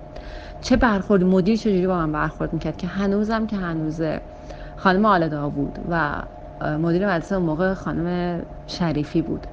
چه 0.61 0.77
برخورد 0.77 1.25
مدیر 1.25 1.57
چجوری 1.57 1.87
با 1.87 1.97
من 1.97 2.13
برخورد 2.13 2.53
می‌کرد 2.53 2.77
که 2.77 2.87
هنوزم 2.87 3.47
که 3.47 3.57
هنوزه. 3.57 4.21
خانم 4.77 5.05
آلدا 5.05 5.49
بود 5.49 5.79
و 5.91 6.23
مدیر 6.79 7.07
مدرسه 7.07 7.35
اون 7.35 7.45
موقع 7.45 7.75
خانم 7.75 8.41
شریفی 8.67 9.23
بود. 9.23 9.47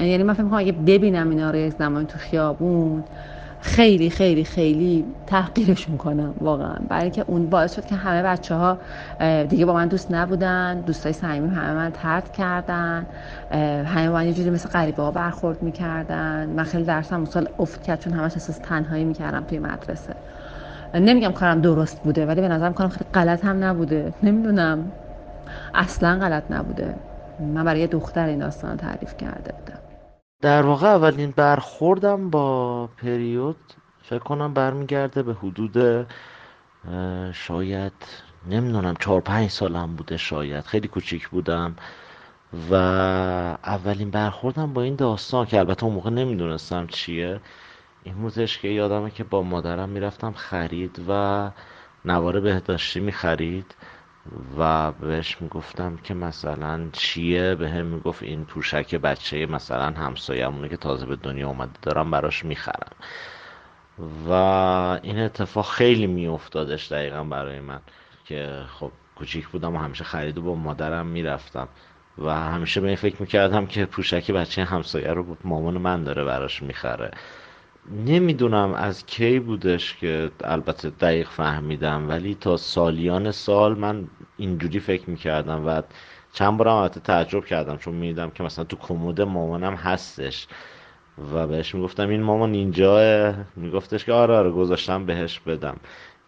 یعنی 0.00 0.22
من 0.22 0.34
فکر 0.34 0.42
می‌کنم 0.42 0.58
اگه 0.58 0.72
ببینم 0.72 1.30
اینا 1.30 1.50
رو 1.50 1.56
یک 1.56 1.72
زمانی 1.72 2.06
تو 2.06 2.18
خیابون 2.18 3.04
خیلی 3.60 4.10
خیلی 4.10 4.44
خیلی 4.44 5.14
تحقیرشون 5.26 5.96
کنم 5.96 6.34
واقعا. 6.40 6.76
برای 6.88 7.02
اینکه 7.02 7.24
اون 7.26 7.50
باعث 7.50 7.74
شد 7.74 7.84
که 7.84 7.94
همه 7.94 8.22
بچه 8.22 8.54
ها 8.54 8.78
دیگه 9.44 9.64
با 9.66 9.72
من 9.74 9.88
دوست 9.88 10.10
نبودن 10.10 10.80
دوستای 10.80 11.12
صمیمیم 11.12 11.50
همه 11.50 11.72
من 11.74 11.90
ترد 11.90 12.32
کردن 12.32 13.06
همه 13.86 14.08
من 14.08 14.26
یه 14.26 14.32
جوری 14.32 14.50
مثل 14.50 14.68
غریبه 14.68 15.02
ها 15.02 15.10
برخورد 15.10 15.62
می‌کردن. 15.62 16.48
من 16.50 16.64
خیلی 16.64 16.84
درسم 16.84 17.24
سال 17.24 17.48
افت 17.58 17.82
کرد 17.82 18.00
چون 18.00 18.12
همش 18.12 18.36
اساس 18.36 18.58
تنهایی 18.58 19.04
می‌کردم 19.04 19.44
توی 19.44 19.58
مدرسه. 19.58 20.14
نمیگم 20.94 21.32
کارم 21.32 21.60
درست 21.60 22.02
بوده 22.02 22.26
ولی 22.26 22.40
به 22.40 22.48
نظرم 22.48 22.72
کارم 22.72 22.90
خیلی 22.90 23.10
غلط 23.14 23.44
هم 23.44 23.64
نبوده. 23.64 24.14
نمی‌دونم. 24.22 24.92
اصلا 25.74 26.18
غلط 26.18 26.44
نبوده. 26.50 26.94
من 27.38 27.64
برای 27.64 27.86
دختر 27.86 28.26
این 28.26 28.38
داستان 28.38 28.76
تعریف 28.76 29.16
کرده 29.16 29.52
بودم. 29.58 29.87
در 30.40 30.66
واقع 30.66 30.86
اولین 30.86 31.30
برخوردم 31.36 32.30
با 32.30 32.86
پریود 32.86 33.56
فکر 34.02 34.18
کنم 34.18 34.54
برمیگرده 34.54 35.22
به 35.22 35.34
حدود 35.34 36.06
شاید 37.32 37.92
نمی‌دونم 38.50 38.94
چهار 38.94 39.20
پنج 39.20 39.50
سالم 39.50 39.96
بوده 39.96 40.16
شاید. 40.16 40.64
خیلی 40.64 40.88
کوچیک 40.88 41.28
بودم 41.28 41.76
و 42.70 42.74
اولین 43.64 44.10
برخوردم 44.10 44.72
با 44.72 44.82
این 44.82 44.96
داستان 44.96 45.46
که 45.46 45.58
البته 45.58 45.84
اون 45.84 45.94
موقع 45.94 46.10
نمی‌دونستم 46.10 46.86
چیه. 46.86 47.40
این 48.04 48.14
بودش 48.14 48.58
که 48.58 48.68
یادمه 48.68 49.10
که 49.10 49.24
با 49.24 49.42
مادرم 49.42 49.88
می‌رفتم 49.88 50.32
خرید 50.32 51.04
و 51.08 51.50
نوار 52.04 52.40
بهداشتی 52.40 53.00
می‌خرید. 53.00 53.74
و 54.58 54.92
بهش 54.92 55.36
می‌گفتم 55.40 55.96
که 55.96 56.14
مثلا 56.14 56.88
چیه؟ 56.92 57.54
به 57.54 57.70
هم 57.70 57.86
می‌گفت 57.86 58.22
این 58.22 58.44
پوشک 58.44 58.94
بچه 58.94 59.46
مثلا 59.46 59.90
همسایمونه 59.90 60.68
که 60.68 60.76
تازه 60.76 61.06
به 61.06 61.16
دنیا 61.16 61.48
اومده 61.48 61.72
دارم 61.82 62.10
براش 62.10 62.44
می‌خرم. 62.44 62.92
و 64.28 64.32
این 65.02 65.18
اتفاق 65.18 65.66
خیلی 65.66 66.06
میافتادش 66.06 66.92
دقیقا 66.92 67.24
برای 67.24 67.60
من 67.60 67.80
که 68.24 68.64
خب 68.68 68.92
کوچیک 69.16 69.48
بودم 69.48 69.76
و 69.76 69.78
همیشه 69.78 70.04
خرید 70.04 70.38
و 70.38 70.42
با 70.42 70.54
مادرم 70.54 71.06
می‌رفتم. 71.06 71.68
و 72.18 72.30
همیشه 72.30 72.80
به 72.80 72.86
این 72.86 72.96
فکر 72.96 73.16
می‌کردم 73.20 73.66
که 73.66 73.86
پوشک 73.86 74.30
بچه 74.30 74.64
همسایه 74.64 75.12
رو 75.12 75.36
مامان 75.44 75.78
من 75.78 76.04
داره 76.04 76.24
براش 76.24 76.62
می‌خره. 76.62 77.10
نمی‌دونم 77.90 78.74
از 78.74 79.06
کی 79.06 79.38
بودش 79.38 79.96
که 79.96 80.30
البته 80.44 80.90
دقیق 80.90 81.28
فهمیدم 81.28 82.08
ولی 82.08 82.34
تا 82.34 82.56
سالیان 82.56 83.30
سال 83.30 83.78
من 83.78 84.08
اینجوری 84.36 84.80
فکر 84.80 85.10
می‌کردم 85.10 85.66
و 85.66 85.82
چند 86.32 86.56
بارم 86.56 86.74
البته 86.74 87.00
تعجب 87.00 87.44
کردم 87.44 87.76
چون 87.76 87.94
می‌دیدم 87.94 88.30
که 88.30 88.42
مثلا 88.42 88.64
تو 88.64 88.76
کمود 88.76 89.20
مامانم 89.20 89.74
هستش 89.74 90.46
و 91.34 91.46
بهش 91.46 91.74
می‌گفتم 91.74 92.08
این 92.08 92.22
مامان 92.22 92.54
اینجا 92.54 93.34
میگفتش 93.56 94.04
که 94.04 94.12
آره 94.12 94.34
آره 94.34 94.50
گذاشتم 94.50 95.06
بهش 95.06 95.40
بدم. 95.40 95.76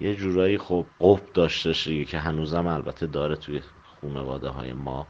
یه 0.00 0.14
جورایی 0.14 0.58
خب 0.58 0.86
قب 1.00 1.20
داشتش 1.34 1.88
که 1.88 2.18
هنوزم 2.18 2.66
البته 2.66 3.06
داره 3.06 3.36
توی 3.36 3.60
خانواده 4.00 4.48
های 4.48 4.72
ما. 4.72 5.06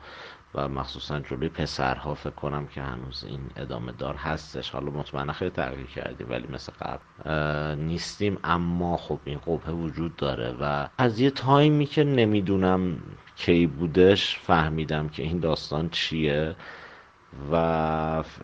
و 0.54 0.68
مخصوصا 0.68 1.20
جلوی 1.20 1.48
پسرها 1.48 2.14
فکر 2.14 2.30
کنم 2.30 2.66
که 2.66 2.82
هنوز 2.82 3.24
این 3.28 3.40
ادامه 3.56 3.92
دار 3.92 4.14
هستش. 4.14 4.70
حالا 4.70 4.90
مطمئنا 4.90 5.32
خیلی 5.32 5.50
تغییر 5.50 5.86
کردیم 5.86 6.26
ولی 6.30 6.46
مثل 6.52 6.72
قبل 6.72 7.78
نیستیم. 7.80 8.38
اما 8.44 8.96
خب 8.96 9.18
این 9.24 9.38
قبه 9.38 9.72
وجود 9.72 10.16
داره 10.16 10.56
و 10.60 10.88
از 10.98 11.20
یه 11.20 11.30
تایمی 11.30 11.86
که 11.86 12.04
نمی‌دونم 12.04 12.98
کی 13.36 13.66
بودش 13.66 14.38
فهمیدم 14.38 15.08
که 15.08 15.22
این 15.22 15.38
داستان 15.38 15.88
چیه 15.88 16.56
و 17.52 17.54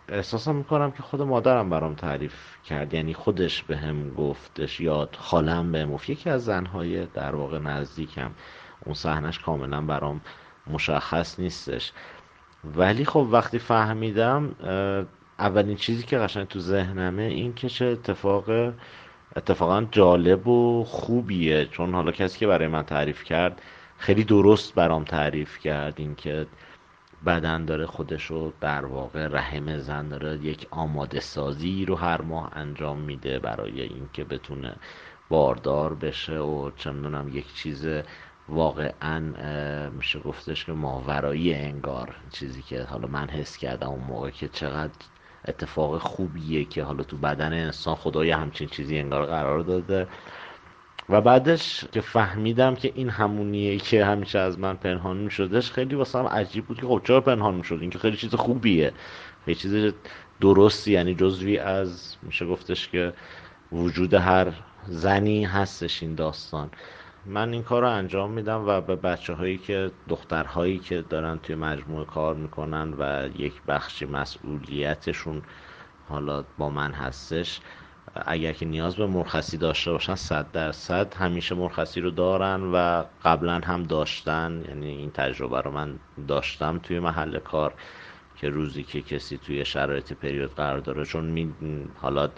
احساسم 0.08 0.54
می‌کنم 0.54 0.90
که 0.90 1.02
خود 1.02 1.22
مادرم 1.22 1.70
برام 1.70 1.94
تعریف 1.94 2.34
کرد. 2.64 2.94
یعنی 2.94 3.14
خودش 3.14 3.62
به 3.62 3.76
هم 3.76 4.14
گفتش 4.14 4.80
یاد 4.80 5.16
خالم 5.18 5.72
به 5.72 5.86
گفت. 5.86 6.10
یکی 6.10 6.30
از 6.30 6.44
زنهای 6.44 7.06
در 7.06 7.34
واقع 7.34 7.58
نزدیکم. 7.58 8.30
اون 8.84 8.94
صحنش 8.94 9.38
کاملا 9.38 9.80
برام 9.80 10.20
مشخص 10.66 11.40
نیستش. 11.40 11.92
ولی 12.64 13.04
خب 13.04 13.28
وقتی 13.30 13.58
فهمیدم 13.58 14.54
اولین 15.38 15.76
چیزی 15.76 16.02
که 16.02 16.18
قشنگ 16.18 16.46
تو 16.46 16.60
ذهنمه 16.60 17.22
این 17.22 17.54
که 17.54 17.68
چه 17.68 17.84
اتفاق 17.84 18.72
اتفاقا 19.36 19.86
جالب 19.90 20.48
و 20.48 20.84
خوبیه. 20.84 21.66
چون 21.66 21.94
حالا 21.94 22.12
کسی 22.12 22.38
که 22.38 22.46
برای 22.46 22.68
من 22.68 22.82
تعریف 22.82 23.24
کرد 23.24 23.62
خیلی 23.98 24.24
درست 24.24 24.74
برام 24.74 25.04
تعریف 25.04 25.58
کرد. 25.58 25.94
اینکه 25.96 26.46
بدن 27.26 27.64
داره 27.64 27.86
خودش 27.86 28.24
رو 28.24 28.52
در 28.60 28.84
واقع 28.84 29.26
رحم 29.26 29.78
زن 29.78 30.08
داره 30.08 30.38
یک 30.44 30.66
آماده 30.70 31.20
سازی 31.20 31.84
رو 31.84 31.94
هر 31.94 32.22
ماه 32.22 32.50
انجام 32.56 32.98
میده 32.98 33.38
برای 33.38 33.82
اینکه 33.82 34.24
بتونه 34.24 34.76
باردار 35.28 35.94
بشه 35.94 36.38
و 36.38 36.70
چه 36.76 36.92
یک 37.32 37.54
چیز 37.54 37.86
واقعا 38.48 39.20
میشه 39.90 40.18
گفتش 40.18 40.64
که 40.64 40.72
ماورایی 40.72 41.54
انگار 41.54 42.14
چیزی 42.32 42.62
که 42.62 42.82
حالا 42.82 43.08
من 43.08 43.28
حس 43.28 43.56
کردم 43.56 43.88
اون 43.88 44.04
موقع 44.04 44.30
که 44.30 44.48
چقدر 44.48 44.92
اتفاق 45.48 45.98
خوبیه 45.98 46.64
که 46.64 46.82
حالا 46.82 47.04
تو 47.04 47.16
بدن 47.16 47.52
انسان 47.52 47.94
خدای 47.94 48.30
همچین 48.30 48.68
چیزی 48.68 48.98
انگار 48.98 49.26
قرار 49.26 49.60
داده. 49.60 50.08
و 51.08 51.20
بعدش 51.20 51.84
که 51.92 52.00
فهمیدم 52.00 52.74
که 52.74 52.92
این 52.94 53.08
همونیه 53.08 53.78
که 53.78 54.04
همیشه 54.04 54.38
از 54.38 54.58
من 54.58 54.76
پنهان 54.76 55.16
میشدش 55.16 55.70
خیلی 55.70 55.94
واسه 55.94 56.18
هم 56.18 56.26
عجیب 56.26 56.66
بود 56.66 56.80
که 56.80 56.86
خب 56.86 57.00
چرا 57.04 57.20
پنهان 57.20 57.54
می‌شد؟ 57.54 57.78
این 57.80 57.90
که 57.90 57.98
خیلی 57.98 58.16
چیز 58.16 58.34
خوبیه. 58.34 58.92
خیلی 59.44 59.54
چیز 59.54 59.92
درستی 60.40 60.92
یعنی 60.92 61.14
جزوی 61.14 61.58
از 61.58 62.16
میشه 62.22 62.46
گفتش 62.46 62.88
که 62.88 63.12
وجود 63.72 64.14
هر 64.14 64.52
زنی 64.86 65.44
هستش 65.44 66.02
این 66.02 66.14
داستان. 66.14 66.70
من 67.26 67.52
این 67.52 67.62
کار 67.62 67.82
رو 67.82 67.88
انجام 67.90 68.30
میدم 68.30 68.64
و 68.66 68.80
به 68.80 68.96
بچه 68.96 69.32
هایی 69.32 69.58
که 69.58 69.90
دخترهایی 70.08 70.78
که 70.78 71.02
دارن 71.02 71.38
توی 71.38 71.56
مجموعه 71.56 72.04
کار 72.04 72.34
می‌کنن 72.34 72.94
و 72.98 73.28
یک 73.38 73.62
بخشی 73.68 74.06
مسئولیتشون 74.06 75.42
حالا 76.08 76.44
با 76.58 76.70
من 76.70 76.92
هستش 76.92 77.60
اگر 78.26 78.52
که 78.52 78.66
نیاز 78.66 78.96
به 78.96 79.06
مرخصی 79.06 79.56
داشته 79.56 79.92
باشن 79.92 80.14
صد 80.14 80.52
درصد 80.52 81.14
همیشه 81.14 81.54
مرخصی 81.54 82.00
رو 82.00 82.10
دارن 82.10 82.62
و 82.62 83.04
قبلا 83.24 83.60
هم 83.64 83.82
داشتن. 83.82 84.64
یعنی 84.68 84.86
این 84.86 85.10
تجربه 85.10 85.60
رو 85.60 85.70
من 85.70 85.98
داشتم 86.28 86.78
توی 86.78 87.00
محل 87.00 87.38
کار 87.38 87.74
که 88.36 88.48
روزی 88.48 88.82
که 88.82 89.02
کسی 89.02 89.38
توی 89.38 89.64
شرایط 89.64 90.12
پریود 90.12 90.54
قرار 90.54 90.78
داره 90.78 91.04
چون 91.04 91.24
می 91.24 91.54
حالا 92.02 92.28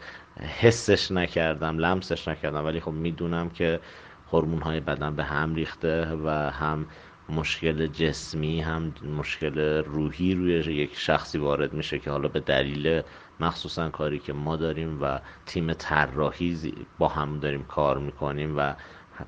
حسش 0.60 1.10
نکردم 1.10 1.78
لمسش 1.78 2.28
نکردم 2.28 2.64
ولی 2.64 2.80
خب 2.80 2.92
می‌دونم 2.92 3.50
که 3.50 3.80
هورمون 4.32 4.62
های 4.62 4.80
بدن 4.80 5.16
به 5.16 5.24
هم 5.24 5.54
ریخته 5.54 6.16
و 6.24 6.28
هم 6.50 6.86
مشکل 7.28 7.86
جسمی 7.86 8.60
هم 8.60 8.92
مشکل 9.18 9.58
روحی 9.84 10.34
روی 10.34 10.52
یک 10.52 10.96
شخصی 10.96 11.38
وارد 11.38 11.72
میشه 11.72 11.98
که 11.98 12.10
حالا 12.10 12.28
به 12.28 12.40
دلیل 12.40 13.02
مخصوصا 13.40 13.88
کاری 13.88 14.18
که 14.18 14.32
ما 14.32 14.56
داریم 14.56 15.02
و 15.02 15.20
تیم 15.46 15.72
طراحی 15.72 16.74
با 16.98 17.08
هم 17.08 17.40
داریم 17.40 17.64
کار 17.64 17.98
می‌کنیم 17.98 18.58
و 18.58 18.74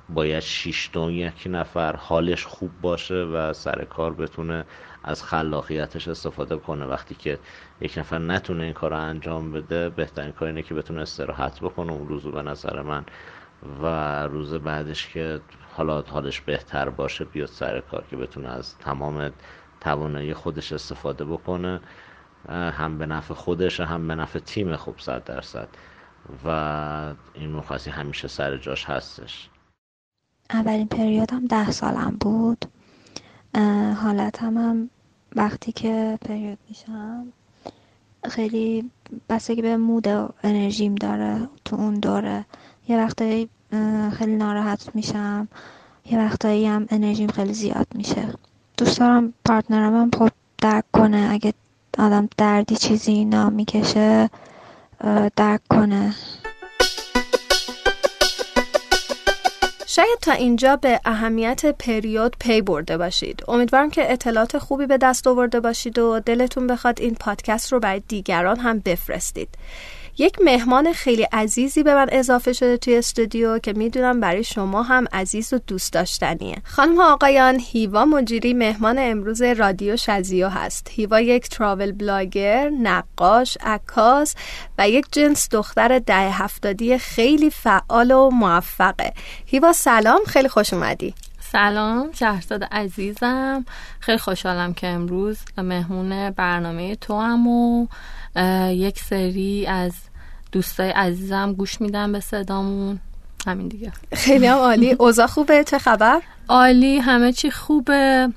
باید 0.09 0.39
شیشتون 0.39 1.11
یک 1.13 1.43
نفر 1.45 1.95
حالش 1.95 2.45
خوب 2.45 2.71
باشه 2.81 3.15
و 3.15 3.53
سر 3.53 3.85
کار 3.85 4.13
بتونه 4.13 4.65
از 5.03 5.23
خلاقیتش 5.23 6.07
استفاده 6.07 6.57
کنه. 6.57 6.85
وقتی 6.85 7.15
که 7.15 7.39
یک 7.81 7.97
نفر 7.97 8.19
نتونه 8.19 8.63
این 8.63 8.73
کار 8.73 8.89
رو 8.89 8.97
انجام 8.97 9.51
بده 9.51 9.89
بهترین 9.89 10.31
کار 10.31 10.47
اینه 10.47 10.61
که 10.61 10.73
بتونه 10.73 11.01
استراحت 11.01 11.59
بکنه. 11.59 11.91
اون 11.91 12.07
روزو 12.07 12.31
به 12.31 12.41
نظر 12.41 12.81
من 12.81 13.05
و 13.81 13.85
روز 14.23 14.53
بعدش 14.53 15.07
که 15.07 15.41
حالا 15.73 16.01
حالش 16.01 16.41
بهتر 16.41 16.89
باشه 16.89 17.25
بیاد 17.25 17.49
سر 17.49 17.79
کار 17.79 18.03
که 18.09 18.17
بتونه 18.17 18.49
از 18.49 18.77
تمام 18.77 19.31
توانایی 19.81 20.33
خودش 20.33 20.73
استفاده 20.73 21.25
بکنه 21.25 21.81
هم 22.49 22.97
به 22.97 23.05
نفع 23.05 23.33
خودش 23.33 23.79
هم 23.79 24.07
به 24.07 24.15
نفع 24.15 24.39
تیم 24.39 24.75
خوب 24.75 24.99
صد 24.99 25.23
درصد. 25.23 25.67
و 26.45 26.49
این 27.33 27.51
مخواسی 27.51 27.89
همیشه 27.89 28.27
سر 28.27 28.57
جاش 28.57 28.85
هستش. 28.85 29.49
اولین 30.49 30.87
پریودم 30.87 31.45
ده 31.45 31.71
سالم 31.71 32.17
بود. 32.19 32.65
حالتم 33.95 34.57
هم 34.57 34.89
وقتی 35.35 35.71
که 35.71 36.19
پریود 36.21 36.57
میشم 36.69 37.33
خیلی 38.29 38.91
بستگی 39.29 39.61
به 39.61 39.77
مود 39.77 40.07
و 40.07 40.29
انرژیم 40.43 40.95
داره 40.95 41.49
تو 41.65 41.75
اون 41.75 41.93
دوره. 41.93 42.45
یه 42.87 42.97
وقتایی 42.97 43.49
خیلی 44.17 44.35
ناراحت 44.35 44.89
میشم 44.93 45.47
یه 46.05 46.19
وقتایی 46.19 46.67
هم 46.67 46.87
انرژیم 46.89 47.27
خیلی 47.27 47.53
زیاد 47.53 47.87
میشه 47.95 48.33
دوست 48.77 48.99
دارم 48.99 49.33
partner 49.45 49.89
م 49.89 49.95
هم 49.95 50.11
خب 50.19 50.29
درک 50.61 50.83
کنه 50.93 51.27
اگه 51.31 51.53
آدم 51.97 52.29
دردی 52.37 52.75
چیزی 52.75 53.11
اینا 53.11 53.49
می‌کشه 53.49 54.29
درک 55.35 55.61
کنه 55.69 56.15
شاید 59.87 60.19
تا 60.21 60.31
اینجا 60.31 60.75
به 60.75 60.99
اهمیت 61.05 61.65
پریود 61.65 62.35
پی 62.39 62.61
برده 62.61 62.97
باشید. 62.97 63.43
امیدوارم 63.47 63.89
که 63.89 64.11
اطلاعات 64.11 64.57
خوبی 64.57 64.85
به 64.85 64.97
دست 64.97 65.27
آورده 65.27 65.59
باشید 65.59 65.99
و 65.99 66.19
دلتون 66.19 66.67
بخواد 66.67 67.01
این 67.01 67.15
پادکست 67.15 67.73
رو 67.73 67.79
برای 67.79 68.01
دیگران 68.07 68.59
هم 68.59 68.79
بفرستید. 68.79 69.49
یک 70.17 70.37
مهمان 70.45 70.93
خیلی 70.93 71.23
عزیزی 71.23 71.83
به 71.83 71.95
من 71.95 72.07
اضافه 72.11 72.53
شده 72.53 72.77
توی 72.77 72.97
استودیو 72.97 73.59
که 73.59 73.73
می‌دونم 73.73 74.19
برای 74.19 74.43
شما 74.43 74.83
هم 74.83 75.05
عزیز 75.13 75.53
و 75.53 75.59
دوست 75.67 75.93
داشتنیه. 75.93 76.55
خانم 76.63 76.99
آقایان 77.01 77.59
هیوا 77.59 78.05
مجیری 78.05 78.53
مهمان 78.53 78.95
امروز 78.99 79.41
رادیو 79.41 79.97
شزیو 79.97 80.49
هست. 80.49 80.87
هیوا 80.91 81.19
یک 81.19 81.49
travel 81.49 81.91
blogger 81.91 82.69
نقاش 82.69 83.57
عکاس 83.61 84.35
و 84.77 84.89
یک 84.89 85.05
جنس 85.11 85.49
دختر 85.49 85.99
ده 85.99 86.31
هفتادی 86.31 86.97
خیلی 86.97 87.49
فعال 87.49 88.11
و 88.11 88.29
موفقه. 88.29 89.13
هیوا 89.45 89.73
سلام 89.73 90.19
خیلی 90.27 90.49
خوش 90.49 90.73
اومدی. 90.73 91.13
سلام 91.51 92.11
شهرزاد 92.11 92.63
عزیزم. 92.63 93.65
خیلی 93.99 94.17
خوشحالم 94.17 94.73
که 94.73 94.87
امروز 94.87 95.37
مهمون 95.57 96.29
برنامه 96.29 96.95
تو 96.95 97.19
هم 97.19 97.47
و 97.47 97.87
یک 98.69 98.99
سری 98.99 99.65
از 99.67 99.91
دوستای 100.51 100.89
عزیزم 100.89 101.53
گوش 101.53 101.81
میدن 101.81 102.11
به 102.11 102.19
صدامون. 102.19 102.99
همین 103.47 103.67
دیگه. 103.67 103.91
خیلی 104.13 104.47
هم 104.47 104.57
عالی. 104.57 104.91
اوضاع 104.99 105.27
خوبه؟ 105.27 105.63
چه 105.63 105.77
خبر؟ 105.77 106.21
عالی. 106.49 106.97
همه 106.97 107.31
چی 107.33 107.51
خوبه. 107.51 108.29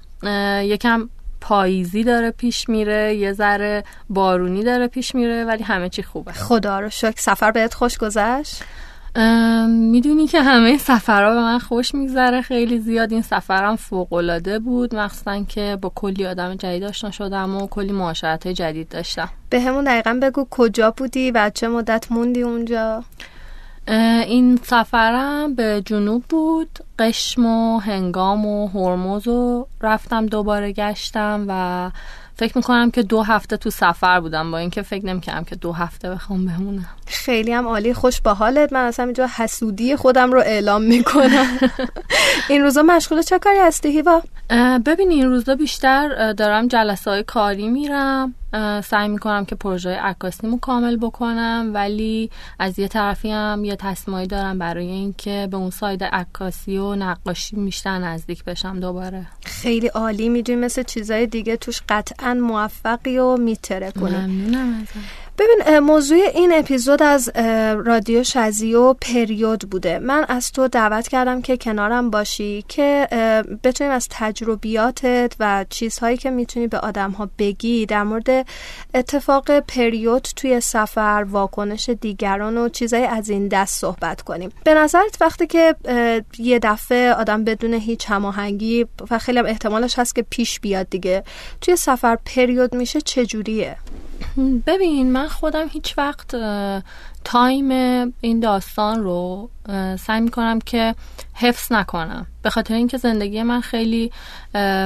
یکم 0.63 1.09
پاییزی 1.41 2.05
داره 2.05 2.31
پیش 2.31 2.69
میره 2.69 3.15
یه 3.15 3.33
ذره 3.33 3.85
بارونی 4.11 4.63
داره 4.63 4.89
پیش 4.89 5.15
میره 5.15 5.45
ولی 5.45 5.63
همه 5.63 5.89
چی 5.89 6.03
خوبه. 6.03 6.33
خدا 6.33 6.81
رو 6.81 6.91
شکر. 6.91 7.21
سفر 7.21 7.51
بهت 7.51 7.75
خوش 7.75 7.99
گذشت؟ 7.99 8.63
می‌دونی 9.69 10.27
که 10.27 10.43
همه 10.43 10.79
سفرها 10.79 11.35
به 11.35 11.41
من 11.41 11.59
خوش 11.59 11.95
میگذره. 11.95 12.43
خیلی 12.43 12.79
زیاد 12.79 13.13
این 13.13 13.23
سفرم 13.23 13.77
فوق 13.77 14.59
بود. 14.65 14.95
مخصوصا 14.95 15.43
که 15.45 15.79
با 15.81 15.93
کلی 15.95 16.27
آدم 16.27 16.55
جدید 16.55 16.85
آشنا 16.85 17.11
شدم 17.11 17.57
و 17.57 17.67
کلی 17.67 17.93
معاشرت 17.93 18.49
جدید 18.49 18.89
داشتم. 18.89 19.29
به 19.51 19.61
همون 19.61 19.85
دقیقا 19.85 20.19
بگو 20.23 20.47
کجا 20.51 20.91
بودی 20.91 21.31
و 21.31 21.51
چه 21.55 21.69
مدت 21.69 22.13
موندی 22.13 22.43
اونجا؟ 22.43 23.05
این 24.27 24.61
سفرم 24.63 25.55
به 25.55 25.83
جنوب 25.87 26.25
بود. 26.29 26.79
قشم 26.99 27.47
و 27.47 27.79
هنگام 27.79 28.47
و 28.47 28.69
هرمز 28.69 29.29
و 29.29 29.67
رفتم 29.81 30.27
دوباره 30.27 30.73
گشتم 30.73 31.45
و 31.49 31.91
فکر 32.37 32.53
می‌کنم 32.57 32.91
که 32.91 33.03
دو 33.03 33.23
هفته 33.23 33.57
تو 33.57 33.71
سفر 33.71 34.21
بودم. 34.21 34.51
با 34.51 34.59
اینکه 34.59 34.83
فکر 34.83 35.07
نمی‌کنم 35.07 35.45
که 35.45 35.57
دو 35.57 35.73
هفته 35.73 36.11
بخوام 36.11 36.47
بمونم. 36.47 36.87
خیلی 37.07 37.53
هم 37.53 37.67
عالی. 37.67 37.95
خوش 37.95 38.21
با 38.21 38.35
حالت. 38.35 38.73
من 38.73 38.85
اصلا 38.85 39.05
اینجا 39.05 39.29
حسودی 39.37 39.97
خودم 39.97 40.33
رو 40.33 40.41
اعلام 40.41 40.83
می‌کنم. 40.83 41.59
این 42.51 42.63
روزا 42.63 42.83
مشغول 42.83 43.23
چه 43.23 43.39
کاری 43.39 43.59
هستی 43.59 43.89
هیوا؟ 43.89 44.23
ببین 44.87 45.11
این 45.11 45.31
روزا 45.31 45.55
بیشتر 45.55 46.33
دارم 46.33 46.69
جلسه 46.69 47.11
های 47.11 47.23
کاری 47.23 47.69
میرم. 47.69 48.35
سعی 48.85 49.09
می‌کنم 49.09 49.45
که 49.45 49.55
پروژه 49.55 49.91
عکاسیمو 49.91 50.59
کامل 50.59 50.97
بکنم 50.97 51.71
ولی 51.75 52.31
از 52.59 52.79
یه 52.79 52.89
طرفی 52.89 53.31
هم 53.31 53.65
یه 53.65 53.77
تصمیمایی 53.77 54.27
دارم 54.27 54.59
برای 54.59 54.87
اینکه 54.87 55.49
به 55.51 55.57
اون 55.57 55.71
ساید 55.71 56.05
عکاسی 56.05 56.79
و 56.79 56.95
نقاشی 56.95 57.57
بیشتر 57.57 57.99
نزدیک 57.99 58.45
بشم 58.45 58.81
دوباره. 58.81 59.27
خیلی 59.45 59.87
عالی 59.87 60.29
می‌دونی 60.29 60.61
مثل 60.61 60.83
چیزای 60.83 61.27
دیگه 61.27 61.57
توش 61.57 61.83
قطعا 61.89 62.35
موفقی 62.35 63.19
و 63.19 63.37
میتره 63.37 63.91
کنی 63.91 64.17
ممنونم 64.17 64.87
ببین 65.39 65.79
موضوع 65.79 66.19
این 66.35 66.53
اپیزود 66.55 67.03
از 67.03 67.33
رادیو 67.87 68.25
شزیو 68.25 68.93
پریود 68.93 69.71
بوده. 69.71 69.99
من 69.99 70.25
از 70.29 70.53
تو 70.53 70.69
دعوت 70.69 71.09
کردم 71.09 71.43
که 71.43 71.57
کنارم 71.57 72.11
باشی 72.11 72.65
که 72.69 73.09
بتونیم 73.65 73.93
از 73.93 74.09
تجربیاتت 74.11 75.37
و 75.41 75.65
چیزهایی 75.71 76.17
که 76.17 76.31
می‌تونی 76.31 76.67
به 76.67 76.79
آدم 76.79 77.11
ها 77.11 77.31
بگی 77.39 77.87
در 77.87 78.03
مورد 78.03 78.47
اتفاق 78.95 79.61
پریود 79.61 80.29
توی 80.37 80.61
سفر 80.61 81.27
واکنش 81.31 81.89
دیگران 81.89 82.59
و 82.59 82.69
چیزهای 82.69 83.05
از 83.05 83.29
این 83.29 83.49
دست 83.49 83.81
صحبت 83.81 84.23
کنیم. 84.23 84.51
به 84.65 84.75
نظرت 84.75 85.17
وقتی 85.21 85.47
که 85.47 85.75
یه 86.39 86.59
دفعه 86.59 87.13
آدم 87.13 87.45
بدون 87.45 87.75
هیچ 87.75 88.11
هماهنگی 88.11 88.87
و 89.11 89.19
خیلی 89.19 89.39
هم 89.39 89.47
احتمالش 89.47 89.99
هست 89.99 90.15
که 90.15 90.23
پیش 90.31 90.61
بیاد 90.61 90.91
دیگه 90.91 91.25
توی 91.61 91.77
سفر 91.77 92.19
پریود 92.25 92.75
میشه 92.75 93.01
چجوریه؟ 93.01 93.77
ببین 94.67 95.13
من 95.13 95.29
خودم 95.29 95.69
هیچ 95.69 95.99
وقت 95.99 96.35
تایم 97.25 97.71
این 98.21 98.41
داستان 98.41 99.03
رو 99.03 99.51
سعی 99.99 100.21
می‌کنم 100.21 100.59
که 100.59 100.95
حفظ 101.35 101.73
نکنم. 101.73 102.27
به 102.43 102.51
خاطر 102.51 102.75
اینکه 102.75 102.97
زندگی 102.97 103.43
من 103.43 103.61
خیلی 103.61 104.13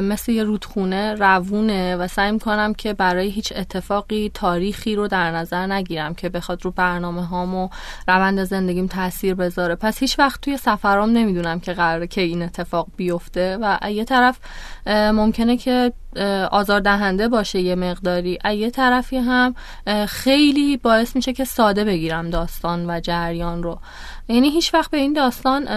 مثل 0.02 0.32
یه 0.32 0.42
رودخونه 0.42 1.14
روونه 1.14 1.96
و 1.96 2.08
سعی 2.08 2.32
می‌کنم 2.32 2.74
که 2.74 2.92
برای 2.92 3.28
هیچ 3.28 3.52
اتفاقی 3.56 4.30
تاریخی 4.34 4.94
رو 4.94 5.08
در 5.08 5.30
نظر 5.30 5.66
نگیرم 5.66 6.14
که 6.14 6.28
بخواد 6.28 6.64
رو 6.64 6.70
برنامه 6.70 7.26
هام 7.26 7.54
و 7.54 7.68
روند 8.08 8.44
زندگیم 8.44 8.86
تاثیر 8.86 9.34
بذاره. 9.34 9.74
پس 9.74 9.98
هیچ 9.98 10.18
وقت 10.18 10.40
توی 10.40 10.56
سفرام 10.56 11.10
نمی‌دونم 11.10 11.60
که 11.60 11.72
قراره 11.72 12.06
که 12.06 12.20
این 12.20 12.42
اتفاق 12.42 12.88
بیفته 12.96 13.58
و 13.60 13.90
یه 13.90 14.04
طرف 14.04 14.38
ممکنه 14.86 15.56
که 15.56 15.92
آزاردهنده 16.50 17.28
باشه 17.28 17.60
یه 17.60 17.74
مقداری. 17.74 18.38
یه 18.44 18.70
طرفی 18.70 19.16
هم 19.16 19.54
خیلی 20.06 20.76
باعث 20.76 21.16
میشه 21.16 21.32
که 21.32 21.44
ساده 21.44 21.84
بگیرم. 21.84 22.27
داستان 22.30 22.90
و 22.90 23.00
جریان 23.00 23.62
رو. 23.62 23.78
یعنی 24.28 24.50
هیچ 24.50 24.74
وقت 24.74 24.90
به 24.90 24.96
این 24.96 25.12
داستان 25.12 25.68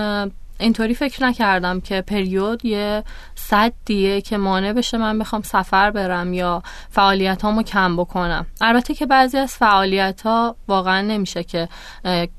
اینطوری 0.62 0.94
فکر 0.96 1.24
نکردم 1.24 1.82
که 1.82 2.02
پریود 2.02 2.66
یه 2.66 3.04
صدیه 3.36 4.22
که 4.22 4.38
مانع 4.38 4.74
بشه 4.74 4.98
من 4.98 5.20
بخوام 5.20 5.42
سفر 5.42 5.92
برم 5.92 6.34
یا 6.34 6.64
فعالیت 6.90 7.42
هامو 7.42 7.64
کم 7.64 7.98
بکنم. 7.98 8.46
البته 8.62 8.94
که 8.94 9.06
بعضی 9.06 9.38
از 9.38 9.54
فعالیت 9.54 10.22
ها 10.22 10.56
واقعا 10.68 11.02
نمیشه 11.02 11.44
که 11.44 11.70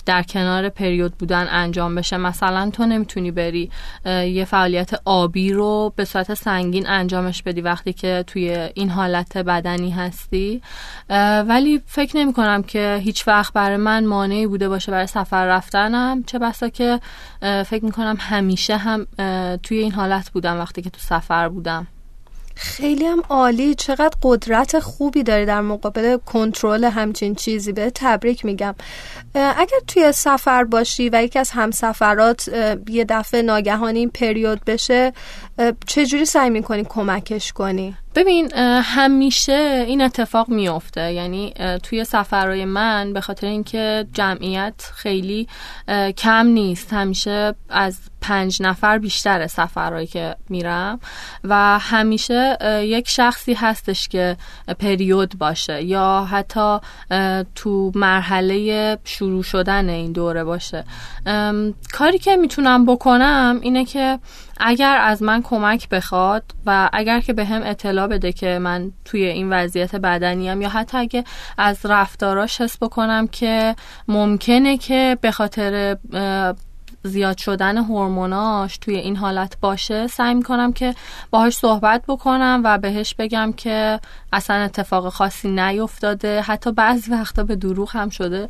در 0.07 0.23
کنار 0.23 0.69
پریود 0.69 1.19
بودن 1.19 1.47
انجام 1.51 1.95
بشه. 1.95 2.17
مثلا 2.17 2.71
تو 2.71 2.87
نمی‌تونی 2.87 3.31
بری 3.31 3.71
یه 4.07 4.45
فعالیت 4.45 4.91
آبی 5.05 5.53
رو 5.53 5.93
به 5.97 6.05
صورت 6.05 6.35
سنگین 6.35 6.89
انجامش 6.89 7.43
بدی 7.43 7.61
وقتی 7.61 7.93
که 7.93 8.25
توی 8.27 8.69
این 8.75 8.91
حالت 8.91 9.39
بدنی 9.39 9.91
هستی. 9.91 10.63
ولی 11.49 11.83
فکر 11.87 12.17
نمی 12.17 12.33
کنم 12.33 12.63
که 12.63 13.01
هیچ 13.03 13.29
وقت 13.29 13.53
برای 13.53 13.77
من 13.77 14.05
مانعی 14.05 14.47
بوده 14.47 14.69
باشه 14.69 14.93
برای 14.93 15.07
سفر 15.07 15.47
رفتنم. 15.47 16.23
چه 16.27 16.39
بسا 16.39 16.69
که 16.69 17.01
فکر 17.43 17.85
می‌کنم 17.85 18.17
همیشه 18.21 18.77
هم 18.77 19.07
توی 19.63 19.79
این 19.79 19.93
حالت 19.93 20.31
بودم 20.31 20.59
وقتی 20.59 20.83
که 20.83 20.91
تو 20.91 20.99
سفر 21.01 21.49
بودم. 21.49 21.87
خیلی 22.55 23.05
هم 23.05 23.23
عالی. 23.29 23.75
چقدر 23.75 24.17
قدرت 24.23 24.79
خوبی 24.79 25.23
داری 25.23 25.47
در 25.47 25.61
مقابل 25.61 26.17
کنترل 26.17 26.85
همچین 26.85 27.35
چیزی. 27.35 27.73
به 27.73 27.93
تبریک 27.95 28.45
میگم. 28.45 28.75
اگر 29.35 29.79
توی 29.87 30.13
سفر 30.13 30.65
باشی 30.65 31.09
و 31.09 31.23
یکی 31.23 31.39
از 31.39 31.51
همسفرات 31.51 32.49
یه 32.89 33.05
دفعه 33.09 33.43
ناگهانی 33.43 33.99
این 33.99 34.11
پریود 34.11 34.65
بشه 34.65 35.13
چجوری 35.87 36.25
سعی 36.25 36.51
می‌کنی 36.51 36.85
کمکش 36.89 37.53
کنی؟ 37.53 37.97
ببین 38.15 38.53
همیشه 38.83 39.85
این 39.87 40.03
اتفاق 40.03 40.49
میافته. 40.49 41.13
یعنی 41.13 41.55
توی 41.83 42.05
سفرهای 42.05 42.65
من 42.65 43.13
به 43.13 43.21
خاطر 43.21 43.47
اینکه 43.47 44.07
جمعیت 44.13 44.91
خیلی 44.95 45.49
کم 46.17 46.47
نیست. 46.47 46.93
همیشه 46.93 47.55
از 47.69 47.99
پنج 48.21 48.63
نفر 48.63 48.99
بیشتر 48.99 49.47
سفرهایی 49.47 50.07
که 50.07 50.37
میرم. 50.49 51.01
و 51.45 51.79
همیشه 51.79 52.59
یک 52.85 53.09
شخصی 53.09 53.55
هستش 53.55 54.09
که 54.09 54.37
پریود 54.79 55.39
باشه. 55.39 55.83
یا 55.83 56.29
حتی 56.31 56.79
تو 57.55 57.93
مرحله 57.95 58.99
شروع 59.05 59.43
شدن 59.43 59.89
این 59.89 60.13
دوره 60.13 60.45
باشه. 60.45 60.85
کاری 61.93 62.19
که 62.19 62.37
می‌تونم 62.37 62.87
بکنم 62.87 63.59
اینه 63.63 63.85
که 63.85 64.19
اگر 64.65 64.99
از 65.01 65.23
من 65.23 65.43
کمک 65.43 65.89
بخواد 65.89 66.43
و 66.67 66.89
اگر 66.93 67.21
که 67.21 67.33
به 67.33 67.45
هم 67.45 67.63
اطلاع 67.65 68.07
بده 68.07 68.33
که 68.33 68.59
من 68.59 68.93
توی 69.05 69.25
این 69.25 69.53
وضعیت 69.53 69.97
بدنیم 69.97 70.63
یا 70.63 70.69
حتی 70.69 70.99
اگه 70.99 71.25
از 71.59 71.87
رفتاراش 71.87 72.61
حس 72.61 72.79
بکنم 72.83 73.27
که 73.27 73.77
ممکنه 74.09 74.79
که 74.79 75.19
به 75.21 75.31
خاطر 75.31 75.97
زیاد 77.05 77.37
شدن 77.37 77.77
هورموناش 77.77 78.79
توی 78.79 78.97
این 78.97 79.17
حالت 79.17 79.57
باشه 79.61 80.07
سعی 80.07 80.35
می‌کنم 80.35 80.73
که 80.73 80.95
باهاش 81.31 81.57
صحبت 81.57 82.03
بکنم 82.09 82.61
و 82.65 82.79
بهش 82.79 83.15
بگم 83.15 83.53
که 83.57 84.01
اصلا 84.33 84.57
اتفاق 84.57 85.09
خاصی 85.09 85.49
نیفتاده. 85.51 86.41
حتی 86.43 86.73
بعضی 86.73 87.11
وقتا 87.11 87.43
به 87.43 87.57
دروغ 87.57 87.97
هم 87.97 88.09
شده. 88.09 88.49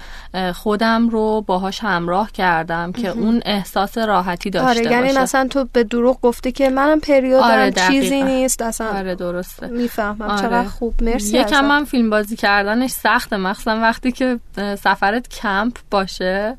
خودم 0.55 1.09
رو 1.09 1.45
باهاش 1.47 1.81
همراه 1.81 2.33
کردم 2.33 2.93
که 2.93 3.09
اون 3.09 3.43
احساس 3.45 3.99
راحتی 3.99 4.51
داشته 4.51 4.69
آره 4.69 4.93
یعنی 4.93 5.09
باشه. 5.09 5.23
مثلا 5.23 5.49
تو 5.49 5.67
به 5.73 5.85
دروغ 5.85 6.21
گفتی 6.21 6.53
که 6.53 6.71
منم 6.71 7.01
پریودم 7.01 7.45
آره 7.45 7.73
چیزی 7.73 8.23
نیست 8.23 8.63
اصلا 8.63 8.87
آره 8.87 9.15
درسته. 9.15 9.67
می‌فهمم. 9.67 10.23
آره. 10.23 10.43
چقدر 10.43 10.69
خوب 10.69 11.03
مرسی 11.03 11.39
یکم. 11.39 11.65
من 11.65 11.85
فیلم 11.85 12.11
بازی 12.11 12.37
کردنش 12.37 12.91
سخته. 12.91 13.37
مخصوصا 13.37 13.77
وقتی 13.81 14.13
که 14.13 14.39
سفرت 14.57 15.29
کمپ 15.29 15.77
باشه 15.91 16.57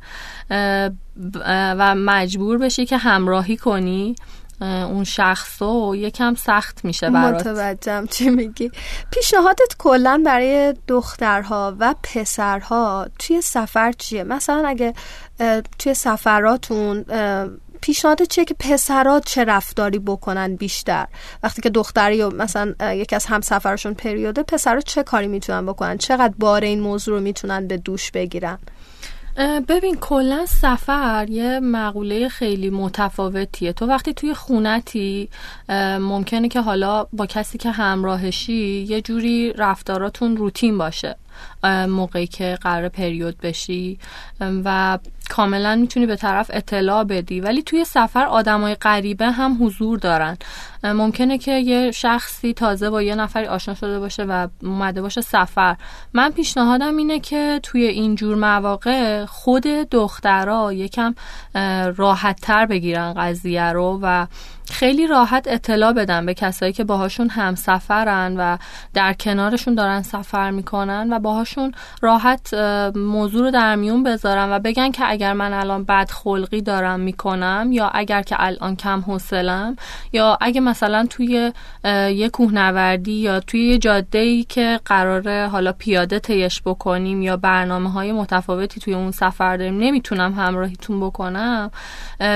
و 1.52 1.96
مجبور 1.96 2.58
بشی 2.58 2.86
که 2.86 2.98
همراهی 2.98 3.58
کنی. 3.58 4.16
اون 4.62 5.04
شخص 5.04 5.62
رو 5.62 5.96
یکم 5.96 6.36
سخت 6.36 6.86
میشه 6.86 7.10
برات. 7.10 7.48
متوجهم. 7.48 8.08
چی 8.08 8.30
میگی؟ 8.30 8.72
پیشنهادت 9.12 9.76
کلا 9.78 10.22
برای 10.26 10.74
دخترها 10.88 11.76
و 11.80 11.96
پسرها 12.04 13.08
توی 13.20 13.42
سفر 13.42 13.92
چیه؟ 13.92 14.24
مثلا 14.24 14.68
اگه 14.68 14.94
توی 15.80 15.94
سفراتون 15.94 17.06
پیشنهاد 17.82 18.22
چیه 18.22 18.46
که 18.46 18.56
پسرها 18.60 19.20
چه 19.20 19.44
رفتاری 19.44 20.00
بکنن 20.00 20.56
بیشتر؟ 20.56 21.08
وقتی 21.44 21.62
که 21.62 21.70
دختری 21.70 22.22
و 22.22 22.30
مثلا 22.30 22.74
یکی 22.94 23.16
از 23.16 23.26
همسفرشون 23.26 23.94
پریوده 23.94 24.44
پسرها 24.44 24.82
چه 24.82 25.04
کاری 25.04 25.28
می‌تونن 25.28 25.66
بکنن؟ 25.66 25.98
چقدر 25.98 26.34
بار 26.40 26.64
این 26.64 26.80
موضوع 26.80 27.18
رو 27.18 27.24
می‌تونن 27.24 27.68
به 27.68 27.78
دوش 27.78 28.12
بگیرن؟ 28.12 28.60
ببین 29.68 29.98
کلا 30.02 30.46
سفر 30.46 31.26
یه 31.30 31.60
مقوله 31.60 32.30
خیلی 32.30 32.70
متفاوتیه. 32.70 33.74
تو 33.74 33.86
وقتی 33.86 34.14
توی 34.14 34.34
خونتی 34.34 35.30
ممکنه 36.00 36.50
که 36.50 36.62
حالا 36.62 37.08
با 37.14 37.26
کسی 37.26 37.58
که 37.58 37.72
همراهشی 37.72 38.86
یه 38.90 39.02
جوری 39.02 39.54
رفتاراتون 39.54 40.38
روتین 40.38 40.78
باشه. 40.78 41.16
موقعی 41.88 42.28
که 42.28 42.58
قرار 42.62 42.90
پریود 42.90 43.38
بشی. 43.38 44.00
و 44.40 45.00
کاملا 45.30 45.76
می‌تونی 45.76 46.06
به 46.06 46.16
طرف 46.16 46.52
اطلاع 46.54 47.04
بدی. 47.04 47.40
ولی 47.40 47.64
توی 47.64 47.86
سفر 47.86 48.26
آدمای 48.26 48.76
غریبه 48.76 49.32
هم 49.32 49.66
حضور 49.66 50.00
دارن. 50.00 50.38
ممکنه 50.84 51.38
که 51.38 51.52
یه 51.52 51.92
شخصی 51.92 52.54
تازه 52.54 52.90
با 52.90 53.02
یه 53.02 53.16
نفری 53.16 53.46
آشنا 53.46 53.76
شده 53.76 54.00
باشه 54.00 54.24
و 54.24 54.48
اومده 54.64 55.02
باشه 55.02 55.22
سفر. 55.22 55.76
من 56.14 56.32
پیشنهادم 56.32 56.98
اینه 56.98 57.20
که 57.20 57.60
توی 57.64 57.84
اینجور 57.84 58.36
مواقع 58.36 59.26
خود 59.26 59.64
دخترها 59.68 60.74
یکم 60.74 61.16
راحت 61.96 62.42
تر 62.42 62.66
بگیرن 62.66 63.14
قضیه 63.14 63.64
رو 63.64 64.00
و 64.02 64.26
خیلی 64.72 65.08
راحت 65.08 65.48
اطلاع 65.48 65.94
بدن 65.94 66.26
به 66.26 66.34
کسایی 66.34 66.74
که 66.74 66.84
باهاشون 66.84 67.30
همسفرن 67.30 68.36
و 68.38 68.58
در 68.94 69.14
کنارشون 69.14 69.76
دارن 69.76 70.02
سفر 70.02 70.52
می‌کنن 70.52 71.14
و 71.14 71.20
باهاشون 71.20 71.72
راحت 72.02 72.54
موضوع 72.96 73.42
رو 73.42 73.52
در 73.52 73.76
میون 73.76 74.04
بذارن 74.04 74.52
و 74.52 74.60
بگن 74.60 74.92
که 74.92 75.04
اگر 75.08 75.34
من 75.34 75.54
الان 75.54 75.84
بد 75.84 76.10
خلقی 76.10 76.62
دارم 76.62 77.00
می‌کنم 77.00 77.70
یا 77.72 77.92
اگر 77.94 78.22
که 78.22 78.36
الان 78.40 78.76
کم 78.76 79.00
حوصلم 79.00 79.76
یا 80.14 80.38
اگه 80.42 80.62
مثلا 80.62 81.06
توی 81.10 81.52
یه 82.16 82.30
کوهنوردی 82.30 83.12
یا 83.12 83.40
توی 83.40 83.68
یه 83.68 83.78
جاده 83.78 84.20
ای 84.20 84.44
که 84.44 84.80
قراره 84.86 85.48
حالا 85.52 85.72
پیاده 85.72 86.20
تیش 86.20 86.62
بکنیم 86.66 87.22
یا 87.22 87.38
برنامه 87.38 87.92
های 87.92 88.12
متفاوتی 88.12 88.82
توی 88.82 88.94
اون 88.94 89.12
سفر 89.12 89.58
داریم 89.58 89.78
نمی‌تونم 89.78 90.34
همراهیتون 90.34 91.00
بکنم 91.00 91.72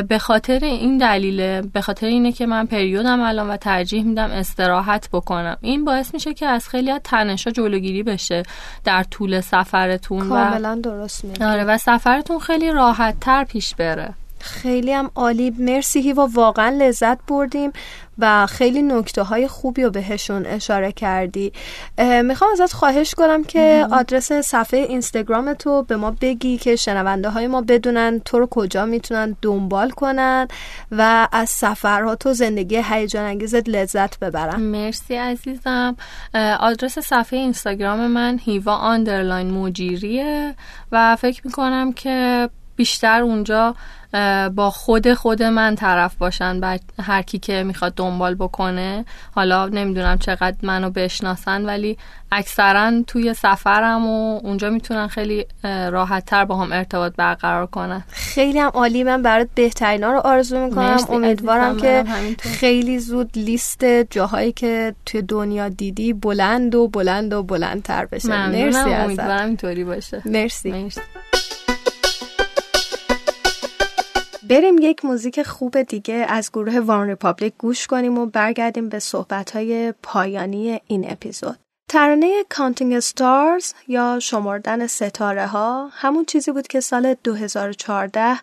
به 0.07 0.17
خاطر 0.19 0.59
این 0.65 0.97
دلیل 0.97 1.61
به 1.61 1.82
خاطر 1.82 2.07
اینه 2.18 2.32
که 2.32 2.45
من 2.45 2.65
پریودم 2.65 3.22
الان 3.22 3.49
و 3.49 3.57
ترجیح 3.57 4.03
میدم 4.03 4.32
استراحت 4.32 5.09
بکنم. 5.13 5.57
این 5.61 5.86
باعث 5.86 6.13
میشه 6.13 6.34
که 6.34 6.45
از 6.45 6.70
خیلی 6.70 6.91
از 6.91 7.01
تنشا 7.03 7.51
جلوگیری 7.51 8.03
بشه 8.03 8.43
در 8.84 9.03
طول 9.03 9.41
سفرتون 9.41 10.30
کاملا 10.30 10.76
درست 10.84 11.26
میگی. 11.26 11.43
آره 11.43 11.63
و 11.63 11.78
سفرتون 11.78 12.39
خیلی 12.39 12.72
راحت 12.72 13.20
تر 13.20 13.43
پیش 13.43 13.76
بره. 13.76 14.13
خیلی 14.40 14.94
هم 14.94 15.12
عالی. 15.16 15.54
مرسی 15.60 16.02
هیوا 16.02 16.30
واقعا 16.34 16.70
لذت 16.70 17.18
بردیم 17.28 17.72
و 18.20 18.46
خیلی 18.46 18.82
نکته 18.82 19.24
های 19.24 19.48
خوبی 19.48 19.84
رو 19.84 19.90
بهشون 19.90 20.46
اشاره 20.46 20.92
کردی. 20.92 21.54
می‌خوام 22.24 22.52
ازت 22.52 22.74
خواهش 22.74 23.14
کنم 23.14 23.44
که 23.44 23.88
آدرس 23.92 24.32
صفحه 24.32 24.80
اینستاگرام 24.80 25.54
تو 25.54 25.84
به 25.84 25.96
ما 25.96 26.16
بگی 26.22 26.58
که 26.58 26.76
شنونده 26.76 27.30
های 27.30 27.48
ما 27.48 27.62
بدونن 27.62 28.20
تو 28.20 28.40
رو 28.40 28.48
کجا 28.48 28.86
می‌تونن 28.86 29.36
دنبال 29.42 29.90
کنن 29.90 30.48
و 30.92 31.28
از 31.32 31.50
سفرات 31.50 32.26
و 32.26 32.34
زندگی 32.34 32.82
هیجان 32.84 33.26
انگیزت 33.26 33.70
لذت 33.70 34.20
ببرن. 34.20 34.60
مرسی 34.60 35.16
عزیزم. 35.16 35.96
آدرس 36.60 37.00
صفحه 37.00 37.40
اینستاگرام 37.40 38.08
من 38.08 38.40
هیوا 38.44 38.76
آندرلاین 38.76 39.52
مجیریه 39.52 40.56
و 40.92 41.16
فکر 41.16 41.42
می‌کنم 41.46 41.94
که 41.94 42.50
بیشتر 42.76 43.22
اونجا 43.22 43.76
با 44.55 44.70
خود 44.70 45.14
خود 45.14 45.43
من 45.43 45.76
طرف 45.76 46.16
باشن 46.16 46.60
بعد 46.60 46.82
هر 47.01 47.22
کی 47.22 47.39
که 47.39 47.64
می‌خواد 47.64 47.93
دنبال 47.95 48.36
بکنه. 48.36 49.05
حالا 49.32 49.66
نمی‌دونم 49.66 50.18
چقدر 50.18 50.58
منو 50.62 50.89
بشناسن 50.89 51.66
ولی 51.66 51.97
اکثرا 52.32 52.91
توی 53.08 53.34
سفرم 53.34 54.08
و 54.08 54.39
اونجا 54.43 54.70
می‌تونن 54.70 55.08
خیلی 55.08 55.45
راحت 55.64 56.26
تر 56.26 56.45
با 56.45 56.58
هم 56.58 56.72
ارتباط 56.72 57.14
برقرار 57.16 57.66
کنن. 57.66 58.03
خیلی 58.10 58.60
هم 58.60 58.72
عالی. 58.74 59.03
من 59.03 59.22
برات 59.22 59.47
بهترینا 59.55 60.12
رو 60.12 60.20
آرزو 60.20 60.60
می‌کنم. 60.60 60.97
امیدوارم 61.10 61.78
که 61.78 62.03
خیلی 62.39 62.99
زود 62.99 63.30
لیست 63.36 63.86
جاهایی 63.86 64.51
که 64.51 64.95
توی 65.05 65.22
دنیا 65.22 65.70
دیدی 65.70 66.14
بلند 66.14 66.76
و 66.76 66.88
بلند 66.88 67.34
و 67.34 67.43
بلندتر 67.43 68.05
بشه. 68.05 68.47
مرسی 68.47 68.93
امیدوارم 68.93 69.45
اینطوری 69.45 69.84
باشه. 69.84 70.22
مرسی, 70.26 70.72
مرسی. 70.72 71.01
بریم 74.50 74.78
یک 74.82 75.06
موزیک 75.06 75.43
خوب 75.43 75.82
دیگه 75.82 76.26
از 76.30 76.52
گروه 76.52 76.80
OneRepublic 76.80 77.53
گوش 77.58 77.88
کنیم 77.88 78.18
و 78.18 78.26
برگردیم 78.26 78.89
به 78.89 79.00
صحبتهای 79.00 79.93
پایانی 80.04 80.82
این 80.88 81.12
اپیزود. 81.12 81.60
ترانه 81.89 82.43
Counting 82.49 82.99
Stars 82.99 83.74
یا 83.88 84.20
شمردن 84.22 84.88
ستاره 84.88 85.48
ها 85.48 85.89
همون 85.91 86.26
چیزی 86.26 86.52
بود 86.52 86.68
که 86.68 86.80
سال 86.80 87.16
2014 87.24 88.38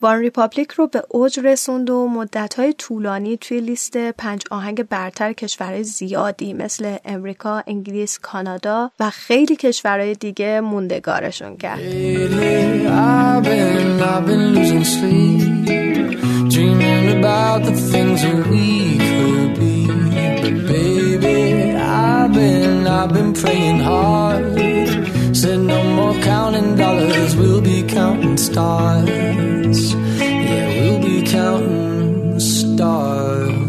OneRepublic 0.00 0.70
رو 0.70 0.86
به 0.86 1.02
اوج 1.08 1.40
رسوند 1.44 1.90
و 1.90 2.08
مدتهای 2.08 2.72
طولانی 2.72 3.36
توی 3.36 3.60
لیست 3.60 3.96
پنج 3.96 4.42
آهنگ 4.50 4.82
برتر 4.82 5.32
کشورهای 5.32 5.84
زیادی 5.84 6.52
مثل 6.52 6.96
امریکا، 7.04 7.62
انگلیس، 7.66 8.18
کانادا 8.18 8.90
و 9.00 9.10
خیلی 9.10 9.56
کشورهای 9.56 10.14
دیگه 10.14 10.60
موندگارشون 10.60 11.56
کرد. 11.56 11.80
I've 22.98 23.12
been 23.12 23.34
praying 23.34 23.78
hard. 23.78 24.95
Said 25.46 25.60
no 25.60 25.80
more 25.94 26.14
counting 26.24 26.74
dollars, 26.74 27.36
we'll 27.36 27.60
be 27.60 27.84
counting 27.84 28.36
stars. 28.36 29.94
Yeah, 29.94 30.68
we'll 30.80 31.00
be 31.00 31.22
counting 31.22 32.40
stars. 32.40 33.65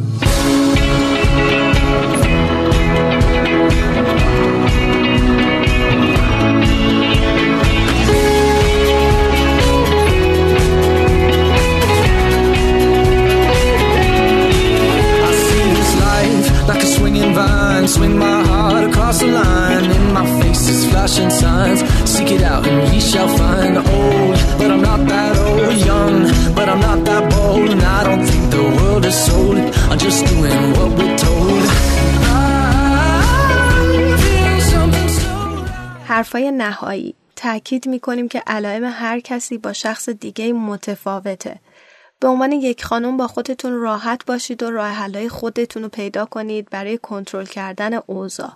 نهایی 36.57 37.15
تاکید 37.35 37.87
می‌کنیم 37.87 38.27
که 38.27 38.43
علائم 38.47 38.83
هر 38.83 39.19
کسی 39.19 39.57
با 39.57 39.73
شخص 39.73 40.09
دیگه 40.09 40.53
متفاوته 40.53 41.59
به 42.19 42.27
عنوان 42.27 42.51
یک 42.51 42.83
خانم 42.83 43.17
با 43.17 43.27
خودتون 43.27 43.73
راحت 43.73 44.25
باشید 44.25 44.63
و 44.63 44.71
راه 44.71 44.89
حلای 44.89 45.29
خودتون 45.29 45.83
رو 45.83 45.89
پیدا 45.89 46.25
کنید 46.25 46.69
برای 46.69 46.97
کنترل 46.97 47.45
کردن 47.45 47.99
اوضاع. 48.05 48.51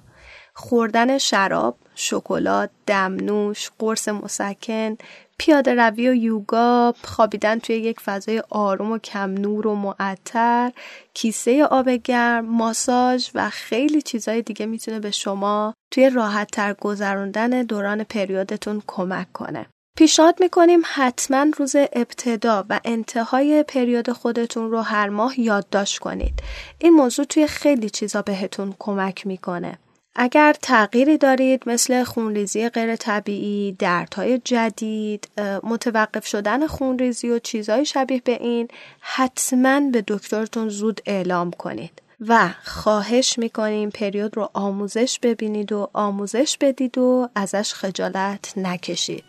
خوردن 0.54 1.18
شراب، 1.18 1.78
شکلات، 1.96 2.70
دمنوش، 2.86 3.70
قرص 3.80 4.08
مسکن، 4.08 4.98
پیاده 5.42 5.74
روی 5.74 6.10
و 6.10 6.14
یوگا، 6.14 6.94
خوابیدن 7.04 7.60
توی 7.60 7.76
یک 7.76 8.00
فضای 8.00 8.44
آروم 8.50 8.92
و 8.92 8.98
کم 8.98 9.32
نور 9.34 9.68
و 9.68 9.76
معطر، 9.76 10.72
کیسه 11.14 11.66
آب 11.66 11.90
گرم، 11.90 12.46
ماساژ 12.46 13.30
و 13.36 13.50
خیلی 13.50 14.02
چیزهای 14.02 14.42
دیگه 14.42 14.66
می‌تونه 14.66 15.00
به 15.00 15.12
شما 15.12 15.74
توی 15.92 16.10
راحت 16.10 16.52
تر 16.52 16.74
گذراندن 16.74 17.64
دوران 17.64 18.04
پریودتون 18.04 18.82
کمک 18.88 19.32
کنه. 19.34 19.66
پیشنهاد 19.98 20.36
می‌کنیم 20.40 20.82
حتما 20.94 21.46
روز 21.58 21.76
ابتدا 21.76 22.66
و 22.70 22.80
انتهای 22.86 23.64
پریود 23.64 24.12
خودتون 24.12 24.72
رو 24.72 24.82
هر 24.82 25.10
ماه 25.10 25.40
یادداشت 25.40 26.00
کنید. 26.00 26.44
این 26.80 26.94
موضوع 26.94 27.26
توی 27.26 27.48
خیلی 27.48 27.90
چیزا 27.90 28.22
بهتون 28.22 28.76
کمک 28.80 29.28
می‌کنه. 29.28 29.80
اگر 30.16 30.56
تغییری 30.62 31.18
دارید 31.18 31.64
مثل 31.66 32.04
خونریزی 32.04 32.70
غیر 32.70 32.96
طبیعی، 32.96 33.76
دردهای 33.80 34.38
جدید، 34.38 35.28
متوقف 35.64 36.28
شدن 36.28 36.68
خونریزی 36.68 37.30
و 37.30 37.40
چیزهای 37.40 37.86
شبیه 37.86 38.22
به 38.26 38.32
این 38.32 38.68
حتما 39.00 39.80
به 39.80 40.04
دکترتون 40.08 40.70
زود 40.70 41.02
اعلام 41.06 41.52
کنید. 41.52 42.02
و 42.28 42.50
خواهش 42.64 43.40
می‌کنیم 43.40 43.90
پریود 43.90 44.38
رو 44.38 44.50
آموزش 44.54 45.20
ببینید 45.22 45.72
و 45.72 45.90
آموزش 45.94 46.58
بدید 46.62 46.98
و 46.98 47.30
ازش 47.36 47.74
خجالت 47.74 48.54
نکشید. 48.58 49.24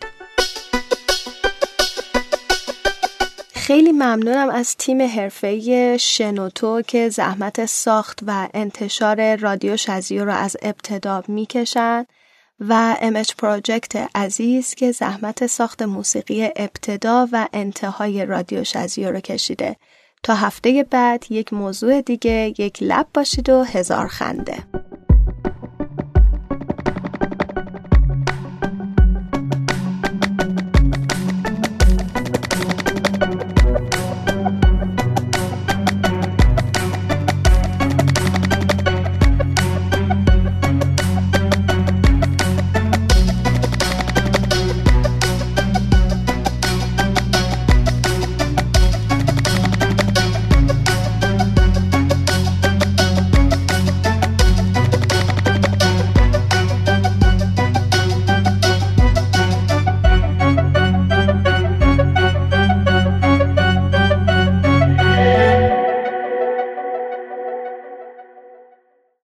خیلی 3.62 3.92
ممنونم 3.92 4.50
از 4.50 4.76
تیم 4.76 5.02
حرفه‌ای 5.02 5.98
شنوتو 5.98 6.82
که 6.82 7.08
زحمت 7.08 7.66
ساخت 7.66 8.18
و 8.26 8.48
انتشار 8.54 9.36
رادیو 9.36 9.76
شزیو 9.76 10.24
را 10.24 10.34
از 10.34 10.56
ابتدا 10.62 11.22
می‌کشن 11.28 12.06
و 12.60 12.96
امج 13.00 13.34
پروژکت 13.38 14.08
عزیز 14.14 14.74
که 14.74 14.92
زحمت 14.92 15.46
ساخت 15.46 15.82
موسیقی 15.82 16.44
ابتدا 16.56 17.28
و 17.32 17.48
انتهای 17.52 18.26
رادیو 18.26 18.64
شزیو 18.64 19.10
رو 19.10 19.20
کشیده. 19.20 19.76
تا 20.22 20.34
هفته 20.34 20.86
بعد 20.90 21.24
یک 21.30 21.52
موضوع 21.52 22.00
دیگه 22.00 22.54
یک 22.58 22.78
لب 22.80 23.06
باشید 23.14 23.48
و 23.48 23.64
هزار 23.64 24.08
خنده. 24.08 24.56